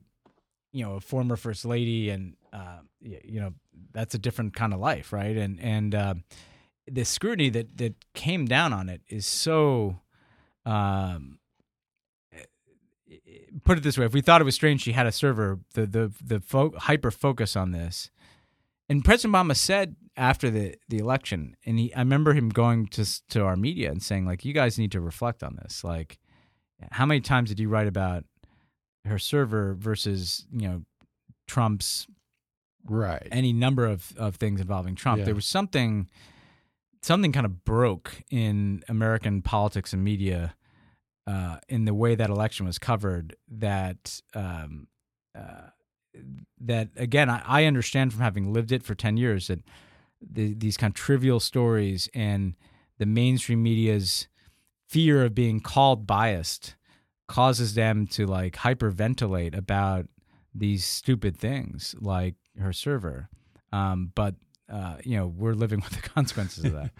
you 0.72 0.84
know 0.84 0.94
a 0.94 1.00
former 1.00 1.36
first 1.36 1.64
lady 1.64 2.10
and 2.10 2.36
uh, 2.52 2.78
you 3.00 3.40
know 3.40 3.54
that's 3.92 4.14
a 4.14 4.18
different 4.18 4.54
kind 4.54 4.74
of 4.74 4.80
life, 4.80 5.12
right? 5.12 5.36
And 5.36 5.60
and 5.60 5.94
uh, 5.94 6.14
the 6.90 7.04
scrutiny 7.04 7.50
that 7.50 7.76
that 7.78 7.94
came 8.14 8.46
down 8.46 8.72
on 8.72 8.88
it 8.88 9.02
is 9.08 9.26
so 9.26 10.00
um 10.66 11.38
put 13.64 13.78
it 13.78 13.82
this 13.82 13.98
way 13.98 14.04
if 14.06 14.12
we 14.12 14.20
thought 14.20 14.40
it 14.40 14.44
was 14.44 14.54
strange 14.54 14.82
she 14.82 14.92
had 14.92 15.06
a 15.06 15.12
server 15.12 15.58
the 15.74 15.86
the 15.86 16.12
the 16.22 16.40
fo- 16.40 16.72
hyper 16.78 17.10
focus 17.10 17.56
on 17.56 17.72
this 17.72 18.10
and 18.88 19.04
president 19.04 19.34
obama 19.34 19.56
said 19.56 19.96
after 20.16 20.50
the 20.50 20.74
the 20.88 20.98
election 20.98 21.56
and 21.66 21.78
he 21.78 21.92
i 21.94 21.98
remember 21.98 22.32
him 22.34 22.48
going 22.48 22.86
to 22.86 23.04
to 23.28 23.42
our 23.44 23.56
media 23.56 23.90
and 23.90 24.02
saying 24.02 24.26
like 24.26 24.44
you 24.44 24.52
guys 24.52 24.78
need 24.78 24.92
to 24.92 25.00
reflect 25.00 25.42
on 25.42 25.56
this 25.62 25.82
like 25.82 26.18
how 26.92 27.04
many 27.06 27.20
times 27.20 27.48
did 27.48 27.58
you 27.60 27.68
write 27.68 27.86
about 27.86 28.24
her 29.04 29.18
server 29.18 29.74
versus 29.74 30.46
you 30.52 30.68
know 30.68 30.82
trump's 31.46 32.06
Right. 32.88 33.28
any 33.30 33.52
number 33.52 33.84
of, 33.86 34.14
of 34.16 34.36
things 34.36 34.58
involving 34.58 34.94
Trump. 34.94 35.18
Yeah. 35.18 35.26
There 35.26 35.34
was 35.34 35.44
something 35.44 36.08
something 37.02 37.30
kind 37.30 37.44
of 37.44 37.62
broke 37.64 38.22
in 38.30 38.82
American 38.88 39.42
politics 39.42 39.92
and 39.92 40.02
media 40.02 40.54
uh, 41.30 41.58
in 41.68 41.84
the 41.84 41.94
way 41.94 42.16
that 42.16 42.28
election 42.28 42.66
was 42.66 42.78
covered 42.78 43.36
that 43.48 44.20
um, 44.34 44.88
uh, 45.38 45.68
that 46.60 46.88
again 46.96 47.30
I, 47.30 47.42
I 47.46 47.64
understand 47.66 48.12
from 48.12 48.22
having 48.22 48.52
lived 48.52 48.72
it 48.72 48.82
for 48.82 48.96
ten 48.96 49.16
years 49.16 49.46
that 49.46 49.60
the, 50.20 50.54
these 50.54 50.76
kind 50.76 50.90
of 50.90 50.96
trivial 50.96 51.38
stories 51.38 52.08
and 52.14 52.54
the 52.98 53.06
mainstream 53.06 53.62
media's 53.62 54.26
fear 54.88 55.24
of 55.24 55.34
being 55.34 55.60
called 55.60 56.04
biased 56.06 56.74
causes 57.28 57.74
them 57.74 58.08
to 58.08 58.26
like 58.26 58.56
hyperventilate 58.56 59.56
about 59.56 60.06
these 60.52 60.84
stupid 60.84 61.36
things 61.38 61.94
like 62.00 62.34
her 62.58 62.72
server. 62.72 63.28
Um, 63.72 64.10
but 64.16 64.34
uh, 64.70 64.96
you 65.04 65.16
know, 65.16 65.26
we're 65.26 65.54
living 65.54 65.80
with 65.84 66.00
the 66.00 66.08
consequences 66.08 66.64
of 66.64 66.72
that. 66.72 66.90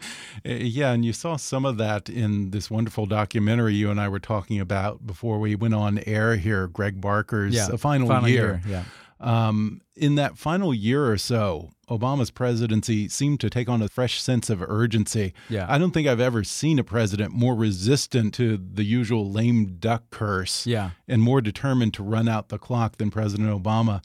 yeah, 0.45 0.93
and 0.93 1.05
you 1.05 1.13
saw 1.13 1.37
some 1.37 1.65
of 1.65 1.77
that 1.79 2.09
in 2.09 2.51
this 2.51 2.71
wonderful 2.71 3.07
documentary 3.07 3.75
you 3.75 3.91
and 3.91 4.01
I 4.01 4.09
were 4.09 4.19
talking 4.21 4.61
about 4.61 5.07
before 5.07 5.39
we 5.39 5.55
went 5.55 5.75
on 5.75 5.99
air 6.07 6.37
here. 6.37 6.67
Greg 6.67 7.01
Barker's 7.01 7.55
yeah, 7.55 7.69
final, 7.77 8.09
final 8.09 8.29
year. 8.29 8.61
year. 8.67 8.85
Yeah. 9.21 9.49
Um, 9.49 9.83
in 9.97 10.15
that 10.15 10.39
final 10.39 10.73
year 10.73 11.11
or 11.11 11.19
so, 11.19 11.69
Obama's 11.91 12.31
presidency 12.31 13.07
seemed 13.09 13.39
to 13.41 13.51
take 13.51 13.69
on 13.69 13.83
a 13.83 13.89
fresh 13.89 14.19
sense 14.21 14.49
of 14.49 14.63
urgency. 14.63 15.35
Yeah. 15.51 15.67
I 15.69 15.77
don't 15.77 15.91
think 15.91 16.09
I've 16.09 16.21
ever 16.21 16.43
seen 16.43 16.79
a 16.79 16.85
president 16.85 17.33
more 17.33 17.55
resistant 17.55 18.33
to 18.35 18.57
the 18.57 18.83
usual 18.85 19.31
lame 19.31 19.77
duck 19.79 20.05
curse 20.11 20.67
Yeah. 20.67 20.91
and 21.07 21.21
more 21.21 21.43
determined 21.43 21.93
to 21.95 22.03
run 22.03 22.29
out 22.29 22.49
the 22.49 22.59
clock 22.59 22.97
than 22.97 23.11
President 23.11 23.51
Obama. 23.51 24.03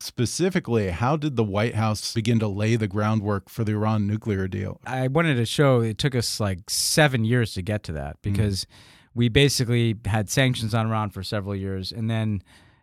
Specifically, 0.00 0.90
how 0.90 1.16
did 1.16 1.36
the 1.36 1.44
White 1.44 1.74
House 1.74 2.12
begin 2.12 2.38
to 2.40 2.48
lay 2.48 2.76
the 2.76 2.86
groundwork 2.86 3.48
for 3.48 3.64
the 3.64 3.72
Iran 3.72 4.06
nuclear 4.06 4.46
deal? 4.46 4.78
I 4.86 5.08
wanted 5.08 5.36
to 5.36 5.46
show 5.46 5.80
it 5.80 5.96
took 5.96 6.14
us 6.14 6.38
like 6.38 6.68
seven 6.68 7.24
years 7.24 7.54
to 7.54 7.62
get 7.62 7.82
to 7.84 7.92
that 7.92 8.20
because 8.20 8.66
we 9.14 9.30
basically 9.30 9.96
had 10.04 10.28
sanctions 10.28 10.74
on 10.74 10.86
Iran 10.86 11.08
for 11.08 11.22
several 11.22 11.56
years, 11.56 11.92
and 11.92 12.10
then 12.10 12.42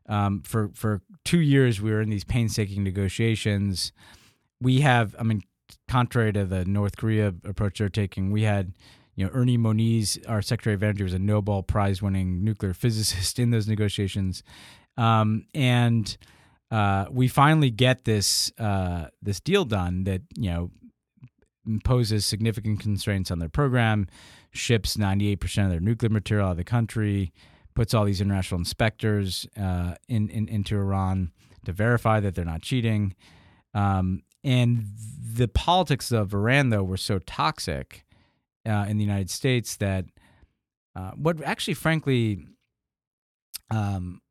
um, 0.10 0.42
for 0.42 0.72
for 0.74 1.02
two 1.24 1.40
years 1.40 1.80
we 1.80 1.92
were 1.92 2.02
in 2.02 2.10
these 2.10 2.24
painstaking 2.24 2.84
negotiations. 2.84 3.92
We 4.60 4.82
have, 4.82 5.16
I 5.20 5.24
mean, 5.24 5.44
contrary 5.88 6.34
to 6.34 6.46
the 6.46 6.66
North 6.66 6.98
Korea 6.98 7.34
approach 7.46 7.78
they're 7.78 7.90
taking, 7.90 8.32
we 8.32 8.44
had. 8.44 8.74
You 9.16 9.26
know, 9.28 9.32
Ernie 9.32 9.58
Moniz, 9.58 10.18
our 10.28 10.42
Secretary 10.42 10.74
of 10.74 10.82
Energy, 10.82 11.04
was 11.04 11.14
a 11.14 11.20
Nobel 11.20 11.62
Prize-winning 11.62 12.44
nuclear 12.44 12.74
physicist 12.74 13.38
in 13.44 13.52
those 13.52 13.68
negotiations, 13.68 14.42
um, 14.98 15.46
and 15.54 16.18
uh, 16.74 17.06
we 17.12 17.28
finally 17.28 17.70
get 17.70 18.04
this 18.04 18.52
uh, 18.58 19.06
this 19.22 19.40
deal 19.40 19.64
done 19.64 20.06
that 20.06 20.22
you 20.36 20.50
know 20.50 20.72
imposes 21.68 22.26
significant 22.26 22.80
constraints 22.80 23.30
on 23.30 23.38
their 23.38 23.48
program, 23.48 24.08
ships 24.52 24.98
98% 24.98 25.66
of 25.66 25.70
their 25.70 25.80
nuclear 25.80 26.10
material 26.10 26.48
out 26.48 26.52
of 26.52 26.58
the 26.58 26.64
country, 26.64 27.32
puts 27.76 27.94
all 27.94 28.06
these 28.06 28.20
international 28.20 28.60
inspectors 28.60 29.46
uh, 29.56 29.94
in, 30.10 30.30
in 30.30 30.48
into 30.50 30.76
Iran 30.76 31.32
to 31.64 31.72
verify 31.72 32.20
that 32.20 32.34
they're 32.34 32.44
not 32.44 32.64
cheating. 32.64 33.16
Um, 33.76 34.24
and 34.44 34.88
the 35.36 35.48
politics 35.48 36.12
of 36.12 36.34
Iran, 36.34 36.70
though, 36.70 36.84
were 36.84 36.98
so 36.98 37.20
toxic 37.20 38.04
uh, 38.66 38.88
in 38.90 38.98
the 38.98 39.04
United 39.04 39.30
States 39.30 39.76
that 39.76 40.06
uh, 40.96 41.12
what 41.12 41.44
actually, 41.44 41.76
frankly, 41.76 42.40
um, 43.70 44.23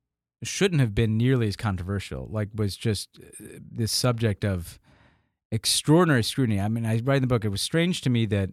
shouldn't 0.42 0.80
have 0.80 0.94
been 0.94 1.16
nearly 1.16 1.48
as 1.48 1.56
controversial. 1.56 2.28
Like, 2.30 2.48
was 2.54 2.76
just 2.76 3.18
uh, 3.18 3.58
this 3.60 3.92
subject 3.92 4.44
of 4.44 4.78
extraordinary 5.50 6.22
scrutiny. 6.22 6.60
I 6.60 6.68
mean, 6.68 6.86
I 6.86 7.00
write 7.00 7.16
in 7.16 7.22
the 7.22 7.28
book. 7.28 7.44
It 7.44 7.50
was 7.50 7.62
strange 7.62 8.00
to 8.02 8.10
me 8.10 8.26
that 8.26 8.50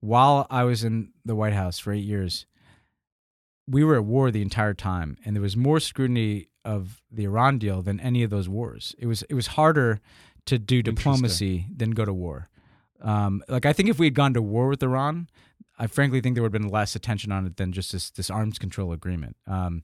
while 0.00 0.46
I 0.50 0.64
was 0.64 0.82
in 0.82 1.12
the 1.24 1.36
White 1.36 1.52
House 1.52 1.78
for 1.78 1.92
eight 1.92 2.04
years, 2.04 2.46
we 3.68 3.84
were 3.84 3.96
at 3.96 4.04
war 4.04 4.30
the 4.30 4.42
entire 4.42 4.74
time, 4.74 5.16
and 5.24 5.36
there 5.36 5.42
was 5.42 5.56
more 5.56 5.78
scrutiny 5.78 6.48
of 6.64 7.00
the 7.10 7.24
Iran 7.24 7.58
deal 7.58 7.82
than 7.82 8.00
any 8.00 8.22
of 8.22 8.30
those 8.30 8.48
wars. 8.48 8.94
It 8.98 9.06
was 9.06 9.22
it 9.22 9.34
was 9.34 9.48
harder 9.48 10.00
to 10.46 10.58
do 10.58 10.82
diplomacy 10.82 11.66
than 11.74 11.92
go 11.92 12.04
to 12.04 12.12
war. 12.12 12.48
Um, 13.00 13.42
like 13.48 13.66
I 13.66 13.72
think 13.72 13.88
if 13.88 13.98
we 13.98 14.06
had 14.06 14.14
gone 14.14 14.34
to 14.34 14.42
war 14.42 14.68
with 14.68 14.82
Iran, 14.82 15.28
I 15.78 15.86
frankly 15.86 16.20
think 16.20 16.34
there 16.34 16.42
would 16.42 16.52
have 16.52 16.62
been 16.62 16.70
less 16.70 16.94
attention 16.94 17.32
on 17.32 17.46
it 17.46 17.56
than 17.56 17.72
just 17.72 17.92
this 17.92 18.10
this 18.10 18.30
arms 18.30 18.58
control 18.58 18.92
agreement, 18.92 19.36
um, 19.46 19.82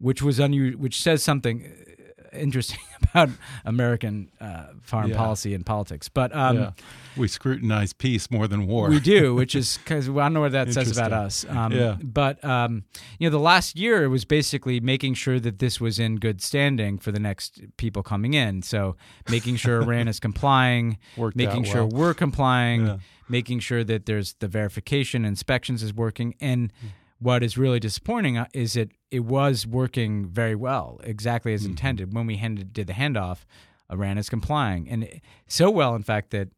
which 0.00 0.22
was 0.22 0.38
unu- 0.38 0.76
which 0.76 1.00
says 1.00 1.22
something 1.22 1.64
uh, 1.64 2.36
interesting 2.36 2.78
about 3.10 3.28
American 3.64 4.30
uh, 4.40 4.66
foreign 4.82 5.10
Yeah. 5.10 5.16
policy 5.16 5.54
and 5.54 5.64
politics. 5.66 6.08
But 6.08 6.34
um, 6.34 6.56
yeah. 6.56 6.70
We 7.16 7.26
scrutinize 7.26 7.92
peace 7.92 8.30
more 8.30 8.46
than 8.46 8.66
war. 8.68 8.88
we 8.88 9.00
do, 9.00 9.34
which 9.40 9.54
is 9.56 9.78
because 9.78 10.08
I 10.08 10.12
don't 10.12 10.32
know 10.32 10.40
what 10.40 10.52
that 10.52 10.72
says 10.72 10.96
about 10.96 11.12
us. 11.12 11.44
Um, 11.48 11.72
Yeah. 11.72 11.96
But 12.00 12.42
um, 12.44 12.84
you 13.18 13.26
know, 13.28 13.32
the 13.32 13.42
last 13.42 13.76
year 13.76 14.04
it 14.04 14.08
was 14.08 14.24
basically 14.24 14.78
making 14.80 15.14
sure 15.14 15.40
that 15.40 15.58
this 15.58 15.80
was 15.80 15.98
in 15.98 16.16
good 16.16 16.40
standing 16.40 16.98
for 16.98 17.10
the 17.12 17.18
next 17.20 17.60
people 17.76 18.02
coming 18.04 18.34
in. 18.34 18.62
So 18.62 18.96
making 19.28 19.56
sure 19.56 19.82
Iran 19.86 20.06
is 20.08 20.20
complying, 20.20 20.98
Worked 21.16 21.36
making 21.36 21.64
sure 21.64 21.84
well. 21.84 21.98
we're 22.00 22.14
complying, 22.14 22.86
Yeah. 22.86 22.98
making 23.28 23.58
sure 23.60 23.82
that 23.82 24.06
there's 24.06 24.34
the 24.34 24.46
verification 24.48 25.24
inspections 25.24 25.82
is 25.82 25.92
working, 25.92 26.34
and 26.40 26.72
what 27.20 27.42
is 27.42 27.56
really 27.56 27.78
disappointing 27.80 28.36
uh, 28.38 28.46
is 28.52 28.72
that 28.72 28.90
it 29.10 29.20
was 29.20 29.66
working 29.66 30.26
very 30.26 30.54
well, 30.54 31.00
exactly 31.04 31.52
Mm-hmm. 31.52 31.64
as 31.64 31.66
intended. 31.66 32.14
When 32.14 32.26
we 32.26 32.36
handed, 32.36 32.72
did 32.72 32.86
the 32.88 32.92
handoff, 32.94 33.44
Iran 33.92 34.18
is 34.18 34.28
complying, 34.28 34.88
and 34.88 35.04
it- 35.04 35.20
so 35.46 35.70
well, 35.70 35.94
in 35.94 36.02
fact, 36.02 36.30
that 36.30 36.48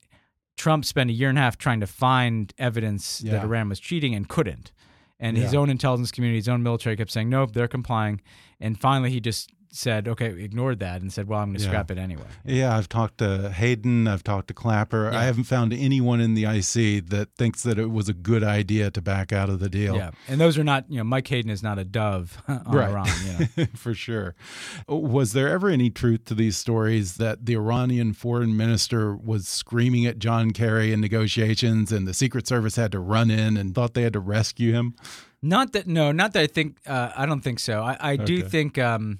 Trump 0.56 0.84
spent 0.84 1.10
a 1.10 1.12
year 1.12 1.28
and 1.30 1.38
a 1.38 1.40
half 1.40 1.56
trying 1.58 1.80
to 1.80 1.86
find 1.86 2.52
evidence 2.58 3.18
that 3.20 3.42
Iran 3.44 3.68
was 3.68 3.80
cheating 3.80 4.14
and 4.14 4.28
couldn't. 4.28 4.70
And 5.18 5.36
his 5.36 5.54
own 5.54 5.70
intelligence 5.70 6.10
community, 6.10 6.38
his 6.38 6.48
own 6.48 6.62
military 6.62 6.96
kept 6.96 7.10
saying, 7.10 7.28
nope, 7.30 7.52
they're 7.52 7.68
complying. 7.68 8.20
And 8.60 8.78
finally, 8.78 9.10
he 9.10 9.20
just 9.20 9.50
said, 9.74 10.06
okay, 10.06 10.26
ignored 10.26 10.78
that 10.80 11.00
and 11.00 11.10
said, 11.12 11.26
well, 11.26 11.40
I'm 11.40 11.48
going 11.48 11.56
to 11.56 11.62
Yeah. 11.64 11.70
scrap 11.70 11.90
it 11.90 11.96
anyway. 11.98 12.26
Yeah, 12.44 12.76
I've 12.76 12.88
talked 12.88 13.18
to 13.18 13.50
Hayden, 13.50 14.06
I've 14.06 14.22
talked 14.22 14.48
to 14.48 14.54
Clapper. 14.54 15.10
I 15.10 15.24
haven't 15.24 15.44
found 15.44 15.72
anyone 15.72 16.20
in 16.20 16.34
the 16.34 16.44
IC 16.44 17.08
that 17.08 17.28
thinks 17.38 17.62
that 17.62 17.78
it 17.78 17.90
was 17.90 18.08
a 18.08 18.12
good 18.12 18.44
idea 18.44 18.90
to 18.90 19.00
back 19.00 19.32
out 19.32 19.48
of 19.48 19.60
the 19.60 19.70
deal. 19.70 19.96
Yeah. 19.96 20.10
And 20.28 20.38
those 20.40 20.58
are 20.58 20.64
not, 20.64 20.84
you 20.90 20.98
know, 20.98 21.04
Mike 21.04 21.26
Hayden 21.28 21.50
is 21.50 21.62
not 21.62 21.78
a 21.78 21.84
dove 21.84 22.42
on 22.48 22.62
Right. 22.66 22.90
Iran. 22.90 23.08
You 23.24 23.48
know? 23.56 23.66
For 23.74 23.94
sure. 23.94 24.34
Was 24.88 25.32
there 25.32 25.48
ever 25.48 25.68
any 25.70 25.88
truth 25.90 26.26
to 26.26 26.34
these 26.34 26.56
stories 26.58 27.14
that 27.16 27.46
the 27.46 27.54
Iranian 27.56 28.12
foreign 28.12 28.56
minister 28.56 29.16
was 29.16 29.48
screaming 29.48 30.04
at 30.06 30.18
John 30.18 30.50
Kerry 30.50 30.92
in 30.92 31.00
negotiations 31.00 31.90
and 31.92 32.06
the 32.06 32.14
Secret 32.14 32.46
Service 32.46 32.76
had 32.76 32.92
to 32.92 33.00
run 33.00 33.30
in 33.30 33.56
and 33.56 33.74
thought 33.74 33.94
they 33.94 34.02
had 34.02 34.12
to 34.12 34.20
rescue 34.20 34.72
him? 34.72 34.94
Not 35.40 35.72
that 35.72 35.86
no, 35.88 36.12
not 36.12 36.34
that 36.34 36.40
I 36.42 36.46
think 36.46 36.76
uh, 36.86 37.10
I 37.16 37.26
don't 37.26 37.40
think 37.40 37.58
so. 37.58 37.82
I, 37.82 37.96
I 38.12 38.16
do 38.16 38.42
think 38.42 38.78
um, 38.78 39.18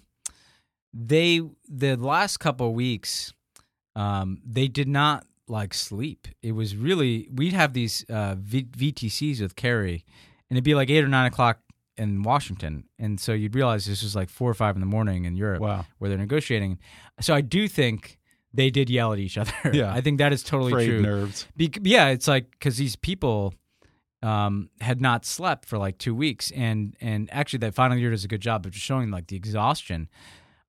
they 0.93 1.41
the 1.69 1.97
last 1.97 2.39
couple 2.39 2.69
of 2.69 2.75
weeks 2.75 3.33
um, 3.97 4.41
they 4.45 4.69
did 4.69 4.89
not 4.89 5.27
like 5.49 5.75
sleep. 5.75 6.29
It 6.43 6.53
was 6.53 6.77
really 6.77 7.29
we'd 7.33 7.53
have 7.53 7.73
these 7.73 8.05
uh, 8.09 8.37
v- 8.39 8.65
VTCs 8.65 9.41
with 9.41 9.57
Kerry, 9.57 10.05
and 10.49 10.57
it'd 10.57 10.65
be 10.65 10.75
like 10.75 10.91
eight 10.91 11.05
or 11.05 11.09
nine 11.09 11.27
o'clock 11.27 11.59
in 11.99 12.23
Washington, 12.23 12.85
and 12.99 13.21
so 13.21 13.33
you'd 13.33 13.55
realize 13.55 13.85
this 13.85 14.03
was 14.03 14.17
like 14.17 14.31
four 14.31 14.51
or 14.51 14.55
five 14.55 14.77
in 14.77 14.81
the 14.81 14.87
morning 14.87 15.25
in 15.27 15.37
Europe 15.37 15.61
Wow. 15.61 15.85
where 15.99 16.09
they're 16.09 16.19
negotiating. 16.19 16.79
So 17.21 17.35
I 17.35 17.43
do 17.43 17.69
think 17.69 18.19
they 18.55 18.71
did 18.71 18.89
yell 18.89 19.13
at 19.13 19.19
each 19.19 19.37
other. 19.43 19.53
Yeah. 19.73 19.93
I 19.93 20.01
think 20.01 20.19
that 20.19 20.33
is 20.33 20.43
totally 20.43 20.73
Frayed 20.73 20.89
true. 20.89 21.03
nerves. 21.03 21.47
Bec- 21.57 21.79
yeah, 21.83 22.09
it's 22.09 22.27
like 22.29 22.51
because 22.53 22.79
these 22.79 22.97
people 22.97 23.53
um, 24.23 24.71
had 24.81 25.01
not 25.03 25.27
slept 25.27 25.67
for 25.69 25.77
like 25.77 25.99
two 25.99 26.15
weeks, 26.15 26.51
and 26.53 26.97
and 27.01 27.29
actually 27.33 27.59
that 27.59 27.75
final 27.75 27.99
year 27.99 28.11
does 28.11 28.25
a 28.25 28.29
good 28.29 28.41
job 28.41 28.65
of 28.65 28.73
just 28.73 28.85
showing 28.87 29.11
like 29.11 29.27
the 29.27 29.37
exhaustion. 29.37 30.09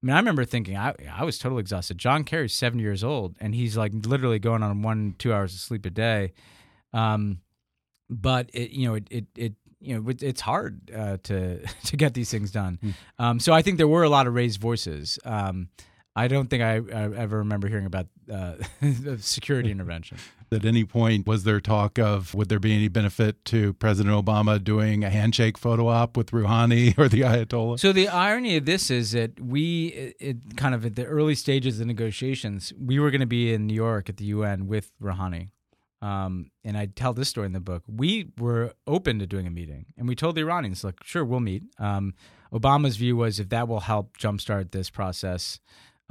I 0.04 0.06
mean, 0.06 0.16
I 0.16 0.20
remember 0.20 0.43
thinking 0.43 0.76
I 0.76 0.93
I 1.12 1.24
was 1.24 1.39
totally 1.39 1.62
exhausted. 1.62 1.97
John 1.97 2.26
Kerry's 2.26 2.54
seventy 2.54 2.84
years 2.84 3.04
old, 3.04 3.38
and 3.39 3.56
he's 3.56 3.78
like 3.78 3.93
literally 3.93 4.39
going 4.39 4.62
on 4.62 4.82
one 4.82 5.16
two 5.18 5.34
hours 5.34 5.54
of 5.54 5.62
sleep 5.62 5.86
a 5.86 5.89
day. 5.89 6.34
Um, 6.91 7.39
but 8.10 8.49
it 8.54 8.72
you 8.72 8.88
know 8.88 8.95
it 8.95 9.08
it, 9.10 9.26
it 9.36 9.54
you 9.80 9.95
know 9.97 10.10
it, 10.10 10.22
it's 10.22 10.41
hard 10.41 10.91
uh, 10.93 11.18
to 11.24 11.66
to 11.86 11.97
get 11.97 12.14
these 12.16 12.30
things 12.30 12.51
done. 12.51 12.80
Um, 13.18 13.39
so 13.39 13.54
I 13.54 13.62
think 13.62 13.78
there 13.78 13.88
were 13.88 14.04
a 14.04 14.10
lot 14.10 14.28
of 14.28 14.34
raised 14.34 14.60
voices. 14.60 15.20
Um, 15.24 15.70
I 16.16 16.28
don't 16.28 16.47
think 16.47 16.61
I, 16.61 16.76
I 16.76 17.16
ever 17.16 17.39
remember 17.39 17.68
hearing 17.68 17.88
about 17.88 18.07
uh, 18.32 18.53
security 19.18 19.72
intervention. 19.72 20.18
At 20.51 20.66
any 20.66 20.84
point, 20.86 21.26
was 21.26 21.43
there 21.43 21.59
talk 21.59 21.97
of 21.97 22.36
would 22.36 22.49
there 22.49 22.59
be 22.59 22.76
any 22.76 22.88
benefit 22.88 23.43
to 23.45 23.74
President 23.74 24.14
Obama 24.14 24.64
doing 24.64 25.03
a 25.03 25.09
handshake 25.09 25.57
photo 25.57 25.88
op 25.88 26.16
with 26.16 26.30
Rouhani 26.30 26.95
or 26.99 27.09
the 27.09 27.22
Ayatollah? 27.22 27.80
So 27.80 27.91
the 27.91 28.07
irony 28.07 28.57
of 28.57 28.66
this 28.66 28.91
is 28.91 29.14
that 29.14 29.39
we, 29.39 29.88
it, 29.88 30.16
it 30.20 30.57
kind 30.57 30.76
of 30.76 30.86
at 30.86 30.95
the 30.95 31.05
early 31.05 31.34
stages 31.34 31.76
of 31.76 31.80
the 31.80 31.86
negotiations, 31.86 32.72
we 32.80 32.99
were 32.99 33.09
going 33.09 33.22
to 33.22 33.28
be 33.28 33.51
in 33.51 33.66
New 33.66 33.74
York 33.74 34.09
at 34.09 34.18
the 34.18 34.26
UN 34.26 34.68
with 34.68 34.91
Rouhani. 35.01 35.49
Um, 36.03 36.51
and 36.64 36.78
I 36.78 36.86
tell 36.88 37.14
this 37.14 37.30
story 37.30 37.47
in 37.47 37.53
the 37.53 37.61
book. 37.61 37.84
We 37.88 38.30
were 38.38 38.74
open 38.86 39.20
to 39.20 39.26
doing 39.26 39.47
a 39.47 39.49
meeting, 39.49 39.86
and 39.97 40.05
we 40.05 40.16
told 40.16 40.36
the 40.36 40.41
Iranians, 40.41 40.84
"Look, 40.84 41.01
sure, 41.05 41.24
we'll 41.24 41.39
meet." 41.39 41.64
Um, 41.80 42.14
Obama's 42.51 42.97
view 42.97 43.16
was 43.16 43.39
if 43.39 43.47
that 43.49 43.70
will 43.70 43.80
help 43.80 44.18
jumpstart 44.18 44.72
this 44.72 44.89
process. 44.89 45.61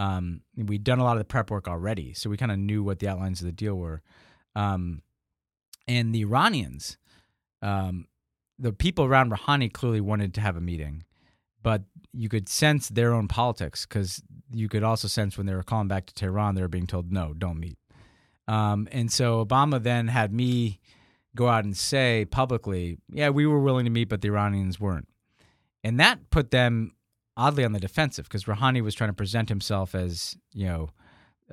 Um, 0.03 0.40
we'd 0.57 0.82
done 0.82 0.98
a 0.98 1.05
lot 1.05 1.12
of 1.12 1.20
the 1.20 1.24
prep 1.24 1.48
work 1.48 1.68
already, 1.68 2.12
so 2.12 2.28
we 2.28 2.36
kind 2.36 2.50
of 2.50 2.59
knew 2.59 2.82
what 2.82 2.98
the 2.98 3.07
outlines 3.07 3.40
of 3.40 3.46
the 3.46 3.53
deal 3.53 3.76
were. 3.76 4.03
Um, 4.57 5.03
and 5.86 6.12
the 6.12 6.22
Iranians, 6.22 6.96
um, 7.62 8.09
the 8.59 8.72
people 8.72 9.05
around 9.05 9.30
Rouhani 9.30 9.72
clearly 9.72 10.00
wanted 10.00 10.34
to 10.34 10.40
have 10.40 10.57
a 10.57 10.61
meeting, 10.61 11.05
but 11.62 11.82
you 12.12 12.28
could 12.28 12.48
sense 12.48 12.88
their 12.88 13.12
own 13.12 13.28
politics 13.28 13.86
because 13.86 14.20
you 14.50 14.68
could 14.68 14.82
also 14.82 15.07
sense 15.07 15.38
when 15.38 15.46
they 15.46 15.55
were 15.55 15.62
calling 15.62 15.86
back 15.86 16.07
to 16.07 16.14
Tehran, 16.14 16.57
they 16.57 16.62
were 16.62 16.68
being 16.68 16.88
told, 16.88 17.12
no, 17.12 17.32
don't 17.32 17.61
meet. 17.61 17.78
Um, 18.48 18.88
and 18.90 19.12
so 19.12 19.44
Obama 19.44 19.80
then 19.80 20.09
had 20.09 20.32
me 20.32 20.80
go 21.36 21.48
out 21.48 21.64
and 21.64 21.76
say 21.76 22.24
publicly, 22.24 22.98
yeah, 23.09 23.30
we 23.30 23.46
were 23.46 23.61
willing 23.61 23.84
to 23.84 23.90
meet, 23.90 24.09
but 24.09 24.20
the 24.20 24.28
Iranians 24.28 24.80
weren't. 24.80 25.09
And 25.84 26.00
that 26.00 26.30
put 26.30 26.50
them 26.50 26.92
oddly 27.37 27.64
on 27.64 27.72
the 27.72 27.80
defensive 27.80 28.26
because 28.26 28.45
Rouhani 28.45 28.83
was 28.83 28.95
trying 28.95 29.11
to 29.11 29.14
present 29.14 29.49
himself 29.49 29.95
as, 29.95 30.37
you 30.53 30.66
know, 30.66 30.91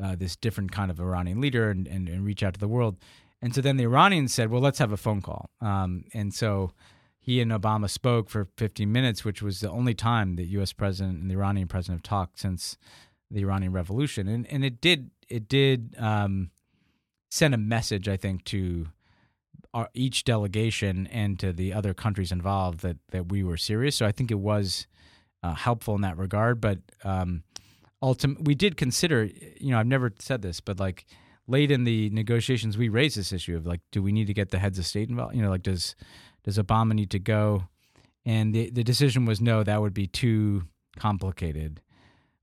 uh, 0.01 0.15
this 0.15 0.35
different 0.35 0.71
kind 0.71 0.91
of 0.91 0.99
Iranian 0.99 1.41
leader 1.41 1.69
and, 1.69 1.87
and, 1.87 2.07
and, 2.07 2.25
reach 2.25 2.43
out 2.43 2.53
to 2.53 2.59
the 2.59 2.67
world. 2.67 2.97
And 3.41 3.53
so 3.53 3.61
then 3.61 3.77
the 3.77 3.83
Iranians 3.83 4.33
said, 4.33 4.49
well, 4.49 4.61
let's 4.61 4.79
have 4.79 4.91
a 4.91 4.97
phone 4.97 5.21
call. 5.21 5.49
Um, 5.61 6.05
and 6.13 6.33
so 6.33 6.71
he 7.19 7.41
and 7.41 7.51
Obama 7.51 7.89
spoke 7.89 8.29
for 8.29 8.47
15 8.57 8.91
minutes, 8.91 9.25
which 9.25 9.41
was 9.41 9.59
the 9.59 9.69
only 9.69 9.93
time 9.93 10.35
the 10.35 10.45
U.S. 10.45 10.73
president 10.73 11.21
and 11.21 11.29
the 11.29 11.35
Iranian 11.35 11.67
president 11.67 11.99
have 11.99 12.09
talked 12.09 12.39
since 12.39 12.77
the 13.29 13.41
Iranian 13.41 13.71
Revolution. 13.71 14.27
And, 14.27 14.47
and 14.47 14.63
it 14.63 14.81
did, 14.81 15.11
it 15.27 15.47
did 15.47 15.95
um, 15.97 16.51
send 17.29 17.53
a 17.53 17.57
message, 17.57 18.07
I 18.07 18.17
think, 18.17 18.43
to 18.45 18.87
our, 19.73 19.89
each 19.93 20.23
delegation 20.23 21.07
and 21.07 21.39
to 21.39 21.53
the 21.53 21.73
other 21.73 21.93
countries 21.93 22.31
involved 22.31 22.79
that, 22.81 22.97
that 23.11 23.29
we 23.29 23.43
were 23.43 23.57
serious. 23.57 23.95
So 23.95 24.05
I 24.05 24.11
think 24.11 24.31
it 24.31 24.39
was 24.39 24.87
uh, 25.43 25.55
helpful 25.55 25.95
in 25.95 26.01
that 26.01 26.17
regard. 26.17 26.61
But 26.61 26.79
um, 27.03 27.43
ultimately, 28.01 28.43
we 28.45 28.55
did 28.55 28.77
consider, 28.77 29.29
you 29.59 29.71
know, 29.71 29.79
I've 29.79 29.87
never 29.87 30.11
said 30.19 30.41
this, 30.41 30.59
but 30.59 30.79
like 30.79 31.05
late 31.47 31.71
in 31.71 31.83
the 31.83 32.09
negotiations, 32.11 32.77
we 32.77 32.89
raised 32.89 33.17
this 33.17 33.31
issue 33.31 33.57
of 33.57 33.65
like, 33.65 33.81
do 33.91 34.01
we 34.01 34.11
need 34.11 34.27
to 34.27 34.33
get 34.33 34.49
the 34.51 34.59
heads 34.59 34.79
of 34.79 34.85
state 34.85 35.09
involved? 35.09 35.35
You 35.35 35.41
know, 35.41 35.49
like, 35.49 35.63
does 35.63 35.95
does 36.43 36.57
Obama 36.57 36.93
need 36.93 37.11
to 37.11 37.19
go? 37.19 37.63
And 38.25 38.53
the 38.53 38.69
the 38.69 38.83
decision 38.83 39.25
was 39.25 39.41
no, 39.41 39.63
that 39.63 39.81
would 39.81 39.93
be 39.93 40.07
too 40.07 40.63
complicated. 40.97 41.81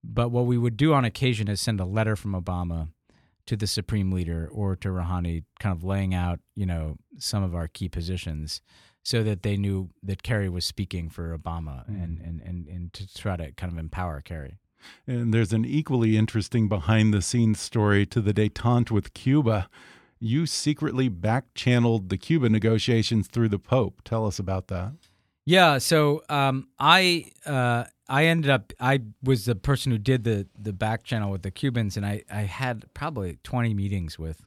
But 0.03 0.31
what 0.31 0.47
we 0.47 0.59
would 0.59 0.77
do 0.77 0.95
on 0.95 1.05
occasion 1.05 1.49
is 1.49 1.61
send 1.61 1.81
a 1.81 1.85
letter 1.85 2.17
from 2.17 2.33
Obama 2.33 2.89
to 3.47 3.57
the 3.57 3.67
supreme 3.67 4.11
leader 4.11 4.49
or 4.53 4.77
to 4.77 4.89
Rouhani, 4.89 5.45
kind 5.61 5.77
of 5.77 5.85
laying 5.85 6.15
out, 6.15 6.41
you 6.55 6.67
know, 6.67 6.97
some 7.19 7.43
of 7.43 7.55
our 7.55 7.69
key 7.69 7.89
positions 7.89 8.61
so 9.07 9.23
that 9.23 9.45
they 9.45 9.57
knew 9.57 9.89
that 10.03 10.25
Kerry 10.25 10.49
was 10.49 10.65
speaking 10.65 11.09
for 11.09 11.39
Obama 11.39 11.89
mm. 11.89 12.03
and, 12.03 12.21
and, 12.21 12.41
and, 12.41 12.67
and 12.67 12.93
to 12.93 13.15
try 13.15 13.37
to 13.37 13.53
kind 13.53 13.73
of 13.73 13.79
empower 13.79 14.21
Kerry. 14.21 14.59
And 15.07 15.33
there's 15.33 15.53
an 15.53 15.65
equally 15.65 16.17
interesting 16.17 16.69
behind 16.69 17.15
the 17.15 17.23
scenes 17.23 17.61
story 17.61 18.05
to 18.07 18.21
the 18.21 18.35
detente 18.35 18.91
with 18.91 19.15
Cuba. 19.15 19.69
You 20.19 20.45
secretly 20.45 21.09
back 21.09 21.55
channeled 21.55 22.09
the 22.09 22.19
Cuba 22.19 22.49
negotiations 22.49 23.29
through 23.29 23.49
the 23.51 23.61
Pope. 23.61 24.03
Tell 24.05 24.27
us 24.27 24.41
about 24.41 24.67
that. 24.69 24.95
Yeah, 25.45 25.79
so 25.79 26.25
um, 26.29 26.67
I 26.81 27.31
uh, 27.45 27.85
I 28.09 28.25
ended 28.25 28.51
up 28.51 28.73
I 28.81 29.03
was 29.23 29.45
the 29.45 29.55
person 29.55 29.93
who 29.93 29.99
did 29.99 30.25
the 30.25 30.49
the 30.59 30.73
back 30.73 31.05
channel 31.05 31.31
with 31.31 31.43
the 31.43 31.53
Cubans, 31.53 31.97
and 31.97 32.05
I 32.05 32.25
I 32.29 32.41
had 32.41 32.93
probably 32.93 33.39
twenty 33.45 33.73
meetings 33.73 34.19
with 34.19 34.45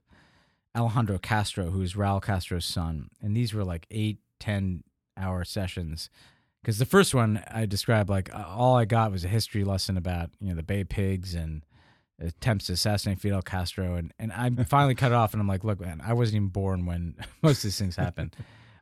Alejandro 0.75 1.17
Castro, 1.17 1.69
who's 1.69 1.93
Raul 1.93 2.21
Castro's 2.21 2.65
son, 2.65 3.09
and 3.21 3.37
these 3.37 3.53
were 3.53 3.63
like 3.63 3.87
eight 3.89 4.19
ten 4.39 4.83
hour 5.17 5.43
sessions. 5.43 6.09
Because 6.61 6.77
the 6.77 6.85
first 6.85 7.15
one 7.15 7.41
I 7.49 7.65
described, 7.65 8.09
like 8.09 8.29
all 8.33 8.75
I 8.75 8.85
got 8.85 9.11
was 9.11 9.23
a 9.23 9.29
history 9.29 9.63
lesson 9.63 9.97
about 9.97 10.31
you 10.39 10.49
know 10.49 10.55
the 10.55 10.63
Bay 10.63 10.83
Pigs 10.83 11.33
and 11.35 11.63
attempts 12.21 12.65
to 12.67 12.73
assassinate 12.73 13.19
Fidel 13.19 13.41
Castro, 13.41 13.95
and 13.95 14.13
and 14.19 14.31
I 14.31 14.49
finally 14.67 14.95
cut 14.95 15.11
it 15.11 15.15
off, 15.15 15.33
and 15.33 15.41
I'm 15.41 15.47
like, 15.47 15.63
look, 15.63 15.79
man, 15.79 16.01
I 16.03 16.13
wasn't 16.13 16.37
even 16.37 16.47
born 16.49 16.85
when 16.85 17.15
most 17.41 17.57
of 17.59 17.63
these 17.63 17.79
things 17.79 17.95
happened. 17.95 18.35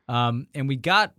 Um, 0.08 0.48
and 0.54 0.68
we 0.68 0.76
got 0.76 1.14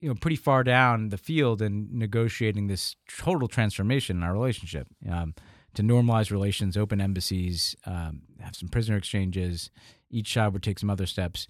you 0.00 0.08
know 0.08 0.14
pretty 0.14 0.36
far 0.36 0.64
down 0.64 1.10
the 1.10 1.18
field 1.18 1.60
in 1.60 1.88
negotiating 1.92 2.66
this 2.66 2.96
total 3.18 3.48
transformation 3.48 4.16
in 4.16 4.22
our 4.22 4.32
relationship 4.32 4.86
um, 5.10 5.34
to 5.74 5.82
normalize 5.82 6.30
relations, 6.30 6.76
open 6.76 7.00
embassies, 7.00 7.76
um, 7.84 8.22
have 8.40 8.56
some 8.56 8.68
prisoner 8.68 8.96
exchanges. 8.96 9.70
Each 10.10 10.32
side 10.32 10.52
would 10.52 10.62
take 10.62 10.78
some 10.78 10.90
other 10.90 11.06
steps, 11.06 11.46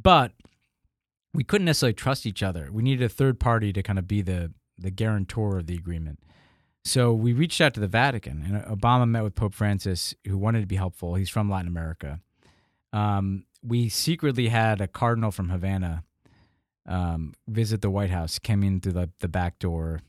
but 0.00 0.32
we 1.32 1.44
couldn't 1.44 1.64
necessarily 1.64 1.94
trust 1.94 2.26
each 2.26 2.42
other. 2.42 2.70
We 2.72 2.82
needed 2.82 3.04
a 3.04 3.08
third 3.08 3.38
party 3.38 3.72
to 3.72 3.82
kind 3.82 3.98
of 3.98 4.06
be 4.06 4.22
the 4.22 4.52
the 4.78 4.90
guarantor 4.90 5.58
of 5.58 5.66
the 5.66 5.74
agreement. 5.74 6.20
So 6.84 7.12
we 7.12 7.34
reached 7.34 7.60
out 7.60 7.74
to 7.74 7.80
the 7.80 7.88
Vatican, 7.88 8.42
and 8.42 8.64
Obama 8.64 9.06
met 9.06 9.22
with 9.22 9.34
Pope 9.34 9.52
Francis, 9.52 10.14
who 10.26 10.38
wanted 10.38 10.60
to 10.60 10.66
be 10.66 10.76
helpful. 10.76 11.14
He's 11.16 11.28
from 11.28 11.50
Latin 11.50 11.68
America. 11.68 12.20
Um, 12.92 13.44
we 13.62 13.90
secretly 13.90 14.48
had 14.48 14.80
a 14.80 14.88
cardinal 14.88 15.30
from 15.30 15.50
Havana 15.50 16.04
um, 16.86 17.34
visit 17.46 17.82
the 17.82 17.90
White 17.90 18.10
House, 18.10 18.38
came 18.38 18.62
in 18.62 18.80
through 18.80 18.92
the, 18.92 19.10
the 19.20 19.28
back 19.28 19.58
door, 19.58 20.00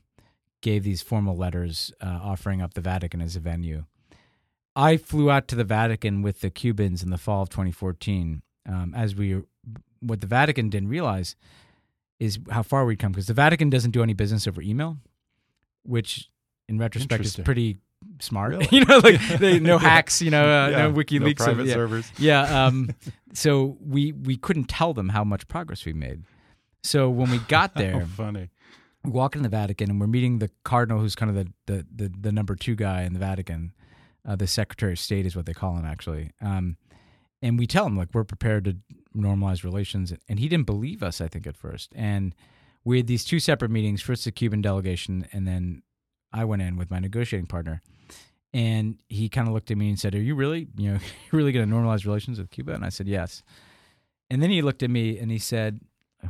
gave 0.62 0.82
these 0.82 1.02
formal 1.02 1.36
letters 1.36 1.92
uh, 2.00 2.18
offering 2.22 2.62
up 2.62 2.74
the 2.74 2.80
Vatican 2.80 3.20
as 3.20 3.36
a 3.36 3.40
venue. 3.40 3.84
I 4.74 4.96
flew 4.96 5.30
out 5.30 5.48
to 5.48 5.56
the 5.56 5.64
Vatican 5.64 6.22
with 6.22 6.40
the 6.40 6.50
Cubans 6.50 7.02
in 7.02 7.10
the 7.10 7.18
fall 7.18 7.42
of 7.42 7.50
2014. 7.50 8.42
Um, 8.66 8.94
as 8.96 9.14
we, 9.14 9.42
what 10.02 10.20
the 10.20 10.26
Vatican 10.26 10.68
didn't 10.68 10.88
realize 10.88 11.36
is 12.18 12.38
how 12.50 12.62
far 12.62 12.84
we'd 12.84 12.98
come 12.98 13.12
because 13.12 13.26
the 13.26 13.34
Vatican 13.34 13.70
doesn't 13.70 13.90
do 13.92 14.02
any 14.02 14.12
business 14.12 14.46
over 14.46 14.60
email, 14.62 14.98
which 15.84 16.30
in 16.68 16.78
retrospect 16.78 17.24
is 17.24 17.36
pretty 17.36 17.78
smart. 18.20 18.52
Really? 18.52 18.68
you 18.72 18.84
know, 18.84 18.98
like 18.98 19.20
they, 19.38 19.58
no 19.58 19.78
hacks, 19.90 20.22
you 20.22 20.30
know, 20.30 20.44
uh, 20.44 20.68
yeah, 20.68 20.88
no 20.88 20.92
WikiLeaks, 20.92 21.38
no 21.38 21.44
private 21.44 21.66
yeah. 21.66 21.74
servers. 21.74 22.12
Yeah. 22.18 22.66
Um, 22.66 22.90
so 23.32 23.76
we 23.84 24.12
we 24.12 24.36
couldn't 24.36 24.64
tell 24.64 24.94
them 24.94 25.08
how 25.08 25.24
much 25.24 25.48
progress 25.48 25.84
we 25.84 25.92
made. 25.92 26.22
So 26.82 27.08
when 27.10 27.30
we 27.30 27.38
got 27.38 27.74
there, 27.74 28.06
funny. 28.06 28.50
We 29.04 29.10
walk 29.10 29.34
in 29.34 29.42
the 29.42 29.48
Vatican 29.48 29.90
and 29.90 30.00
we're 30.00 30.06
meeting 30.06 30.38
the 30.38 30.50
cardinal, 30.62 31.00
who's 31.00 31.16
kind 31.16 31.36
of 31.36 31.36
the 31.36 31.52
the 31.66 31.86
the, 31.94 32.12
the 32.20 32.32
number 32.32 32.54
two 32.54 32.74
guy 32.74 33.02
in 33.02 33.12
the 33.12 33.18
Vatican. 33.18 33.72
Uh, 34.24 34.36
the 34.36 34.46
Secretary 34.46 34.92
of 34.92 35.00
State 35.00 35.26
is 35.26 35.34
what 35.34 35.46
they 35.46 35.52
call 35.52 35.76
him, 35.76 35.84
actually. 35.84 36.30
Um, 36.40 36.76
and 37.42 37.58
we 37.58 37.66
tell 37.66 37.84
him 37.84 37.96
like 37.96 38.10
we're 38.14 38.22
prepared 38.22 38.64
to 38.66 38.76
normalize 39.16 39.64
relations, 39.64 40.12
and 40.28 40.38
he 40.38 40.48
didn't 40.48 40.66
believe 40.66 41.02
us. 41.02 41.20
I 41.20 41.28
think 41.28 41.46
at 41.46 41.56
first, 41.56 41.92
and 41.94 42.34
we 42.84 42.98
had 42.98 43.06
these 43.06 43.24
two 43.24 43.40
separate 43.40 43.70
meetings. 43.70 44.02
First, 44.02 44.24
the 44.24 44.32
Cuban 44.32 44.60
delegation, 44.60 45.26
and 45.32 45.46
then 45.46 45.82
I 46.32 46.44
went 46.44 46.62
in 46.62 46.76
with 46.76 46.90
my 46.90 46.98
negotiating 46.98 47.46
partner. 47.46 47.82
And 48.54 49.00
he 49.08 49.30
kind 49.30 49.48
of 49.48 49.54
looked 49.54 49.70
at 49.70 49.78
me 49.78 49.88
and 49.88 49.98
said, 49.98 50.14
"Are 50.14 50.20
you 50.20 50.34
really, 50.34 50.68
you 50.76 50.92
know, 50.92 50.98
really 51.32 51.52
going 51.52 51.68
to 51.68 51.74
normalize 51.74 52.04
relations 52.04 52.38
with 52.38 52.50
Cuba?" 52.50 52.74
And 52.74 52.84
I 52.84 52.90
said, 52.90 53.08
"Yes." 53.08 53.42
And 54.30 54.42
then 54.42 54.50
he 54.50 54.62
looked 54.62 54.82
at 54.82 54.90
me 54.90 55.18
and 55.18 55.30
he 55.30 55.38
said, 55.38 55.80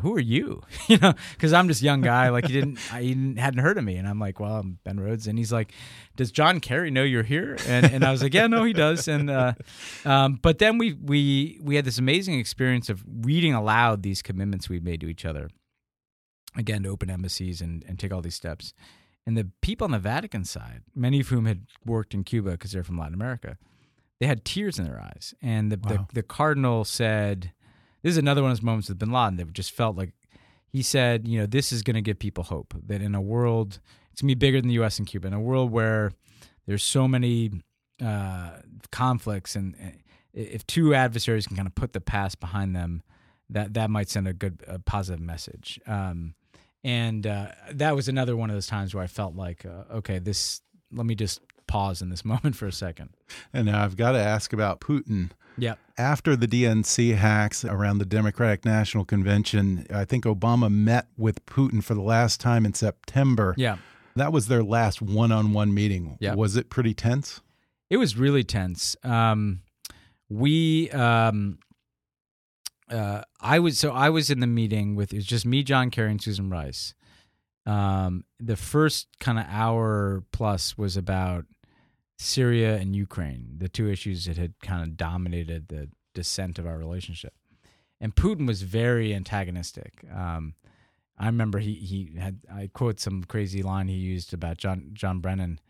who 0.01 0.15
are 0.15 0.21
you? 0.21 0.63
you 0.89 0.99
know, 0.99 1.15
because 1.33 1.53
I'm 1.53 1.69
just 1.69 1.83
young 1.83 2.01
guy. 2.01 2.31
Like 2.31 2.47
he 2.47 2.53
didn't, 2.53 2.79
I, 2.93 3.03
he 3.03 3.35
hadn't 3.37 3.61
heard 3.61 3.79
of 3.79 3.85
me, 3.85 3.97
and 3.97 4.09
I'm 4.09 4.19
like, 4.19 4.41
well, 4.41 4.57
I'm 4.57 4.79
Ben 4.85 4.99
Rhodes, 4.99 5.27
and 5.27 5.39
he's 5.39 5.53
like, 5.53 5.73
does 6.17 6.33
John 6.33 6.61
Kerry 6.61 6.91
know 6.91 7.03
you're 7.03 7.23
here? 7.23 7.57
And 7.67 7.87
and 7.91 8.05
I 8.05 8.11
was 8.11 8.23
like, 8.23 8.35
yeah, 8.35 8.47
no, 8.47 8.65
he 8.65 8.73
does. 8.73 9.09
And 9.09 9.31
uh, 9.31 9.55
um, 10.05 10.39
but 10.43 10.59
then 10.59 10.79
we 10.79 10.95
we 10.95 11.59
we 11.63 11.77
had 11.77 11.85
this 11.85 11.99
amazing 11.99 12.39
experience 12.39 12.89
of 12.89 13.05
reading 13.07 13.55
aloud 13.55 14.03
these 14.03 14.23
commitments 14.23 14.69
we 14.69 14.81
made 14.81 15.01
to 15.01 15.09
each 15.09 15.25
other. 15.25 15.51
Again, 16.55 16.83
to 16.83 16.91
open 16.91 17.11
embassies 17.11 17.61
and 17.61 17.85
and 17.89 17.99
take 17.99 18.13
all 18.13 18.23
these 18.23 18.35
steps. 18.35 18.75
And 19.27 19.37
the 19.37 19.49
people 19.61 19.85
on 19.85 19.93
the 19.93 19.99
Vatican 19.99 20.45
side, 20.45 20.83
many 20.95 21.21
of 21.21 21.29
whom 21.29 21.47
had 21.47 21.67
worked 21.87 22.13
in 22.13 22.25
Cuba 22.25 22.53
because 22.53 22.73
they're 22.73 22.83
from 22.83 22.99
Latin 22.99 23.15
America, 23.15 23.57
they 24.19 24.27
had 24.27 24.45
tears 24.45 24.79
in 24.79 24.85
their 24.85 25.01
eyes. 25.01 25.35
And 25.41 25.71
the, 25.71 25.79
wow. 25.79 26.07
the, 26.09 26.15
the 26.15 26.23
cardinal 26.23 26.85
said, 26.85 27.53
this 28.03 28.13
is 28.13 28.19
another 28.19 28.43
one 28.43 28.51
of 28.51 28.57
those 28.57 28.65
moments 28.65 28.89
with 28.89 28.99
Bin 28.99 29.13
Laden 29.13 29.37
that 29.37 29.53
just 29.53 29.71
felt 29.71 29.97
like 29.97 30.13
he 30.69 30.83
said, 30.83 31.29
you 31.29 31.39
know, 31.39 31.47
this 31.47 31.73
is 31.73 31.83
going 31.83 31.95
to 31.95 32.01
give 32.01 32.19
people 32.19 32.45
hope 32.45 32.75
that 32.87 33.03
in 33.03 33.15
a 33.15 33.21
world, 33.21 33.79
it's 34.11 34.23
going 34.23 34.29
to 34.29 34.35
be 34.35 34.39
bigger 34.39 34.61
than 34.61 34.69
the 34.69 34.75
U.S. 34.75 34.99
and 34.99 35.07
Cuba, 35.07 35.29
in 35.29 35.35
a 35.35 35.41
world 35.41 35.71
where 35.71 36.13
there's 36.67 36.83
so 36.83 37.07
many 37.07 37.51
uh, 38.03 38.53
conflicts, 38.91 39.55
and 39.55 39.77
if 40.33 40.67
two 40.67 40.95
adversaries 40.95 41.47
can 41.47 41.57
kind 41.57 41.69
of 41.69 41.75
put 41.75 41.93
the 41.93 42.01
past 42.01 42.41
behind 42.41 42.75
them, 42.75 43.03
that 43.51 43.75
that 43.75 43.91
might 43.91 44.09
send 44.09 44.27
a 44.27 44.33
good, 44.33 44.63
a 44.67 44.79
positive 44.79 45.21
message. 45.21 45.79
Um, 45.87 46.35
and 46.83 47.27
uh, 47.27 47.49
that 47.73 47.95
was 47.95 48.09
another 48.09 48.37
one 48.37 48.51
of 48.51 48.57
those 48.57 48.67
times 48.67 48.95
where 48.95 49.05
I 49.05 49.09
felt 49.09 49.37
like, 49.37 49.65
uh, 49.65 49.97
okay, 49.97 50.19
this. 50.19 50.61
Let 50.95 51.07
me 51.07 51.15
just 51.15 51.41
pause 51.67 52.03
in 52.03 52.11
this 52.11 52.25
moment 52.33 52.57
for 52.57 52.67
a 52.67 52.73
second. 52.73 53.11
And 53.53 53.67
now 53.67 53.85
I've 53.85 53.97
got 53.97 54.13
to 54.13 54.19
ask 54.19 54.53
about 54.53 54.81
Putin. 54.81 55.31
Yeah. 55.59 55.75
After 55.99 56.35
the 56.37 56.49
DNC 56.49 57.17
hacks 57.17 57.65
around 57.65 57.99
the 57.99 58.07
Democratic 58.07 58.65
National 58.65 59.05
Convention, 59.05 59.87
I 59.93 60.05
think 60.05 60.25
Obama 60.25 60.71
met 60.71 61.09
with 61.17 61.45
Putin 61.47 61.85
for 61.85 61.95
the 61.95 62.03
last 62.03 62.41
time 62.41 62.65
in 62.65 62.75
September. 62.75 63.55
Yeah. 63.57 63.77
That 64.17 64.33
was 64.33 64.49
their 64.49 64.63
last 64.63 65.01
one 65.03 65.33
on 65.33 65.53
one 65.53 65.73
meeting. 65.75 66.17
Yeah. 66.21 66.35
Was 66.35 66.57
it 66.57 66.71
pretty 66.71 66.95
tense? 66.95 67.41
It 67.91 67.99
was 67.99 68.17
really 68.17 68.45
tense. 68.45 68.97
Um, 69.05 69.61
we, 70.29 70.91
um, 70.91 71.59
uh, 72.91 73.23
I 73.41 73.59
was, 73.59 73.79
so 73.79 73.93
I 73.93 74.11
was 74.11 74.31
in 74.31 74.41
the 74.41 74.47
meeting 74.47 74.95
with, 74.95 75.13
it 75.13 75.17
was 75.17 75.27
just 75.27 75.45
me, 75.45 75.63
John 75.63 75.91
Kerry, 75.91 76.11
and 76.11 76.23
Susan 76.23 76.51
Rice. 76.51 76.95
Um, 77.65 78.25
the 78.41 78.57
first 78.57 79.09
kind 79.21 79.39
of 79.39 79.47
hour 79.49 80.25
plus 80.33 80.77
was 80.77 80.97
about 80.97 81.47
Syria 82.19 82.77
and 82.77 82.95
Ukraine, 82.95 83.55
the 83.59 83.69
two 83.69 83.91
issues 83.91 84.27
that 84.27 84.37
had 84.37 84.55
kind 84.63 84.83
of 84.83 84.97
dominated 84.97 85.69
the 85.69 85.89
descent 86.15 86.59
of 86.59 86.67
our 86.67 86.77
relationship. 86.77 87.35
And 88.01 88.15
Putin 88.15 88.47
was 88.47 88.63
very 88.63 89.15
antagonistic. 89.15 90.05
Um, 90.13 90.55
I 91.19 91.27
remember 91.27 91.59
he 91.61 91.75
he 91.75 92.19
had 92.19 92.41
I 92.53 92.69
quote 92.73 92.99
some 92.99 93.23
crazy 93.25 93.63
line 93.63 93.87
he 93.87 93.95
used 93.95 94.35
about 94.35 94.57
John 94.59 94.91
John 94.93 95.21
Brennan. 95.21 95.61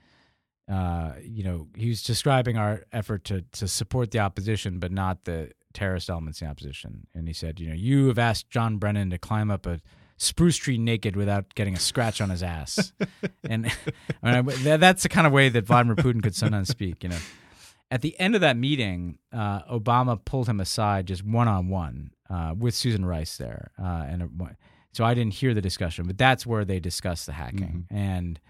Uh, 0.71 1.13
you 1.23 1.43
know, 1.43 1.69
he 1.77 1.91
was 1.91 2.03
describing 2.03 2.57
our 2.57 2.85
effort 2.93 3.25
to 3.25 3.43
to 3.53 3.69
support 3.69 4.13
the 4.13 4.21
opposition, 4.21 4.79
but 4.79 4.93
not 4.93 5.25
the 5.25 5.53
terrorist 5.75 6.09
elements 6.09 6.41
in 6.41 6.47
the 6.47 6.51
opposition. 6.51 7.07
And 7.15 7.29
he 7.29 7.35
said, 7.35 7.61
you 7.61 7.69
know, 7.69 7.75
you 7.75 8.09
have 8.09 8.19
asked 8.19 8.51
John 8.51 8.79
Brennan 8.79 9.11
to 9.11 9.19
climb 9.19 9.51
up 9.51 9.67
a 9.67 9.81
spruce 10.17 10.57
tree 10.57 10.79
naked 10.79 11.17
without 11.17 11.55
getting 11.55 11.75
a 11.75 11.81
scratch 11.81 12.21
on 12.21 12.31
his 12.31 12.43
ass. 12.43 12.93
and 13.49 13.73
I 14.23 14.43
mean, 14.43 14.81
that's 14.81 15.03
the 15.03 15.09
kind 15.09 15.27
of 15.27 15.33
way 15.33 15.49
that 15.49 15.67
Vladimir 15.67 15.97
Putin 15.97 16.23
could 16.23 16.35
sometimes 16.35 16.69
speak, 16.69 17.03
you 17.03 17.11
know. 17.11 17.19
At 17.91 18.01
the 18.01 18.19
end 18.19 18.35
of 18.35 18.41
that 18.41 18.57
meeting, 18.57 19.19
uh, 19.33 19.63
Obama 19.65 20.23
pulled 20.25 20.49
him 20.49 20.61
aside 20.61 21.07
just 21.07 21.25
one 21.25 21.49
on 21.49 21.69
one 21.69 22.13
with 22.59 22.75
Susan 22.75 23.05
Rice 23.05 23.37
there. 23.37 23.71
Uh, 23.79 24.07
and 24.09 24.57
so 24.93 25.05
I 25.05 25.15
didn't 25.15 25.35
hear 25.35 25.55
the 25.55 25.61
discussion, 25.61 26.07
but 26.07 26.19
that's 26.19 26.47
where 26.47 26.65
they 26.65 26.81
discussed 26.81 27.27
the 27.27 27.33
hacking. 27.33 27.87
Mm-hmm. 27.91 27.97
And 27.97 28.41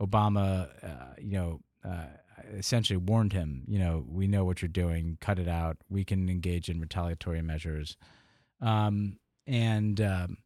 Obama, 0.00 0.68
uh, 0.82 1.14
you 1.18 1.32
know, 1.32 1.60
uh, 1.84 2.06
essentially 2.54 2.96
warned 2.96 3.32
him, 3.32 3.64
you 3.66 3.78
know, 3.78 4.04
we 4.08 4.26
know 4.26 4.44
what 4.44 4.62
you're 4.62 4.68
doing, 4.68 5.18
cut 5.20 5.38
it 5.38 5.48
out. 5.48 5.76
We 5.88 6.04
can 6.04 6.28
engage 6.28 6.68
in 6.68 6.80
retaliatory 6.80 7.42
measures. 7.42 7.96
Um, 8.60 9.18
and 9.46 10.00
um, 10.00 10.38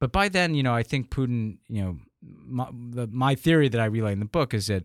but 0.00 0.12
by 0.12 0.28
then, 0.28 0.54
you 0.54 0.62
know, 0.62 0.74
I 0.74 0.82
think 0.82 1.10
Putin, 1.10 1.58
you 1.68 1.82
know, 1.82 1.96
my, 2.22 2.68
the, 2.72 3.06
my 3.08 3.34
theory 3.34 3.68
that 3.68 3.80
I 3.80 3.86
relay 3.86 4.12
in 4.12 4.18
the 4.18 4.24
book 4.24 4.54
is 4.54 4.66
that 4.68 4.84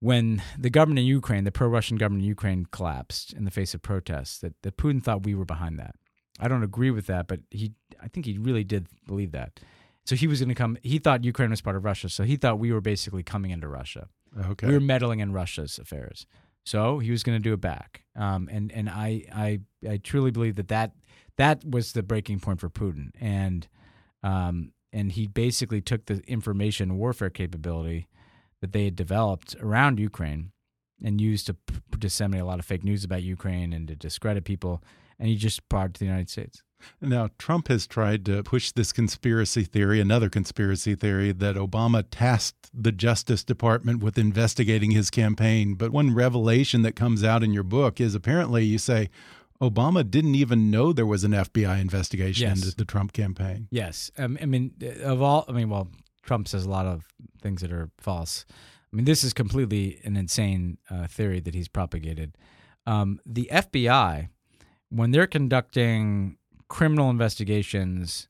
when 0.00 0.42
the 0.58 0.70
government 0.70 1.00
in 1.00 1.06
Ukraine, 1.06 1.44
the 1.44 1.52
pro-Russian 1.52 1.96
government 1.96 2.22
in 2.22 2.28
Ukraine 2.28 2.66
collapsed 2.70 3.32
in 3.32 3.44
the 3.44 3.50
face 3.50 3.74
of 3.74 3.82
protests, 3.82 4.38
that, 4.38 4.54
that 4.62 4.76
Putin 4.76 5.02
thought 5.02 5.24
we 5.24 5.34
were 5.34 5.44
behind 5.44 5.78
that. 5.78 5.94
I 6.38 6.48
don't 6.48 6.62
agree 6.62 6.90
with 6.90 7.06
that, 7.06 7.28
but 7.28 7.40
he, 7.50 7.72
I 8.02 8.08
think 8.08 8.26
he 8.26 8.38
really 8.38 8.64
did 8.64 8.86
believe 9.06 9.32
that. 9.32 9.60
So 10.06 10.16
he 10.16 10.26
was 10.26 10.40
going 10.40 10.48
to 10.48 10.54
come. 10.54 10.78
He 10.82 10.98
thought 10.98 11.24
Ukraine 11.24 11.50
was 11.50 11.60
part 11.60 11.76
of 11.76 11.84
Russia, 11.84 12.08
so 12.08 12.24
he 12.24 12.36
thought 12.36 12.58
we 12.58 12.72
were 12.72 12.80
basically 12.80 13.22
coming 13.22 13.50
into 13.50 13.68
Russia. 13.68 14.08
Okay, 14.46 14.66
we 14.66 14.72
were 14.72 14.80
meddling 14.80 15.20
in 15.20 15.32
Russia's 15.32 15.78
affairs. 15.78 16.26
So 16.64 16.98
he 16.98 17.10
was 17.10 17.22
going 17.22 17.36
to 17.36 17.42
do 17.42 17.52
it 17.52 17.60
back. 17.60 18.02
Um, 18.16 18.48
and 18.50 18.72
and 18.72 18.88
I, 18.88 19.24
I 19.34 19.60
I 19.88 19.98
truly 19.98 20.30
believe 20.30 20.56
that 20.56 20.68
that 20.68 20.92
that 21.36 21.64
was 21.68 21.92
the 21.92 22.02
breaking 22.02 22.40
point 22.40 22.60
for 22.60 22.70
Putin. 22.70 23.10
And 23.20 23.68
um, 24.22 24.72
and 24.92 25.12
he 25.12 25.26
basically 25.26 25.80
took 25.80 26.06
the 26.06 26.20
information 26.26 26.98
warfare 26.98 27.30
capability 27.30 28.08
that 28.60 28.72
they 28.72 28.84
had 28.84 28.96
developed 28.96 29.56
around 29.60 29.98
Ukraine 29.98 30.52
and 31.02 31.20
used 31.20 31.46
to 31.46 31.54
p- 31.54 31.76
disseminate 31.98 32.42
a 32.42 32.46
lot 32.46 32.58
of 32.58 32.64
fake 32.64 32.84
news 32.84 33.04
about 33.04 33.22
Ukraine 33.22 33.72
and 33.72 33.88
to 33.88 33.96
discredit 33.96 34.44
people. 34.44 34.82
And 35.18 35.28
he 35.28 35.36
just 35.36 35.66
brought 35.68 35.86
it 35.86 35.94
to 35.94 36.00
the 36.00 36.06
United 36.06 36.30
States. 36.30 36.62
Now, 37.00 37.28
Trump 37.38 37.68
has 37.68 37.86
tried 37.86 38.24
to 38.26 38.42
push 38.42 38.72
this 38.72 38.92
conspiracy 38.92 39.64
theory, 39.64 40.00
another 40.00 40.30
conspiracy 40.30 40.94
theory, 40.94 41.32
that 41.32 41.56
Obama 41.56 42.04
tasked 42.10 42.70
the 42.72 42.92
Justice 42.92 43.44
Department 43.44 44.02
with 44.02 44.16
investigating 44.16 44.92
his 44.92 45.10
campaign. 45.10 45.74
But 45.74 45.90
one 45.90 46.14
revelation 46.14 46.80
that 46.82 46.96
comes 46.96 47.22
out 47.22 47.42
in 47.42 47.52
your 47.52 47.64
book 47.64 48.00
is 48.00 48.14
apparently 48.14 48.64
you 48.64 48.78
say 48.78 49.10
Obama 49.60 50.08
didn't 50.08 50.34
even 50.34 50.70
know 50.70 50.92
there 50.92 51.06
was 51.06 51.22
an 51.24 51.32
FBI 51.32 51.80
investigation 51.80 52.48
yes. 52.48 52.62
into 52.62 52.76
the 52.76 52.84
Trump 52.84 53.12
campaign. 53.12 53.68
Yes. 53.70 54.10
Um, 54.16 54.38
I 54.40 54.46
mean, 54.46 54.72
of 55.02 55.20
all, 55.20 55.44
I 55.48 55.52
mean, 55.52 55.68
well, 55.68 55.88
Trump 56.22 56.48
says 56.48 56.64
a 56.64 56.70
lot 56.70 56.86
of 56.86 57.04
things 57.42 57.60
that 57.60 57.72
are 57.72 57.90
false. 57.98 58.46
I 58.92 58.96
mean, 58.96 59.04
this 59.04 59.22
is 59.22 59.32
completely 59.32 60.00
an 60.02 60.16
insane 60.16 60.78
uh, 60.90 61.06
theory 61.06 61.40
that 61.40 61.54
he's 61.54 61.68
propagated. 61.68 62.36
Um, 62.86 63.20
the 63.26 63.48
FBI, 63.52 64.28
when 64.88 65.10
they're 65.10 65.26
conducting 65.26 66.38
criminal 66.68 67.10
investigations 67.10 68.28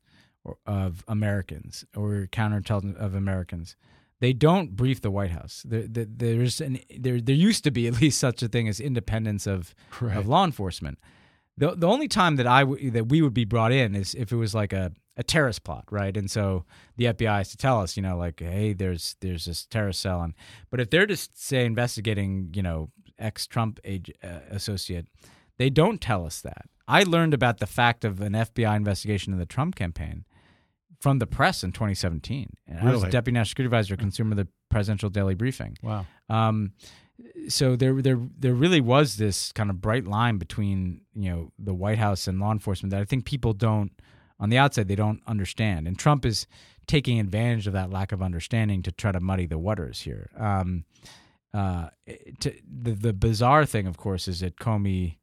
of 0.67 1.05
Americans 1.07 1.85
or 1.97 2.29
counterintelligence 2.33 2.97
of 2.97 3.15
Americans, 3.15 3.77
they 4.21 4.33
don't 4.33 4.77
brief 4.77 5.01
the 5.01 5.11
White 5.11 5.31
House. 5.31 5.63
There, 5.67 5.85
there's 5.89 6.61
an, 6.61 6.81
there, 6.99 7.21
there 7.21 7.35
used 7.35 7.65
to 7.65 7.71
be 7.71 7.87
at 7.87 8.01
least 8.01 8.19
such 8.19 8.43
a 8.43 8.49
thing 8.49 8.69
as 8.69 8.81
independence 8.81 9.47
of 9.47 9.75
right. 10.01 10.17
of 10.17 10.27
law 10.27 10.45
enforcement. 10.45 10.99
The 11.61 11.75
the 11.77 11.87
only 11.87 12.09
time 12.09 12.37
that 12.37 12.47
I 12.47 12.61
w- 12.61 12.91
that 12.91 13.09
we 13.09 13.21
would 13.21 13.35
be 13.35 13.45
brought 13.45 13.71
in 13.71 13.95
is 13.95 14.15
if 14.15 14.33
it 14.33 14.37
was 14.37 14.55
like 14.55 14.73
a, 14.73 14.93
a 15.19 15.23
terrorist 15.23 15.63
plot, 15.63 15.85
right? 15.91 16.17
And 16.17 16.31
so 16.31 16.65
the 16.97 17.05
FBI 17.05 17.37
has 17.37 17.51
to 17.51 17.59
tell 17.59 17.81
us, 17.83 17.99
you 17.99 18.03
know, 18.03 18.17
like, 18.17 18.41
hey, 18.41 18.73
there's 18.73 19.17
there's 19.21 19.45
this 19.45 19.67
terrorist 19.67 20.01
cell, 20.01 20.23
and 20.23 20.33
but 20.71 20.81
if 20.81 20.89
they're 20.89 21.07
just 21.07 21.39
say 21.41 21.67
investigating, 21.67 22.51
you 22.55 22.63
know, 22.63 22.91
ex 23.19 23.47
Trump 23.47 23.79
age, 23.85 24.11
uh, 24.25 24.41
associate, 24.51 25.07
they 25.59 25.69
don't 25.69 26.01
tell 26.01 26.25
us 26.25 26.41
that. 26.41 26.65
I 26.89 27.03
learned 27.03 27.35
about 27.35 27.59
the 27.59 27.67
fact 27.67 28.07
of 28.07 28.23
an 28.23 28.33
FBI 28.33 28.75
investigation 28.75 29.35
in 29.35 29.39
the 29.39 29.47
Trump 29.47 29.77
campaign 29.77 30.25
from 30.99 31.19
the 31.19 31.27
press 31.27 31.63
in 31.63 31.73
2017. 31.73 32.49
And 32.67 32.77
really? 32.79 32.89
I 32.89 32.93
was 32.93 33.03
deputy 33.03 33.33
national 33.33 33.51
security 33.51 33.67
advisor, 33.67 33.97
consumer 33.97 34.33
of 34.33 34.39
the 34.39 34.49
presidential 34.71 35.11
daily 35.11 35.35
briefing. 35.35 35.77
Wow. 35.83 36.07
Um, 36.29 36.73
so 37.49 37.77
there 37.77 38.01
there 38.01 38.19
there 38.39 38.55
really 38.55 38.81
was 38.81 39.17
this 39.17 39.53
kind 39.53 39.71
of 39.71 39.81
bright 39.81 40.07
line 40.07 40.39
between 40.39 41.03
you 41.15 41.31
know 41.31 41.53
the 41.59 41.75
White 41.75 41.99
House 41.99 42.27
and 42.27 42.41
law 42.41 42.53
enforcement 42.53 42.91
that 42.91 43.01
I 43.01 43.05
think 43.05 43.25
people 43.25 43.53
don't 43.53 43.93
on 44.39 44.51
the 44.51 44.59
outside 44.59 44.89
they 44.89 44.97
don't 44.97 45.23
understand, 45.27 45.87
and 45.87 45.99
Trump 45.99 46.25
is 46.25 46.47
taking 46.87 47.21
advantage 47.21 47.67
of 47.67 47.73
that 47.73 47.91
lack 47.91 48.13
of 48.13 48.23
understanding 48.23 48.83
to 48.83 48.93
try 48.93 49.13
to 49.13 49.21
muddy 49.21 49.47
the 49.47 49.59
waters 49.59 50.01
here. 50.01 50.31
Um, 50.37 50.85
uh, 51.53 51.89
to, 52.41 52.55
the 52.67 52.93
the 52.93 53.13
bizarre 53.13 53.67
thing, 53.67 53.87
of 53.87 53.97
course, 53.97 54.29
is 54.29 54.41
that 54.41 54.57
Comey 54.57 55.17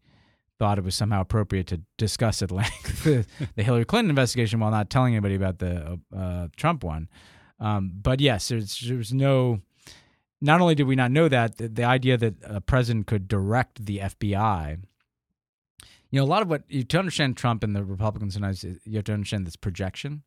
thought 0.60 0.78
it 0.78 0.84
was 0.84 0.96
somehow 0.96 1.22
appropriate 1.22 1.68
to 1.68 1.82
discuss 1.98 2.42
at 2.42 2.52
length 2.52 3.04
the, 3.04 3.26
the 3.56 3.64
Hillary 3.64 3.86
Clinton 3.86 4.10
investigation 4.10 4.60
while 4.60 4.72
not 4.72 4.90
telling 4.90 5.14
anybody 5.14 5.36
about 5.36 5.60
the 5.60 6.00
uh, 6.16 6.48
Trump 6.56 6.84
one. 6.84 7.10
Um, 7.60 7.92
but 7.94 8.20
yes, 8.20 8.50
there's 8.50 8.80
there's 8.80 9.14
no 9.14 9.62
not 10.42 10.62
only 10.62 10.76
did 10.76 10.88
we 10.88 10.96
not 10.96 11.12
know 11.12 11.28
that, 11.28 11.58
the, 11.58 11.68
the 11.68 11.84
idea 11.84 12.18
that 12.18 12.36
a 12.44 12.62
president 12.62 13.08
could 13.08 13.28
direct 13.28 13.86
the 13.86 14.00
FBI. 14.00 14.80
You 16.10 16.20
know, 16.20 16.24
a 16.24 16.28
lot 16.28 16.42
of 16.42 16.50
what 16.50 16.64
you 16.70 16.84
to 16.84 17.00
understand 17.00 17.36
Trump 17.38 17.64
and 17.64 17.76
the 17.76 17.84
Republicans 17.84 18.34
sometimes 18.34 18.64
you 18.64 18.96
have 18.96 19.06
to 19.06 19.14
understand 19.14 19.46
this 19.46 19.56
projection. 19.56 20.24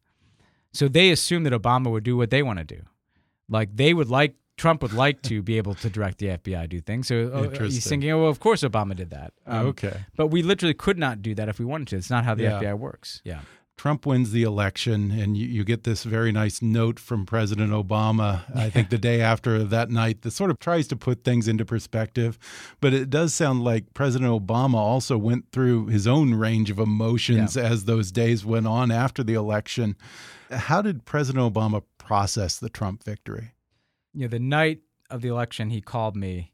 So 0.72 0.88
they 0.88 1.11
assume 1.11 1.44
that 1.44 1.52
Obama 1.52 1.90
would 1.90 2.04
do 2.04 2.16
what 2.16 2.30
they 2.30 2.42
want 2.42 2.58
to 2.58 2.64
do. 2.64 2.82
Like 3.48 3.76
they 3.76 3.94
would 3.94 4.08
like 4.08 4.34
Trump 4.56 4.82
would 4.82 4.92
like 4.92 5.22
to 5.22 5.40
be 5.40 5.56
able 5.56 5.74
to 5.74 5.88
direct 5.88 6.18
the 6.18 6.26
FBI 6.26 6.68
do 6.68 6.80
things. 6.80 7.08
So 7.08 7.30
oh, 7.32 7.64
he's 7.64 7.86
thinking, 7.86 8.11
oh, 8.11 8.20
well, 8.20 8.28
of 8.28 8.40
course 8.40 8.62
Obama 8.62 8.94
did 8.94 9.08
that. 9.08 9.32
Um, 9.46 9.68
okay. 9.68 10.04
But 10.16 10.26
we 10.26 10.42
literally 10.42 10.74
could 10.74 10.98
not 10.98 11.22
do 11.22 11.34
that 11.34 11.48
if 11.48 11.58
we 11.58 11.64
wanted 11.64 11.88
to. 11.88 11.96
It's 11.96 12.11
not 12.11 12.24
how 12.24 12.34
the 12.34 12.42
yeah. 12.42 12.61
FBI 12.61 12.78
works. 12.78 13.22
Yeah. 13.24 13.40
Trump 13.81 14.05
wins 14.05 14.31
the 14.31 14.43
election, 14.43 15.11
and 15.11 15.39
you, 15.39 15.47
you, 15.47 15.64
get 15.64 15.85
this 15.85 16.05
very 16.05 16.33
nice 16.33 16.61
note 16.61 17.01
from 17.01 17.24
President 17.24 17.72
Obama, 17.72 18.43
I 18.55 18.68
think 18.68 18.91
the 18.91 18.99
day 18.99 19.22
after 19.22 19.64
that 19.64 19.89
night, 19.89 20.20
that 20.20 20.33
sort 20.33 20.51
of 20.51 20.59
tries 20.59 20.87
to 20.89 20.97
put 20.97 21.24
things 21.24 21.49
into 21.49 21.64
perspective. 21.64 22.39
But 22.83 22.93
it 22.93 23.09
does 23.09 23.33
sound 23.33 23.64
like 23.64 23.95
President 23.95 24.31
Obama 24.31 24.74
also 24.74 25.16
went 25.16 25.51
through 25.51 25.87
his 25.87 26.07
own 26.07 26.35
range 26.35 26.68
of 26.68 26.78
emotions 26.78 27.57
yeah. 27.57 27.62
as 27.62 27.87
those 27.87 28.12
days 28.12 28.45
went 28.45 28.66
on 28.66 28.91
after 28.91 29.22
the 29.22 29.33
election. 29.33 29.97
How 30.51 30.83
did 30.83 31.07
President 31.07 31.51
Obama 31.51 31.83
process 31.97 32.59
the 32.59 32.68
Trump 32.68 33.03
victory? 33.03 33.55
You 34.12 34.26
know, 34.26 34.28
the 34.28 34.41
night 34.41 34.81
of 35.09 35.22
the 35.22 35.28
election, 35.28 35.70
he 35.70 35.81
called 35.81 36.16
me 36.16 36.53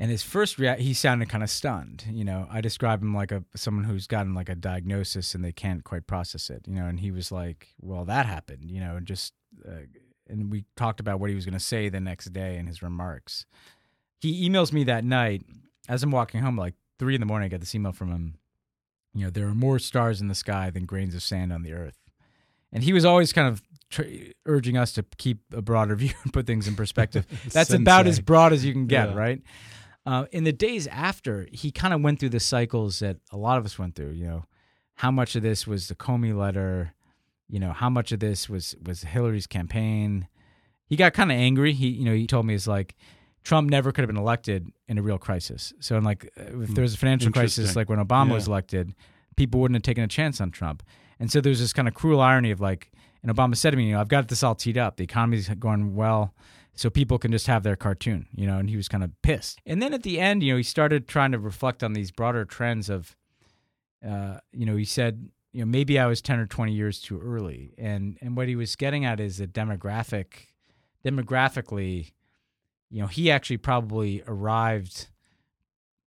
and 0.00 0.10
his 0.10 0.22
first 0.22 0.58
react, 0.58 0.80
he 0.80 0.94
sounded 0.94 1.28
kind 1.28 1.42
of 1.42 1.50
stunned. 1.50 2.04
You 2.10 2.24
know, 2.24 2.46
I 2.50 2.60
describe 2.60 3.02
him 3.02 3.14
like 3.14 3.32
a 3.32 3.42
someone 3.56 3.84
who's 3.84 4.06
gotten 4.06 4.32
like 4.32 4.48
a 4.48 4.54
diagnosis 4.54 5.34
and 5.34 5.44
they 5.44 5.52
can't 5.52 5.82
quite 5.82 6.06
process 6.06 6.50
it. 6.50 6.66
You 6.68 6.74
know, 6.74 6.86
and 6.86 7.00
he 7.00 7.10
was 7.10 7.32
like, 7.32 7.68
"Well, 7.80 8.04
that 8.04 8.26
happened." 8.26 8.70
You 8.70 8.80
know, 8.80 8.96
and 8.96 9.06
just 9.06 9.34
uh, 9.66 9.86
and 10.28 10.52
we 10.52 10.64
talked 10.76 11.00
about 11.00 11.18
what 11.18 11.30
he 11.30 11.36
was 11.36 11.44
going 11.44 11.54
to 11.54 11.60
say 11.60 11.88
the 11.88 12.00
next 12.00 12.32
day 12.32 12.58
in 12.58 12.66
his 12.66 12.80
remarks. 12.80 13.44
He 14.20 14.48
emails 14.48 14.72
me 14.72 14.84
that 14.84 15.04
night 15.04 15.42
as 15.88 16.02
I'm 16.02 16.10
walking 16.10 16.42
home, 16.42 16.56
like 16.56 16.74
three 16.98 17.14
in 17.14 17.20
the 17.20 17.26
morning. 17.26 17.46
I 17.46 17.48
get 17.48 17.60
this 17.60 17.74
email 17.74 17.92
from 17.92 18.10
him. 18.10 18.34
You 19.14 19.24
know, 19.24 19.30
there 19.30 19.48
are 19.48 19.54
more 19.54 19.80
stars 19.80 20.20
in 20.20 20.28
the 20.28 20.34
sky 20.34 20.70
than 20.70 20.86
grains 20.86 21.14
of 21.14 21.22
sand 21.24 21.52
on 21.52 21.62
the 21.62 21.72
earth, 21.72 21.98
and 22.72 22.84
he 22.84 22.92
was 22.92 23.04
always 23.04 23.32
kind 23.32 23.48
of 23.48 23.62
urging 24.46 24.76
us 24.76 24.92
to 24.92 25.04
keep 25.16 25.38
a 25.52 25.62
broader 25.62 25.94
view 25.96 26.12
and 26.22 26.32
put 26.32 26.46
things 26.46 26.68
in 26.68 26.76
perspective. 26.76 27.26
That's 27.52 27.72
about 27.72 28.06
as 28.06 28.20
broad 28.20 28.52
as 28.52 28.64
you 28.64 28.72
can 28.72 28.86
get, 28.86 29.08
yeah. 29.08 29.14
right? 29.16 29.42
Uh, 30.08 30.24
in 30.32 30.44
the 30.44 30.54
days 30.54 30.86
after, 30.86 31.46
he 31.52 31.70
kind 31.70 31.92
of 31.92 32.00
went 32.00 32.18
through 32.18 32.30
the 32.30 32.40
cycles 32.40 33.00
that 33.00 33.18
a 33.30 33.36
lot 33.36 33.58
of 33.58 33.66
us 33.66 33.78
went 33.78 33.94
through. 33.94 34.12
You 34.12 34.24
know, 34.24 34.44
how 34.94 35.10
much 35.10 35.36
of 35.36 35.42
this 35.42 35.66
was 35.66 35.88
the 35.88 35.94
Comey 35.94 36.34
letter? 36.34 36.94
You 37.46 37.60
know, 37.60 37.72
how 37.72 37.90
much 37.90 38.10
of 38.10 38.18
this 38.18 38.48
was 38.48 38.74
was 38.82 39.02
Hillary's 39.02 39.46
campaign? 39.46 40.26
He 40.86 40.96
got 40.96 41.12
kind 41.12 41.30
of 41.30 41.36
angry. 41.36 41.74
He, 41.74 41.88
you 41.88 42.06
know, 42.06 42.14
he 42.14 42.26
told 42.26 42.46
me 42.46 42.54
it's 42.54 42.66
like 42.66 42.96
Trump 43.44 43.68
never 43.68 43.92
could 43.92 44.00
have 44.00 44.08
been 44.08 44.16
elected 44.16 44.72
in 44.86 44.96
a 44.96 45.02
real 45.02 45.18
crisis. 45.18 45.74
So, 45.80 45.98
in 45.98 46.04
like, 46.04 46.32
uh, 46.40 46.62
if 46.62 46.70
there 46.70 46.80
was 46.80 46.94
a 46.94 46.98
financial 46.98 47.30
crisis, 47.30 47.76
like 47.76 47.90
when 47.90 47.98
Obama 47.98 48.28
yeah. 48.28 48.34
was 48.34 48.48
elected, 48.48 48.94
people 49.36 49.60
wouldn't 49.60 49.76
have 49.76 49.82
taken 49.82 50.04
a 50.04 50.08
chance 50.08 50.40
on 50.40 50.50
Trump. 50.50 50.82
And 51.20 51.30
so 51.30 51.42
there's 51.42 51.60
this 51.60 51.74
kind 51.74 51.86
of 51.86 51.92
cruel 51.92 52.22
irony 52.22 52.50
of 52.50 52.62
like, 52.62 52.92
and 53.22 53.30
Obama 53.30 53.58
said 53.58 53.72
to 53.72 53.76
me, 53.76 53.88
you 53.88 53.92
know, 53.92 54.00
I've 54.00 54.08
got 54.08 54.28
this 54.28 54.42
all 54.42 54.54
teed 54.54 54.78
up. 54.78 54.96
The 54.96 55.04
economy's 55.04 55.50
going 55.50 55.94
well 55.94 56.32
so 56.78 56.88
people 56.88 57.18
can 57.18 57.32
just 57.32 57.48
have 57.48 57.64
their 57.64 57.74
cartoon, 57.74 58.28
you 58.32 58.46
know, 58.46 58.58
and 58.58 58.70
he 58.70 58.76
was 58.76 58.86
kind 58.86 59.02
of 59.02 59.10
pissed. 59.22 59.60
And 59.66 59.82
then 59.82 59.92
at 59.92 60.04
the 60.04 60.20
end, 60.20 60.44
you 60.44 60.52
know, 60.52 60.58
he 60.58 60.62
started 60.62 61.08
trying 61.08 61.32
to 61.32 61.38
reflect 61.38 61.82
on 61.82 61.92
these 61.92 62.12
broader 62.12 62.44
trends 62.44 62.88
of, 62.88 63.16
uh, 64.08 64.38
you 64.52 64.64
know, 64.64 64.76
he 64.76 64.84
said, 64.84 65.28
you 65.52 65.60
know 65.60 65.66
maybe 65.66 65.98
I 65.98 66.06
was 66.06 66.20
ten 66.20 66.38
or 66.38 66.46
twenty 66.46 66.72
years 66.72 67.00
too 67.00 67.18
early, 67.20 67.74
and 67.78 68.16
and 68.20 68.36
what 68.36 68.46
he 68.46 68.54
was 68.54 68.76
getting 68.76 69.04
at 69.04 69.18
is 69.18 69.38
that 69.38 69.52
demographic, 69.52 70.26
demographically, 71.04 72.12
you 72.90 73.00
know, 73.00 73.08
he 73.08 73.30
actually 73.30 73.56
probably 73.56 74.22
arrived 74.28 75.08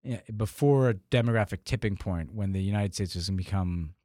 eh, 0.05 0.19
before 0.37 0.89
a 0.89 0.93
demographic 0.93 1.63
tipping 1.65 1.97
point 1.97 2.33
when 2.33 2.53
the 2.53 2.61
United 2.61 2.93
States 2.93 3.15
was 3.15 3.27
going 3.27 3.37
to 3.39 3.43
become 3.43 3.95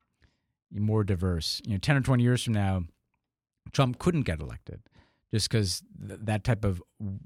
more 0.73 1.05
diverse. 1.05 1.61
You 1.65 1.73
know, 1.73 1.79
ten 1.79 1.97
or 1.97 2.01
twenty 2.01 2.25
years 2.25 2.43
from 2.43 2.55
now, 2.55 2.85
Trump 3.73 3.99
couldn't 3.99 4.23
get 4.23 4.41
elected 4.41 4.81
just 5.33 5.51
because 5.51 5.83
th- 6.07 6.21
that 6.23 6.45
type 6.45 6.65
of 6.65 6.83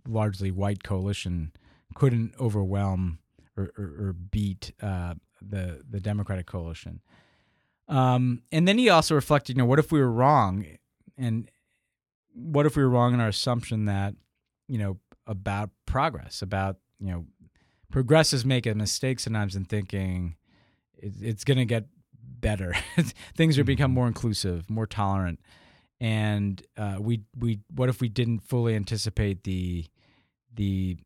largely 0.07 0.51
white 0.51 0.83
coalition 0.83 1.53
couldn't 1.95 2.35
overwhelm 2.39 3.19
or, 3.57 3.71
or, 3.77 3.85
or 3.85 4.13
beat 4.13 4.73
uh, 4.83 5.15
the 5.41 5.83
the 5.89 6.01
Democratic 6.01 6.47
coalition. 6.47 7.01
Um, 7.89 8.43
and 8.53 8.69
then 8.69 8.79
he 8.79 8.89
also 8.89 9.15
reflected, 9.15 9.57
you 9.57 9.63
know, 9.63 9.67
what 9.67 9.81
if 9.81 9.91
we 9.91 10.01
were 10.01 10.13
wrong, 10.13 10.65
and 11.19 11.51
what 12.33 12.67
if 12.67 12.77
we 12.77 12.83
were 12.83 12.89
wrong 12.89 13.15
in 13.15 13.21
our 13.21 13.29
assumption 13.29 13.87
that, 13.87 14.15
you 14.69 14.79
know, 14.79 14.99
about 15.27 15.71
progress, 15.87 16.43
about 16.43 16.77
you 17.01 17.11
know, 17.11 17.27
progressives 17.91 18.45
make 18.45 18.67
a 18.67 18.75
mistake 18.75 19.19
sometimes 19.19 19.57
in 19.57 19.65
thinking 19.65 20.37
it, 20.97 21.15
it's 21.21 21.45
going 21.45 21.59
to 21.59 21.65
get 21.65 21.87
better. 22.23 22.75
Things 23.37 23.59
are 23.59 23.65
become 23.65 23.91
more 23.91 24.07
inclusive, 24.07 24.71
more 24.71 24.87
tolerant, 24.87 25.41
and 26.01 26.63
uh, 26.77 26.97
we 26.99 27.23
we 27.37 27.61
what 27.75 27.89
if 27.89 28.01
we 28.01 28.09
didn't 28.09 28.41
fully 28.41 28.75
anticipate 28.75 29.45
the 29.45 29.87
the 30.55 30.97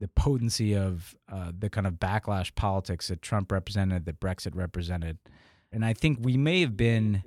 the 0.00 0.08
potency 0.08 0.74
of 0.74 1.16
uh, 1.32 1.52
the 1.58 1.70
kind 1.70 1.86
of 1.86 1.94
backlash 1.94 2.54
politics 2.54 3.08
that 3.08 3.22
Trump 3.22 3.50
represented, 3.50 4.04
that 4.04 4.20
Brexit 4.20 4.54
represented, 4.54 5.18
and 5.72 5.84
I 5.84 5.92
think 5.92 6.18
we 6.20 6.36
may 6.36 6.60
have 6.60 6.76
been 6.76 7.22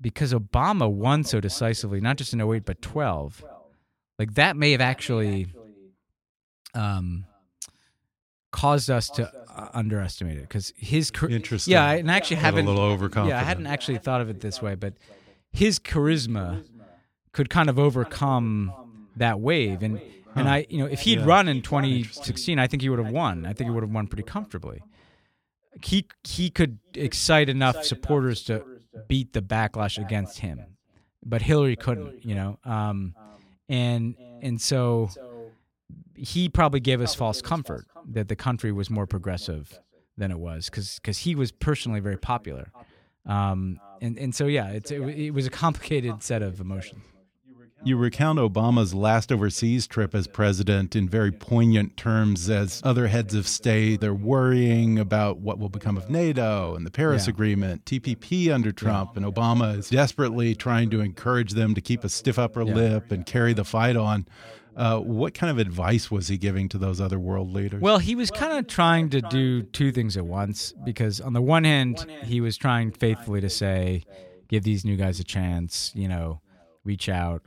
because 0.00 0.32
Obama 0.32 0.90
won 0.90 1.24
so 1.24 1.40
decisively, 1.40 2.00
not 2.00 2.16
just 2.16 2.32
in 2.32 2.40
08, 2.40 2.64
but 2.64 2.80
12. 2.82 3.44
Like 4.18 4.34
that 4.34 4.56
may 4.56 4.72
have 4.72 4.80
actually 4.80 5.48
um, 6.74 7.24
caused 8.52 8.90
us 8.90 9.10
to 9.10 9.30
uh, 9.48 9.68
underestimate 9.74 10.38
it 10.38 10.42
because 10.42 10.72
his 10.76 11.10
interesting. 11.28 11.72
Yeah, 11.72 11.90
and 11.92 12.10
I 12.10 12.16
actually 12.16 12.36
haven't 12.36 12.66
a 12.66 12.68
little 12.68 12.84
overconfident. 12.84 13.28
Yeah, 13.28 13.40
I 13.40 13.44
hadn't 13.44 13.66
actually 13.66 13.98
thought 13.98 14.20
of 14.20 14.28
it 14.28 14.40
this 14.40 14.60
way, 14.62 14.74
but 14.74 14.94
his 15.52 15.78
charisma 15.78 16.64
could 17.32 17.50
kind 17.50 17.68
of 17.68 17.78
overcome 17.78 18.72
that 19.16 19.40
wave. 19.40 19.82
And 19.82 20.00
and 20.34 20.48
I 20.48 20.66
you 20.68 20.78
know 20.78 20.86
if 20.86 21.00
he'd 21.00 21.18
Yeah. 21.20 21.24
run 21.26 21.48
in 21.48 21.62
2016 21.62 22.58
I 22.58 22.66
think 22.66 22.82
he 22.82 22.88
would 22.88 22.98
have 22.98 23.10
won. 23.12 23.44
I 23.46 23.52
think 23.52 23.68
he 23.68 23.74
would 23.74 23.82
have 23.82 23.92
won 23.92 24.06
pretty 24.06 24.22
comfortably. 24.24 24.82
He 25.82 26.06
he 26.24 26.50
could 26.50 26.78
excite 26.94 27.48
enough 27.48 27.84
supporters 27.84 28.42
to 28.44 28.64
beat 29.08 29.32
the 29.32 29.42
backlash 29.42 29.98
against 30.04 30.40
him. 30.40 30.60
but 31.24 31.42
Hillary 31.42 31.76
couldn't 31.76 32.24
you 32.24 32.34
know 32.34 32.58
um 32.64 33.14
and 33.68 34.14
and 34.40 34.60
so 34.60 35.10
he 36.14 36.48
probably 36.48 36.80
gave 36.80 37.00
us 37.00 37.14
false 37.14 37.40
comfort 37.42 37.86
that 38.06 38.28
the 38.28 38.36
country 38.36 38.72
was 38.72 38.88
more 38.90 39.06
progressive 39.06 39.78
than 40.16 40.30
it 40.30 40.38
was 40.38 40.68
because 40.70 41.18
he 41.18 41.34
was 41.34 41.52
personally 41.52 42.00
very 42.00 42.16
popular 42.16 42.72
um, 43.28 43.78
and 44.00 44.18
and 44.18 44.34
so 44.34 44.46
yeah, 44.46 44.68
it's 44.70 44.90
it, 44.90 45.00
it 45.00 45.30
was 45.32 45.46
a 45.46 45.50
complicated 45.50 46.22
set 46.22 46.42
of 46.42 46.60
emotions. 46.60 47.02
You 47.84 47.96
recount 47.96 48.40
Obama's 48.40 48.92
last 48.92 49.30
overseas 49.30 49.86
trip 49.86 50.12
as 50.12 50.26
president 50.26 50.96
in 50.96 51.08
very 51.08 51.30
poignant 51.30 51.96
terms 51.96 52.50
as 52.50 52.80
other 52.84 53.06
heads 53.06 53.34
of 53.36 53.46
state. 53.46 54.00
They're 54.00 54.12
worrying 54.12 54.98
about 54.98 55.38
what 55.38 55.60
will 55.60 55.68
become 55.68 55.96
of 55.96 56.10
NATO 56.10 56.74
and 56.74 56.84
the 56.84 56.90
Paris 56.90 57.26
Yeah. 57.28 57.34
Agreement, 57.34 57.84
TPP 57.84 58.50
under 58.52 58.72
Trump, 58.72 59.16
and 59.16 59.24
Obama 59.24 59.78
is 59.78 59.90
desperately 59.90 60.56
trying 60.56 60.90
to 60.90 61.00
encourage 61.00 61.52
them 61.52 61.76
to 61.76 61.80
keep 61.80 62.02
a 62.02 62.08
stiff 62.08 62.36
upper 62.36 62.62
Yeah. 62.64 62.74
lip 62.74 63.12
and 63.12 63.24
carry 63.24 63.52
the 63.52 63.64
fight 63.64 63.94
on. 63.96 64.26
Uh, 64.78 65.00
what 65.00 65.34
kind 65.34 65.50
of 65.50 65.58
advice 65.58 66.08
was 66.08 66.28
he 66.28 66.38
giving 66.38 66.68
to 66.68 66.78
those 66.78 67.00
other 67.00 67.18
world 67.18 67.52
leaders? 67.52 67.82
Well, 67.82 67.98
he 67.98 68.14
was 68.14 68.30
kind 68.30 68.56
of 68.56 68.68
trying 68.68 69.10
to 69.10 69.20
do 69.20 69.62
two 69.62 69.90
things 69.90 70.16
at 70.16 70.24
once 70.24 70.72
because 70.84 71.20
on 71.20 71.32
the 71.32 71.42
one 71.42 71.64
hand, 71.64 72.06
he 72.22 72.40
was 72.40 72.56
trying 72.56 72.92
faithfully 72.92 73.40
to 73.40 73.50
say, 73.50 74.04
give 74.46 74.62
these 74.62 74.84
new 74.84 74.96
guys 74.96 75.18
a 75.18 75.24
chance, 75.24 75.90
you 75.96 76.06
know, 76.06 76.40
reach 76.84 77.08
out. 77.08 77.42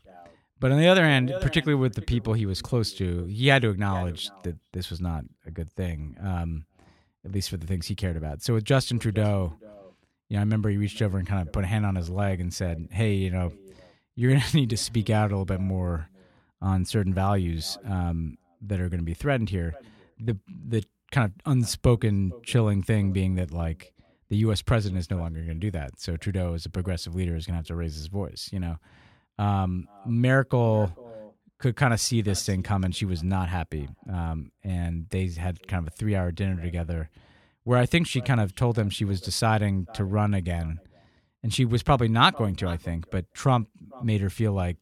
But 0.60 0.74
on 0.74 0.80
the 0.80 0.90
other 0.90 1.04
hand, 1.04 1.34
particularly 1.42 1.82
with 1.82 1.96
the 1.96 2.02
people 2.02 2.34
he 2.34 2.46
was 2.46 2.62
close 2.62 2.94
to, 2.96 3.24
he 3.26 3.48
had 3.48 3.62
to 3.62 3.70
acknowledge 3.70 4.30
that 4.44 4.58
this 4.74 4.90
was 4.90 5.00
not 5.00 5.24
a 5.46 5.52
good 5.52 5.72
thing, 5.72 6.18
um, 6.22 6.66
at 7.26 7.32
least 7.32 7.50
for 7.50 7.56
the 7.56 7.66
things 7.66 7.88
he 7.88 7.96
cared 7.96 8.18
about. 8.18 8.44
So 8.44 8.56
with 8.56 8.66
Justin 8.66 9.00
Trudeau, 9.00 9.56
you 10.28 10.36
know, 10.36 10.40
I 10.40 10.44
remember 10.44 10.70
he 10.70 10.78
reached 10.78 11.02
over 11.02 11.18
and 11.18 11.26
kind 11.26 11.42
of 11.48 11.54
put 11.54 11.64
a 11.64 11.68
hand 11.68 11.86
on 11.86 11.96
his 11.96 12.10
leg 12.10 12.42
and 12.42 12.54
said, 12.54 12.90
"Hey, 12.92 13.14
you 13.14 13.32
know, 13.32 13.54
you're 14.16 14.32
going 14.32 14.42
to 14.50 14.56
need 14.56 14.70
to 14.70 14.78
speak 14.78 15.10
out 15.10 15.32
a 15.32 15.34
little 15.34 15.46
bit 15.46 15.62
more 15.62 16.10
on 16.62 16.86
certain 16.86 17.14
values 17.14 17.78
um, 17.86 18.38
that 18.62 18.80
are 18.80 18.90
going 18.90 19.00
to 19.00 19.06
be 19.06 19.14
threatened 19.14 19.50
here." 19.50 19.76
The 20.20 20.38
the 20.48 20.84
kind 21.12 21.26
of 21.26 21.52
unspoken 21.52 22.32
chilling 22.44 22.82
thing 22.82 23.12
being 23.12 23.36
that 23.36 23.52
like 23.52 23.94
the 24.30 24.38
U.S. 24.38 24.62
president 24.62 24.98
is 25.00 25.12
no 25.12 25.18
longer 25.18 25.42
going 25.42 25.60
to 25.60 25.68
do 25.68 25.72
that. 25.72 26.00
So 26.00 26.16
Trudeau, 26.16 26.54
as 26.54 26.66
a 26.66 26.70
progressive 26.70 27.14
leader, 27.14 27.36
is 27.36 27.46
going 27.46 27.56
to 27.56 27.58
have 27.58 27.68
to 27.68 27.76
raise 27.76 27.96
his 27.96 28.08
voice. 28.08 28.50
You 28.54 28.62
know, 28.62 28.78
um, 29.38 29.90
Merkel 30.06 30.90
could 31.58 31.76
kind 31.76 31.94
of 31.94 32.00
see 32.00 32.22
this 32.22 32.46
thing 32.46 32.64
coming. 32.64 32.92
She 32.92 33.06
was 33.06 33.24
not 33.24 33.50
happy, 33.50 33.90
um, 34.10 34.52
and 34.64 35.08
they 35.10 35.28
had 35.28 35.68
kind 35.68 35.86
of 35.86 35.94
a 35.94 35.96
three-hour 35.96 36.32
dinner 36.32 36.62
together, 36.62 37.10
where 37.64 37.78
I 37.78 37.86
think 37.86 38.08
she 38.08 38.22
kind 38.22 38.40
of 38.40 38.56
told 38.56 38.80
him 38.80 38.90
she 38.90 39.06
was 39.06 39.20
deciding 39.20 39.88
to 39.96 40.06
run 40.06 40.34
again, 40.34 40.80
and 41.44 41.54
she 41.54 41.66
was 41.66 41.84
probably 41.84 42.08
not 42.08 42.38
going 42.38 42.56
to. 42.56 42.70
I 42.70 42.78
think, 42.78 43.12
but 43.12 43.34
Trump 43.34 43.68
made 44.02 44.22
her 44.22 44.30
feel 44.30 44.54
like 44.54 44.78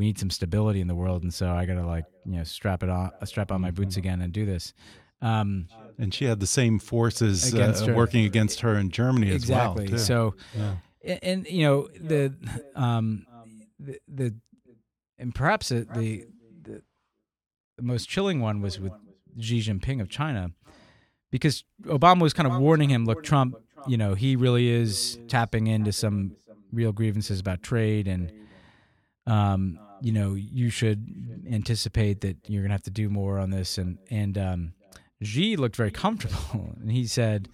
we 0.00 0.06
need 0.06 0.18
some 0.18 0.30
stability 0.30 0.80
in 0.80 0.86
the 0.88 0.94
world, 0.94 1.22
and 1.22 1.32
so 1.32 1.50
I 1.50 1.66
got 1.66 1.74
to 1.74 1.84
like 1.84 2.06
you 2.24 2.38
know 2.38 2.44
strap 2.44 2.82
it 2.82 2.88
on, 2.88 3.10
strap 3.26 3.52
on 3.52 3.60
my 3.60 3.70
boots 3.70 3.98
again, 3.98 4.22
and 4.22 4.32
do 4.32 4.46
this. 4.46 4.72
Um, 5.20 5.68
and 5.98 6.14
she 6.14 6.24
had 6.24 6.40
the 6.40 6.46
same 6.46 6.78
forces 6.78 7.52
Against 7.52 7.86
uh, 7.86 7.92
working 7.92 8.24
against 8.24 8.62
her 8.62 8.78
in 8.78 8.88
Germany 8.88 9.30
exactly. 9.30 9.84
as 9.84 9.90
well. 9.90 9.98
too. 9.98 9.98
So, 9.98 10.34
Yeah. 11.04 11.18
and, 11.22 11.46
you 11.46 11.66
know 11.66 11.88
the 11.88 12.34
um 12.74 13.26
the, 13.78 13.98
the 14.08 14.34
and 15.18 15.34
perhaps 15.34 15.68
the, 15.68 15.86
the 15.94 16.24
the 16.62 16.82
the 17.76 17.82
most 17.82 18.08
chilling 18.08 18.40
one 18.40 18.62
was 18.62 18.80
with 18.80 18.94
Xi 19.38 19.60
Jinping 19.60 20.00
of 20.00 20.08
China, 20.08 20.52
because 21.30 21.62
Obama 21.82 22.22
was 22.22 22.32
kind 22.32 22.50
of 22.50 22.58
warning 22.58 22.88
him, 22.88 23.04
look, 23.04 23.22
Trump, 23.22 23.54
you 23.86 23.98
know, 23.98 24.14
he 24.14 24.34
really 24.34 24.70
is 24.70 25.18
tapping 25.28 25.66
into 25.66 25.92
some 25.92 26.36
real 26.72 26.92
grievances 26.92 27.38
about 27.38 27.62
trade 27.62 28.08
and. 28.08 28.32
Um, 29.26 29.78
you 30.00 30.12
know, 30.12 30.34
you 30.34 30.70
should 30.70 31.44
anticipate 31.50 32.20
that 32.22 32.36
you're 32.48 32.62
gonna 32.62 32.74
have 32.74 32.82
to 32.84 32.90
do 32.90 33.08
more 33.08 33.38
on 33.38 33.50
this, 33.50 33.78
and 33.78 33.98
and 34.10 34.36
um, 34.38 34.72
Xi 35.22 35.56
looked 35.56 35.76
very 35.76 35.90
comfortable, 35.90 36.74
and 36.80 36.90
he 36.90 37.06
said, 37.06 37.48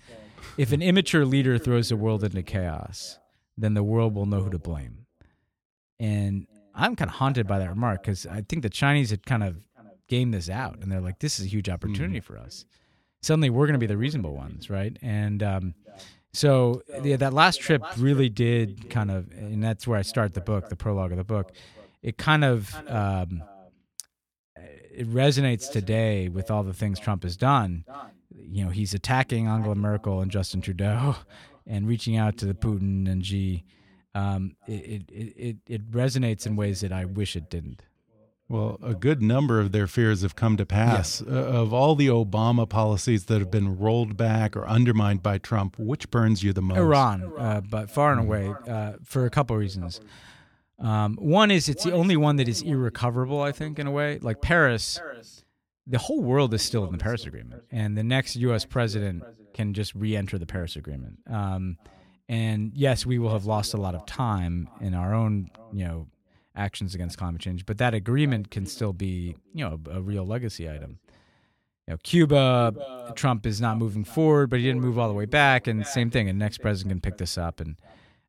if 0.57 0.72
an 0.72 0.82
immature 0.82 1.24
leader 1.24 1.59
throws 1.59 1.88
the 1.88 1.97
world 1.97 2.24
into 2.24 2.42
chaos, 2.42 3.18
then 3.57 3.74
the 3.74 3.82
world 3.82 4.14
will 4.14 4.26
know 4.26 4.42
who 4.42 4.51
to 4.51 4.59
blame. 4.59 5.07
And 5.99 6.47
I'm 6.74 6.94
kind 6.94 7.11
of 7.11 7.16
haunted 7.16 7.47
by 7.47 7.59
that 7.59 7.68
remark 7.68 8.03
because 8.03 8.26
I 8.26 8.42
think 8.42 8.62
the 8.62 8.70
Chinese 8.70 9.11
had 9.11 9.24
kind 9.24 9.42
of 9.42 9.57
gamed 10.09 10.34
this 10.34 10.49
out, 10.49 10.78
and 10.80 10.90
they're 10.90 11.01
like, 11.01 11.18
"This 11.18 11.38
is 11.40 11.47
a 11.47 11.49
huge 11.49 11.68
opportunity 11.68 12.20
for 12.20 12.38
us. 12.38 12.64
Suddenly, 13.22 13.51
we're 13.51 13.66
going 13.66 13.74
to 13.74 13.78
be 13.78 13.86
the 13.86 13.97
reasonable 13.97 14.34
ones, 14.34 14.70
right?" 14.70 14.97
And 15.03 15.42
um, 15.42 15.74
so 16.32 16.82
yeah, 17.03 17.16
that 17.16 17.32
last 17.32 17.61
trip 17.61 17.82
really 17.97 18.28
did 18.28 18.90
kind 18.90 19.11
of, 19.11 19.30
and 19.32 19.64
that's 19.64 19.86
where 19.86 19.99
I 19.99 20.03
start 20.03 20.34
the 20.34 20.42
book, 20.42 20.68
the 20.68 20.76
prologue 20.76 21.11
of 21.12 21.16
the 21.16 21.24
book. 21.24 21.53
It 22.07 22.18
kind 22.18 22.44
of 22.44 22.72
um, 22.88 23.42
it 24.54 25.11
resonates 25.11 25.68
today 25.68 26.28
with 26.28 26.52
all 26.52 26.62
the 26.62 26.72
things 26.72 27.00
Trump 27.00 27.24
has 27.24 27.36
done. 27.36 27.84
You 28.32 28.64
know, 28.64 28.70
he's 28.70 28.94
attacking 28.94 29.48
Angela 29.48 29.74
Merkel 29.74 30.20
and 30.20 30.30
Justin 30.30 30.61
Trudeau, 30.62 31.16
and 31.66 31.88
reaching 31.88 32.16
out 32.16 32.36
to 32.38 32.46
the 32.46 32.54
Putin 32.54 33.11
and 33.11 33.26
Xi. 33.26 33.64
Um, 34.14 34.54
it, 34.68 35.11
it 35.11 35.32
it 35.36 35.57
it 35.66 35.90
resonates 35.90 36.46
in 36.46 36.54
ways 36.54 36.80
that 36.82 36.92
I 36.92 37.07
wish 37.07 37.34
it 37.34 37.50
didn't. 37.50 37.82
Well, 38.48 38.78
a 38.80 38.94
good 38.94 39.20
number 39.20 39.59
of 39.59 39.72
their 39.72 39.88
fears 39.88 40.22
have 40.22 40.36
come 40.36 40.57
to 40.59 40.64
pass. 40.64 41.20
Uh, 41.20 41.24
of 41.24 41.74
all 41.74 41.96
the 41.96 42.07
Obama 42.07 42.68
policies 42.68 43.24
that 43.24 43.40
have 43.40 43.50
been 43.50 43.76
rolled 43.76 44.16
back 44.16 44.57
or 44.57 44.64
undermined 44.68 45.24
by 45.24 45.38
Trump, 45.38 45.76
which 45.76 46.09
burns 46.12 46.44
you 46.44 46.52
the 46.52 46.62
most? 46.62 46.78
Iran, 46.78 47.32
uh, 47.36 47.62
but 47.68 47.90
far 47.90 48.12
and 48.12 48.20
away, 48.20 48.54
uh, 48.68 48.92
for 49.02 49.26
a 49.26 49.30
couple 49.30 49.57
of 49.57 49.61
reasons. 49.61 50.00
Um, 50.79 51.16
one 51.16 51.51
is 51.51 51.68
it's 51.68 51.85
the 51.85 51.93
only 51.93 52.16
one 52.16 52.37
that 52.37 52.49
is 52.49 52.62
irrecoverable, 52.62 53.41
I 53.41 53.53
think, 53.53 53.79
in 53.79 53.87
a 53.87 53.91
way. 53.91 54.18
Like 54.20 54.43
Paris, 54.43 55.01
the 55.87 55.99
whole 55.99 56.22
world 56.22 56.53
is 56.53 56.62
still 56.62 56.85
in 56.85 56.93
the 56.93 56.99
Paris 56.99 57.24
Agreement, 57.24 57.62
and 57.70 57.97
the 57.97 58.05
next 58.05 58.37
U.S. 58.37 58.64
president 58.64 59.22
can 59.55 59.72
just 59.72 59.95
re-enter 59.95 60.37
the 60.39 60.47
Paris 60.47 60.77
Agreement. 60.77 61.18
Um, 61.31 61.79
and 62.29 62.72
yes, 62.74 63.07
we 63.07 63.18
will 63.18 63.31
have 63.31 63.47
lost 63.47 63.72
a 63.72 63.79
lot 63.79 63.95
of 63.95 64.05
time 64.05 64.68
in 64.81 64.95
our 64.95 65.14
own, 65.14 65.49
you 65.72 65.85
know, 65.85 66.09
actions 66.57 66.95
against 66.95 67.16
climate 67.18 67.41
change, 67.41 67.64
but 67.64 67.79
that 67.79 67.95
agreement 67.95 68.51
can 68.51 68.66
still 68.66 68.93
be, 68.93 69.37
you 69.55 69.64
know, 69.64 69.81
a, 69.91 69.99
a 69.99 70.03
real 70.03 70.27
legacy 70.27 70.68
item. 70.68 70.99
you 71.87 71.93
know, 71.93 71.99
Cuba, 72.03 73.12
Trump 73.14 73.47
is 73.47 73.61
not 73.61 73.79
moving 73.79 74.05
forward, 74.05 74.51
but 74.51 74.59
he 74.59 74.64
didn't 74.66 74.81
move 74.81 74.99
all 74.99 75.09
the 75.09 75.14
way 75.14 75.27
back, 75.27 75.66
and 75.66 75.87
same 75.87 76.11
thing. 76.11 76.29
And 76.29 76.39
next 76.39 76.59
president 76.59 76.93
can 76.93 77.01
pick 77.01 77.18
this 77.18 77.39
up. 77.39 77.61
And 77.61 77.77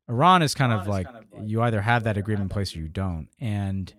Iran 0.08 0.42
is 0.42 0.54
kind 0.54 0.72
of 0.72 0.86
like 0.86 1.06
you 1.42 1.62
either 1.62 1.80
have 1.80 2.04
that 2.04 2.16
agreement 2.16 2.44
in 2.44 2.48
place 2.48 2.74
or 2.74 2.80
you 2.80 2.88
don't. 2.88 3.28
And 3.40 3.92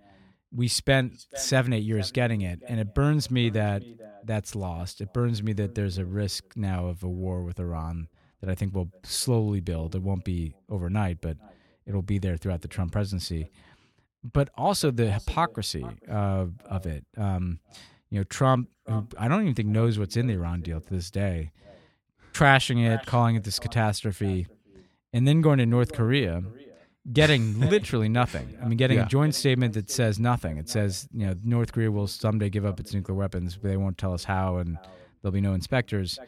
we 0.51 0.67
spent 0.67 1.25
seven, 1.35 1.73
eight 1.73 1.83
years 1.83 2.11
getting 2.11 2.41
it, 2.41 2.61
and 2.67 2.79
it 2.79 2.95
burns 2.95 3.29
me 3.29 3.49
that 3.51 3.83
that's 4.23 4.55
lost. 4.55 5.01
It 5.01 5.13
burns 5.13 5.43
me 5.43 5.53
that 5.53 5.75
there's 5.75 5.97
a 5.97 6.05
risk 6.05 6.55
now 6.55 6.87
of 6.87 7.03
a 7.03 7.07
war 7.07 7.43
with 7.43 7.59
Iran 7.59 8.07
that 8.41 8.49
I 8.49 8.55
think 8.55 8.73
will 8.73 8.91
slowly 9.03 9.59
build. 9.59 9.95
It 9.95 10.01
won't 10.01 10.23
be 10.23 10.55
overnight, 10.69 11.21
but 11.21 11.37
it'll 11.85 12.01
be 12.01 12.17
there 12.17 12.37
throughout 12.37 12.61
the 12.61 12.67
Trump 12.67 12.91
presidency. 12.91 13.51
But 14.23 14.49
also 14.57 14.91
the 14.91 15.11
hypocrisy 15.11 15.85
of 16.07 16.53
of 16.65 16.85
it. 16.85 17.05
Um, 17.15 17.59
you 18.09 18.19
know, 18.19 18.23
Trump, 18.23 18.69
who 18.87 19.07
I 19.17 19.27
don't 19.27 19.43
even 19.43 19.53
think 19.53 19.69
knows 19.69 19.99
what's 19.99 20.17
in 20.17 20.27
the 20.27 20.33
Iran 20.33 20.61
deal 20.61 20.81
to 20.81 20.93
this 20.93 21.11
day, 21.11 21.51
trashing 22.33 22.83
it, 22.85 23.05
calling 23.05 23.35
it 23.35 23.43
this 23.43 23.59
catastrophe, 23.59 24.47
and 25.13 25.27
then 25.27 25.41
going 25.41 25.59
to 25.59 25.65
North 25.65 25.93
Korea 25.93 26.43
getting 27.11 27.59
literally 27.69 28.09
nothing. 28.09 28.57
I 28.61 28.67
mean, 28.67 28.77
getting 28.77 28.97
yeah. 28.97 29.05
a 29.05 29.07
joint 29.07 29.35
statement 29.35 29.73
that 29.73 29.89
says 29.89 30.19
nothing. 30.19 30.57
It 30.57 30.69
says, 30.69 31.07
you 31.13 31.27
know, 31.27 31.35
North 31.43 31.71
Korea 31.71 31.91
will 31.91 32.07
someday 32.07 32.49
give 32.49 32.65
up 32.65 32.79
its 32.79 32.93
nuclear 32.93 33.15
weapons, 33.15 33.55
but 33.55 33.69
they 33.69 33.77
won't 33.77 33.97
tell 33.97 34.13
us 34.13 34.23
how, 34.23 34.57
and 34.57 34.77
there'll 35.21 35.33
be 35.33 35.41
no 35.41 35.53
inspectors. 35.53 36.19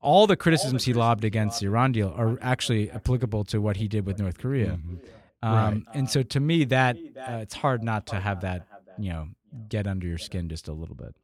All 0.00 0.26
the 0.26 0.36
criticisms 0.36 0.84
he 0.84 0.92
lobbed 0.92 1.24
against 1.24 1.60
the 1.60 1.66
Iran 1.66 1.92
deal 1.92 2.12
are 2.16 2.38
actually 2.40 2.90
applicable 2.90 3.44
to 3.44 3.60
what 3.60 3.76
he 3.76 3.88
did 3.88 4.06
with 4.06 4.18
North 4.18 4.38
Korea. 4.38 4.78
Mm-hmm. 4.78 4.96
Um, 5.42 5.52
right. 5.54 5.82
And 5.94 6.10
so, 6.10 6.22
to 6.22 6.40
me, 6.40 6.64
that 6.64 6.96
uh, 6.96 7.38
it's 7.42 7.54
hard 7.54 7.82
not 7.82 8.06
to 8.08 8.16
have 8.16 8.40
that, 8.40 8.66
you 8.98 9.10
know, 9.10 9.28
get 9.68 9.86
under 9.86 10.06
your 10.06 10.18
skin 10.18 10.48
just 10.48 10.68
a 10.68 10.72
little 10.72 10.94
bit. 10.94 11.14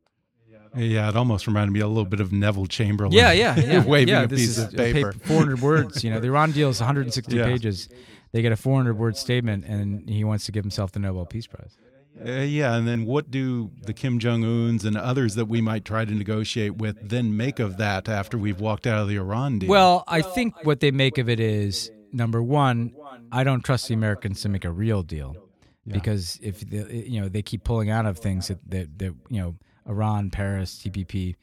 Yeah, 0.77 1.09
it 1.09 1.16
almost 1.16 1.47
reminded 1.47 1.72
me 1.72 1.81
a 1.81 1.89
little 1.89 2.05
bit 2.05 2.20
of 2.20 2.33
Neville 2.33 2.66
Chamberlain. 2.66 3.12
Yeah, 3.12 3.33
yeah, 3.33 3.57
yeah. 3.59 3.85
waving 3.85 4.09
yeah, 4.14 4.22
a 4.22 4.29
piece 4.29 4.59
of 4.59 4.72
paper. 4.72 5.12
400 5.12 5.61
words. 5.61 6.03
You 6.03 6.11
know, 6.11 6.20
the 6.20 6.29
Iran 6.29 6.53
deal 6.53 6.68
is 6.68 6.81
160 6.81 7.37
yeah. 7.37 7.45
pages. 7.45 7.89
They 8.33 8.43
get 8.43 8.53
a 8.53 8.57
400 8.57 8.99
word 8.99 9.16
statement, 9.16 9.64
and 9.64 10.09
he 10.09 10.25
wants 10.25 10.47
to 10.47 10.53
give 10.53 10.64
himself 10.64 10.93
the 10.93 10.99
Nobel 10.99 11.27
Peace 11.27 11.47
Prize. 11.47 11.77
Uh, 12.25 12.31
yeah, 12.31 12.77
and 12.77 12.87
then 12.87 13.07
what 13.07 13.31
do 13.31 13.70
the 13.83 13.93
Kim 13.93 14.18
Jong 14.18 14.45
Uns 14.45 14.85
and 14.85 14.97
others 14.97 15.35
that 15.35 15.47
we 15.47 15.61
might 15.61 15.85
try 15.85 16.05
to 16.05 16.12
negotiate 16.12 16.77
with 16.77 17.09
then 17.09 17.37
make 17.37 17.59
of 17.59 17.77
that 17.79 18.09
after 18.09 18.39
we've 18.39 18.61
walked 18.61 18.87
out 18.87 18.99
of 19.01 19.09
the 19.09 19.16
Iran 19.16 19.59
deal? 19.59 19.68
Well, 19.68 20.05
I 20.07 20.22
think 20.22 20.64
what 20.64 20.81
they 20.81 20.93
make 20.93 21.18
of 21.18 21.29
it 21.29 21.41
is 21.41 21.91
number 22.12 22.41
one, 22.41 22.95
I 23.33 23.43
don't 23.43 23.62
trust 23.62 23.89
the 23.89 23.95
Americans 23.95 24.43
to 24.43 24.49
make 24.49 24.64
a 24.64 24.70
real 24.70 25.03
deal 25.03 25.37
yeah. 25.85 25.95
because 25.95 26.39
if 26.41 26.61
the, 26.61 27.05
you 27.09 27.20
know 27.20 27.29
they 27.29 27.43
keep 27.43 27.64
pulling 27.64 27.91
out 27.91 28.07
of 28.07 28.18
things 28.18 28.49
that, 28.49 28.59
that, 28.70 28.99
that 28.99 29.14
you 29.29 29.41
know 29.41 29.57
Iran, 29.87 30.30
Paris, 30.30 30.82
TPP. 30.82 31.37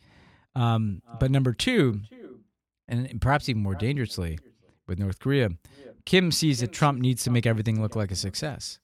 Um, 0.55 1.01
but 1.19 1.31
number 1.31 1.53
two, 1.53 2.01
and 2.87 3.21
perhaps 3.21 3.47
even 3.47 3.61
more 3.61 3.75
dangerously 3.75 4.39
with 4.87 4.99
North 4.99 5.19
Korea, 5.19 5.49
Kim 6.05 6.31
sees 6.31 6.59
that 6.59 6.71
Trump 6.71 6.99
needs 6.99 7.23
to 7.23 7.29
make 7.29 7.45
everything 7.45 7.81
look 7.81 7.95
like 7.95 8.11
a 8.11 8.15
success. 8.15 8.79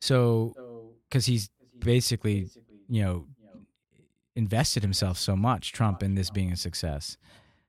So, 0.00 0.94
because 1.08 1.26
he's 1.26 1.50
basically, 1.78 2.48
you 2.88 3.02
know, 3.02 3.26
invested 4.34 4.82
himself 4.82 5.18
so 5.18 5.34
much, 5.34 5.72
Trump, 5.72 6.02
in 6.02 6.14
this 6.14 6.30
being 6.30 6.52
a 6.52 6.56
success. 6.56 7.16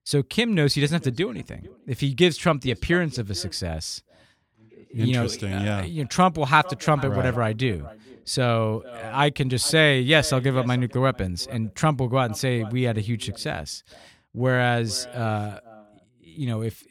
So 0.03 0.23
Kim 0.23 0.53
knows 0.53 0.73
he 0.73 0.81
doesn't 0.81 0.95
have 0.95 1.01
to 1.03 1.11
do 1.11 1.29
anything. 1.29 1.67
If 1.85 1.99
he 1.99 2.13
gives 2.13 2.37
Trump 2.37 2.61
the 2.61 2.71
appearance 2.71 3.17
of 3.17 3.29
a 3.29 3.35
success, 3.35 4.03
you 4.93 5.13
know, 5.13 5.27
yeah. 5.41 5.83
you 5.83 6.03
know, 6.03 6.07
Trump 6.07 6.37
will 6.37 6.45
have 6.45 6.67
to 6.69 6.75
trump 6.75 7.03
it 7.03 7.09
whatever 7.09 7.41
I 7.41 7.53
do. 7.53 7.87
So 8.27 8.83
I 9.13 9.29
can 9.29 9.49
just 9.49 9.67
say, 9.67 10.01
yes, 10.01 10.33
I'll 10.33 10.41
give 10.41 10.57
up 10.57 10.65
my 10.65 10.75
nuclear 10.75 11.01
weapons, 11.01 11.47
and 11.47 11.73
Trump 11.75 12.01
will 12.01 12.09
go 12.09 12.17
out 12.17 12.25
and 12.25 12.35
say 12.35 12.63
we 12.63 12.83
had 12.83 12.97
a 12.97 13.01
huge 13.01 13.23
success. 13.23 13.83
Whereas, 14.33 15.05
uh, 15.07 15.61
you 16.19 16.45
know, 16.45 16.61
if 16.61 16.83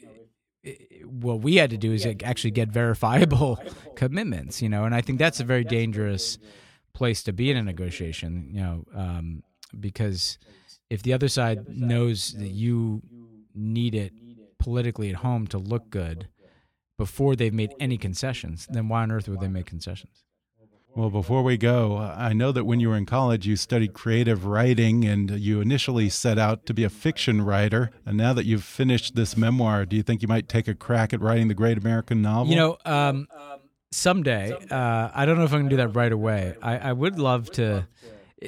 what 1.05 1.41
we 1.41 1.57
had 1.57 1.69
to 1.69 1.77
do 1.77 1.93
is 1.93 2.07
actually 2.23 2.49
get 2.49 2.69
verifiable 2.69 3.59
commitments, 3.95 4.63
you 4.63 4.67
know, 4.67 4.85
and 4.85 4.95
I 4.95 5.01
think 5.01 5.19
that's 5.19 5.39
a 5.39 5.43
very 5.43 5.63
dangerous 5.63 6.39
place 6.95 7.21
to 7.23 7.33
be 7.33 7.51
in 7.51 7.57
a 7.57 7.61
negotiation, 7.61 8.49
you 8.51 8.61
know, 8.61 8.85
um, 8.95 9.43
because 9.79 10.39
if 10.89 11.03
the 11.03 11.13
other 11.13 11.27
side 11.27 11.69
knows 11.69 12.33
that 12.33 12.49
you 12.49 13.03
need 13.53 13.93
it 13.93 14.11
politically 14.57 15.09
at 15.09 15.17
home 15.17 15.45
to 15.47 15.59
look 15.59 15.91
good 15.91 16.29
before 16.97 17.35
they've 17.35 17.53
made 17.53 17.75
any 17.79 17.99
concessions, 17.99 18.65
then 18.71 18.87
why 18.89 19.03
on 19.03 19.11
earth 19.11 19.29
would 19.29 19.39
they 19.39 19.47
make 19.47 19.67
concessions? 19.67 20.23
Well, 20.97 21.11
before 21.11 21.43
we 21.43 21.57
go, 21.57 21.95
I 21.95 22.33
know 22.33 22.51
that 22.51 22.63
when 22.63 22.79
you 22.79 22.89
were 22.89 22.97
in 22.97 23.05
college, 23.05 23.45
you 23.45 23.55
studied 23.55 23.93
creative 23.93 24.47
writing 24.47 25.05
and 25.05 25.29
you 25.29 25.61
initially 25.61 26.09
set 26.09 26.39
out 26.39 26.65
to 26.65 26.73
be 26.73 26.83
a 26.83 26.89
fiction 26.89 27.43
writer. 27.43 27.91
And 28.03 28.17
now 28.17 28.33
that 28.33 28.47
you've 28.47 28.63
finished 28.63 29.13
this 29.13 29.37
memoir, 29.37 29.85
do 29.85 29.95
you 29.95 30.01
think 30.01 30.23
you 30.23 30.27
might 30.27 30.49
take 30.49 30.67
a 30.67 30.73
crack 30.73 31.13
at 31.13 31.21
writing 31.21 31.49
the 31.49 31.53
great 31.53 31.77
American 31.77 32.23
novel? 32.23 32.47
You 32.47 32.55
know, 32.55 32.77
um, 32.83 33.27
someday. 33.91 34.53
Uh, 34.71 35.11
I 35.13 35.27
don't 35.27 35.37
know 35.37 35.43
if 35.43 35.53
I'm 35.53 35.59
going 35.59 35.69
to 35.69 35.75
do 35.75 35.77
that 35.77 35.89
right 35.89 36.11
away. 36.11 36.55
I, 36.63 36.79
I 36.79 36.93
would 36.93 37.19
love 37.19 37.51
to. 37.51 37.87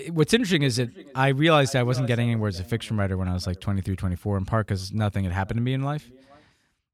What's 0.09 0.33
interesting 0.33 0.63
is 0.63 0.77
that 0.77 0.89
I 1.13 1.27
realized 1.27 1.75
I 1.75 1.83
wasn't 1.83 2.07
getting 2.07 2.31
anywhere 2.31 2.49
as 2.49 2.59
a 2.59 2.63
fiction 2.63 2.97
writer 2.97 3.15
when 3.15 3.27
I 3.27 3.33
was 3.33 3.45
like 3.45 3.59
23, 3.59 3.95
24, 3.95 4.37
in 4.37 4.45
part 4.45 4.65
because 4.65 4.91
nothing 4.91 5.23
had 5.23 5.33
happened 5.33 5.59
to 5.59 5.61
me 5.61 5.73
in 5.73 5.83
life 5.83 6.09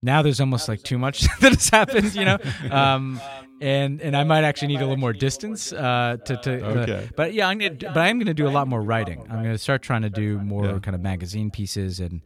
now 0.05 0.21
there's 0.21 0.39
almost 0.39 0.69
like 0.69 0.83
too 0.83 0.97
much 0.97 1.27
that 1.39 1.53
has 1.53 1.69
happened, 1.69 2.15
you 2.15 2.23
know, 2.23 2.37
um, 2.71 3.19
and 3.59 4.01
and 4.01 4.15
I 4.15 4.23
might 4.23 4.43
actually 4.43 4.69
need 4.69 4.77
a 4.77 4.85
little 4.85 4.97
more 4.97 5.13
distance 5.13 5.73
uh, 5.73 6.17
to. 6.25 6.37
to 6.37 6.65
okay. 6.65 7.05
Uh, 7.05 7.07
but 7.15 7.33
yeah, 7.33 7.47
I'm 7.47 7.57
gonna, 7.57 7.75
but 7.75 7.97
I 7.97 8.09
am 8.09 8.17
going 8.17 8.27
to 8.27 8.33
do 8.33 8.47
a 8.47 8.49
lot 8.49 8.67
more 8.67 8.81
writing. 8.81 9.21
I'm 9.29 9.41
going 9.41 9.55
to 9.55 9.57
start 9.57 9.81
trying 9.81 10.03
to 10.03 10.09
do 10.09 10.39
more 10.39 10.65
yeah. 10.65 10.79
kind 10.79 10.95
of 10.95 11.01
magazine 11.01 11.51
pieces 11.51 11.99
and 11.99 12.21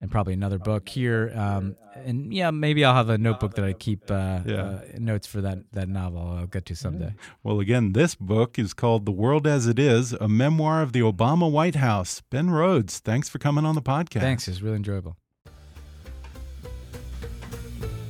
and 0.00 0.10
probably 0.10 0.34
another 0.34 0.58
book 0.58 0.88
here. 0.88 1.32
Um, 1.34 1.76
and 1.94 2.34
yeah, 2.34 2.50
maybe 2.50 2.84
I'll 2.84 2.94
have 2.94 3.08
a 3.08 3.16
notebook 3.16 3.54
that 3.54 3.64
I 3.64 3.72
keep 3.72 4.10
uh, 4.10 4.40
yeah. 4.44 4.54
uh, 4.54 4.80
notes 4.98 5.26
for 5.26 5.40
that 5.40 5.60
that 5.72 5.88
novel. 5.88 6.36
I'll 6.38 6.46
get 6.46 6.66
to 6.66 6.76
someday. 6.76 7.14
Well, 7.42 7.60
again, 7.60 7.92
this 7.92 8.14
book 8.14 8.58
is 8.58 8.74
called 8.74 9.06
"The 9.06 9.12
World 9.12 9.46
as 9.46 9.66
It 9.66 9.78
Is: 9.78 10.12
A 10.12 10.28
Memoir 10.28 10.82
of 10.82 10.92
the 10.92 11.00
Obama 11.00 11.50
White 11.50 11.76
House." 11.76 12.20
Ben 12.30 12.50
Rhodes, 12.50 12.98
thanks 12.98 13.28
for 13.28 13.38
coming 13.38 13.64
on 13.64 13.76
the 13.76 13.82
podcast. 13.82 14.20
Thanks, 14.20 14.48
it's 14.48 14.60
really 14.60 14.76
enjoyable. 14.76 15.16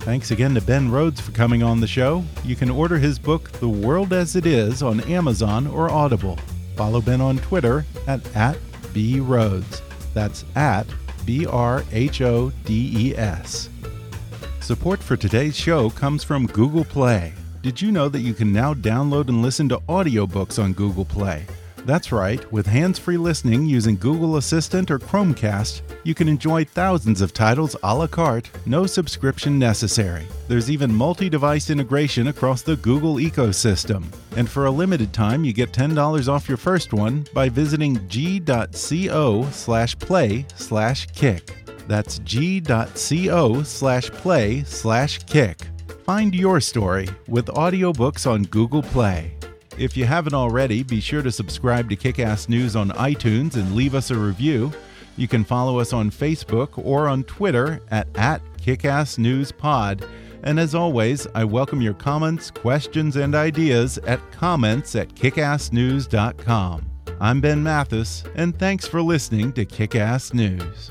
Thanks 0.05 0.33
again 0.33 0.55
to 0.55 0.61
Ben 0.61 0.91
Rhodes 0.91 1.19
for 1.19 1.33
coming 1.33 1.63
on 1.63 1.81
the 1.81 1.87
show. 1.87 2.23
You 2.45 2.57
can 2.57 2.69
order 2.69 2.99
his 2.99 3.19
book, 3.19 3.51
The 3.53 3.69
World 3.71 4.13
as 4.13 4.37
It 4.37 4.45
Is, 4.45 4.83
on 4.83 5.01
Amazon 5.05 5.67
or 5.67 5.91
Audible. 5.91 6.39
Follow 6.77 7.01
Ben 7.01 7.23
on 7.23 7.39
Twitter 7.39 7.87
at, 8.07 8.21
at. 8.37 8.59
That's 10.13 10.45
at 10.57 10.87
B 11.25 11.47
R 11.47 11.83
H 11.91 12.21
O 12.21 12.53
D 12.67 12.93
E 12.95 13.17
S. 13.17 13.71
Support 14.61 15.03
for 15.03 15.17
today's 15.17 15.57
show 15.57 15.89
comes 15.89 16.23
from 16.23 16.49
Google 16.49 16.85
Play. 16.85 17.33
Did 17.63 17.81
you 17.81 17.91
know 17.91 18.11
that 18.11 18.21
you 18.21 18.35
can 18.35 18.53
now 18.53 18.75
download 18.75 19.29
and 19.29 19.41
listen 19.41 19.71
to 19.71 19.79
audiobooks 19.89 20.63
on 20.63 20.75
Google 20.75 21.07
Play? 21.07 21.47
That's 21.85 22.13
right, 22.13 22.51
with 22.51 22.67
hands 22.67 22.99
free 22.99 23.19
listening 23.19 23.67
using 23.67 23.97
Google 23.97 24.39
Assistant 24.39 24.91
or 24.91 24.99
Chromecast, 24.99 25.83
you 26.03 26.15
can 26.15 26.29
enjoy 26.29 26.65
thousands 26.65 27.21
of 27.21 27.35
titles 27.35 27.77
a 27.83 27.95
la 27.95 28.07
carte, 28.07 28.51
no 28.65 28.87
subscription 28.87 29.59
necessary. 29.59 30.27
There's 30.49 30.71
even 30.71 30.95
multi 30.95 31.29
device 31.29 31.69
integration 31.69 32.29
across 32.29 32.63
the 32.63 32.77
Google 32.77 33.17
ecosystem. 33.17 34.05
And 34.37 34.49
for 34.49 34.65
a 34.65 34.71
limited 34.71 35.13
time, 35.13 35.45
you 35.45 35.53
get 35.53 35.73
$10 35.73 36.27
off 36.27 36.49
your 36.49 36.57
first 36.57 36.95
one 36.95 37.27
by 37.35 37.51
visiting 37.51 38.09
g.co 38.09 39.49
slash 39.51 39.99
play 39.99 40.47
slash 40.57 41.07
kick. 41.09 41.55
That's 41.87 42.19
g.co 42.21 43.63
slash 43.63 44.11
play 44.11 44.65
slash 44.65 45.19
kick. 45.25 45.59
Find 46.05 46.35
your 46.35 46.61
story 46.61 47.09
with 47.29 47.47
audiobooks 47.47 48.31
on 48.31 48.45
Google 48.45 48.83
Play. 48.83 49.37
If 49.77 49.97
you 49.97 50.05
haven't 50.05 50.35
already, 50.35 50.85
be 50.85 51.01
sure 51.01 51.23
to 51.23 51.33
subscribe 51.33 51.91
to 51.91 51.97
Kickass 51.97 52.49
News 52.49 52.77
on 52.77 52.91
iTunes 52.91 53.57
and 53.57 53.75
leave 53.75 53.97
us 53.97 54.11
a 54.13 54.17
review. 54.17 54.73
You 55.17 55.27
can 55.27 55.45
follow 55.45 55.81
us 55.81 55.93
on 55.93 56.11
Facebook 56.11 56.71
or 56.77 57.09
on 57.09 57.25
Twitter 57.25 57.81
at, 57.91 58.07
at 58.15 58.41
KickassNewsPod. 58.59 60.09
And 60.45 60.61
as 60.61 60.77
always, 60.77 61.27
I 61.35 61.45
welcome 61.45 61.81
your 61.81 61.95
comments, 61.95 62.53
questions, 62.53 63.17
and 63.17 63.35
ideas 63.35 63.99
at 63.99 64.21
comments 64.31 64.95
at 64.95 65.09
kickassnews.com. 65.15 66.91
I'm 67.21 67.41
Ben 67.41 67.63
Mathis, 67.63 68.25
and 68.35 68.57
thanks 68.57 68.87
for 68.87 69.03
listening 69.03 69.53
to 69.55 69.65
Kickass 69.65 70.35
News. 70.35 70.91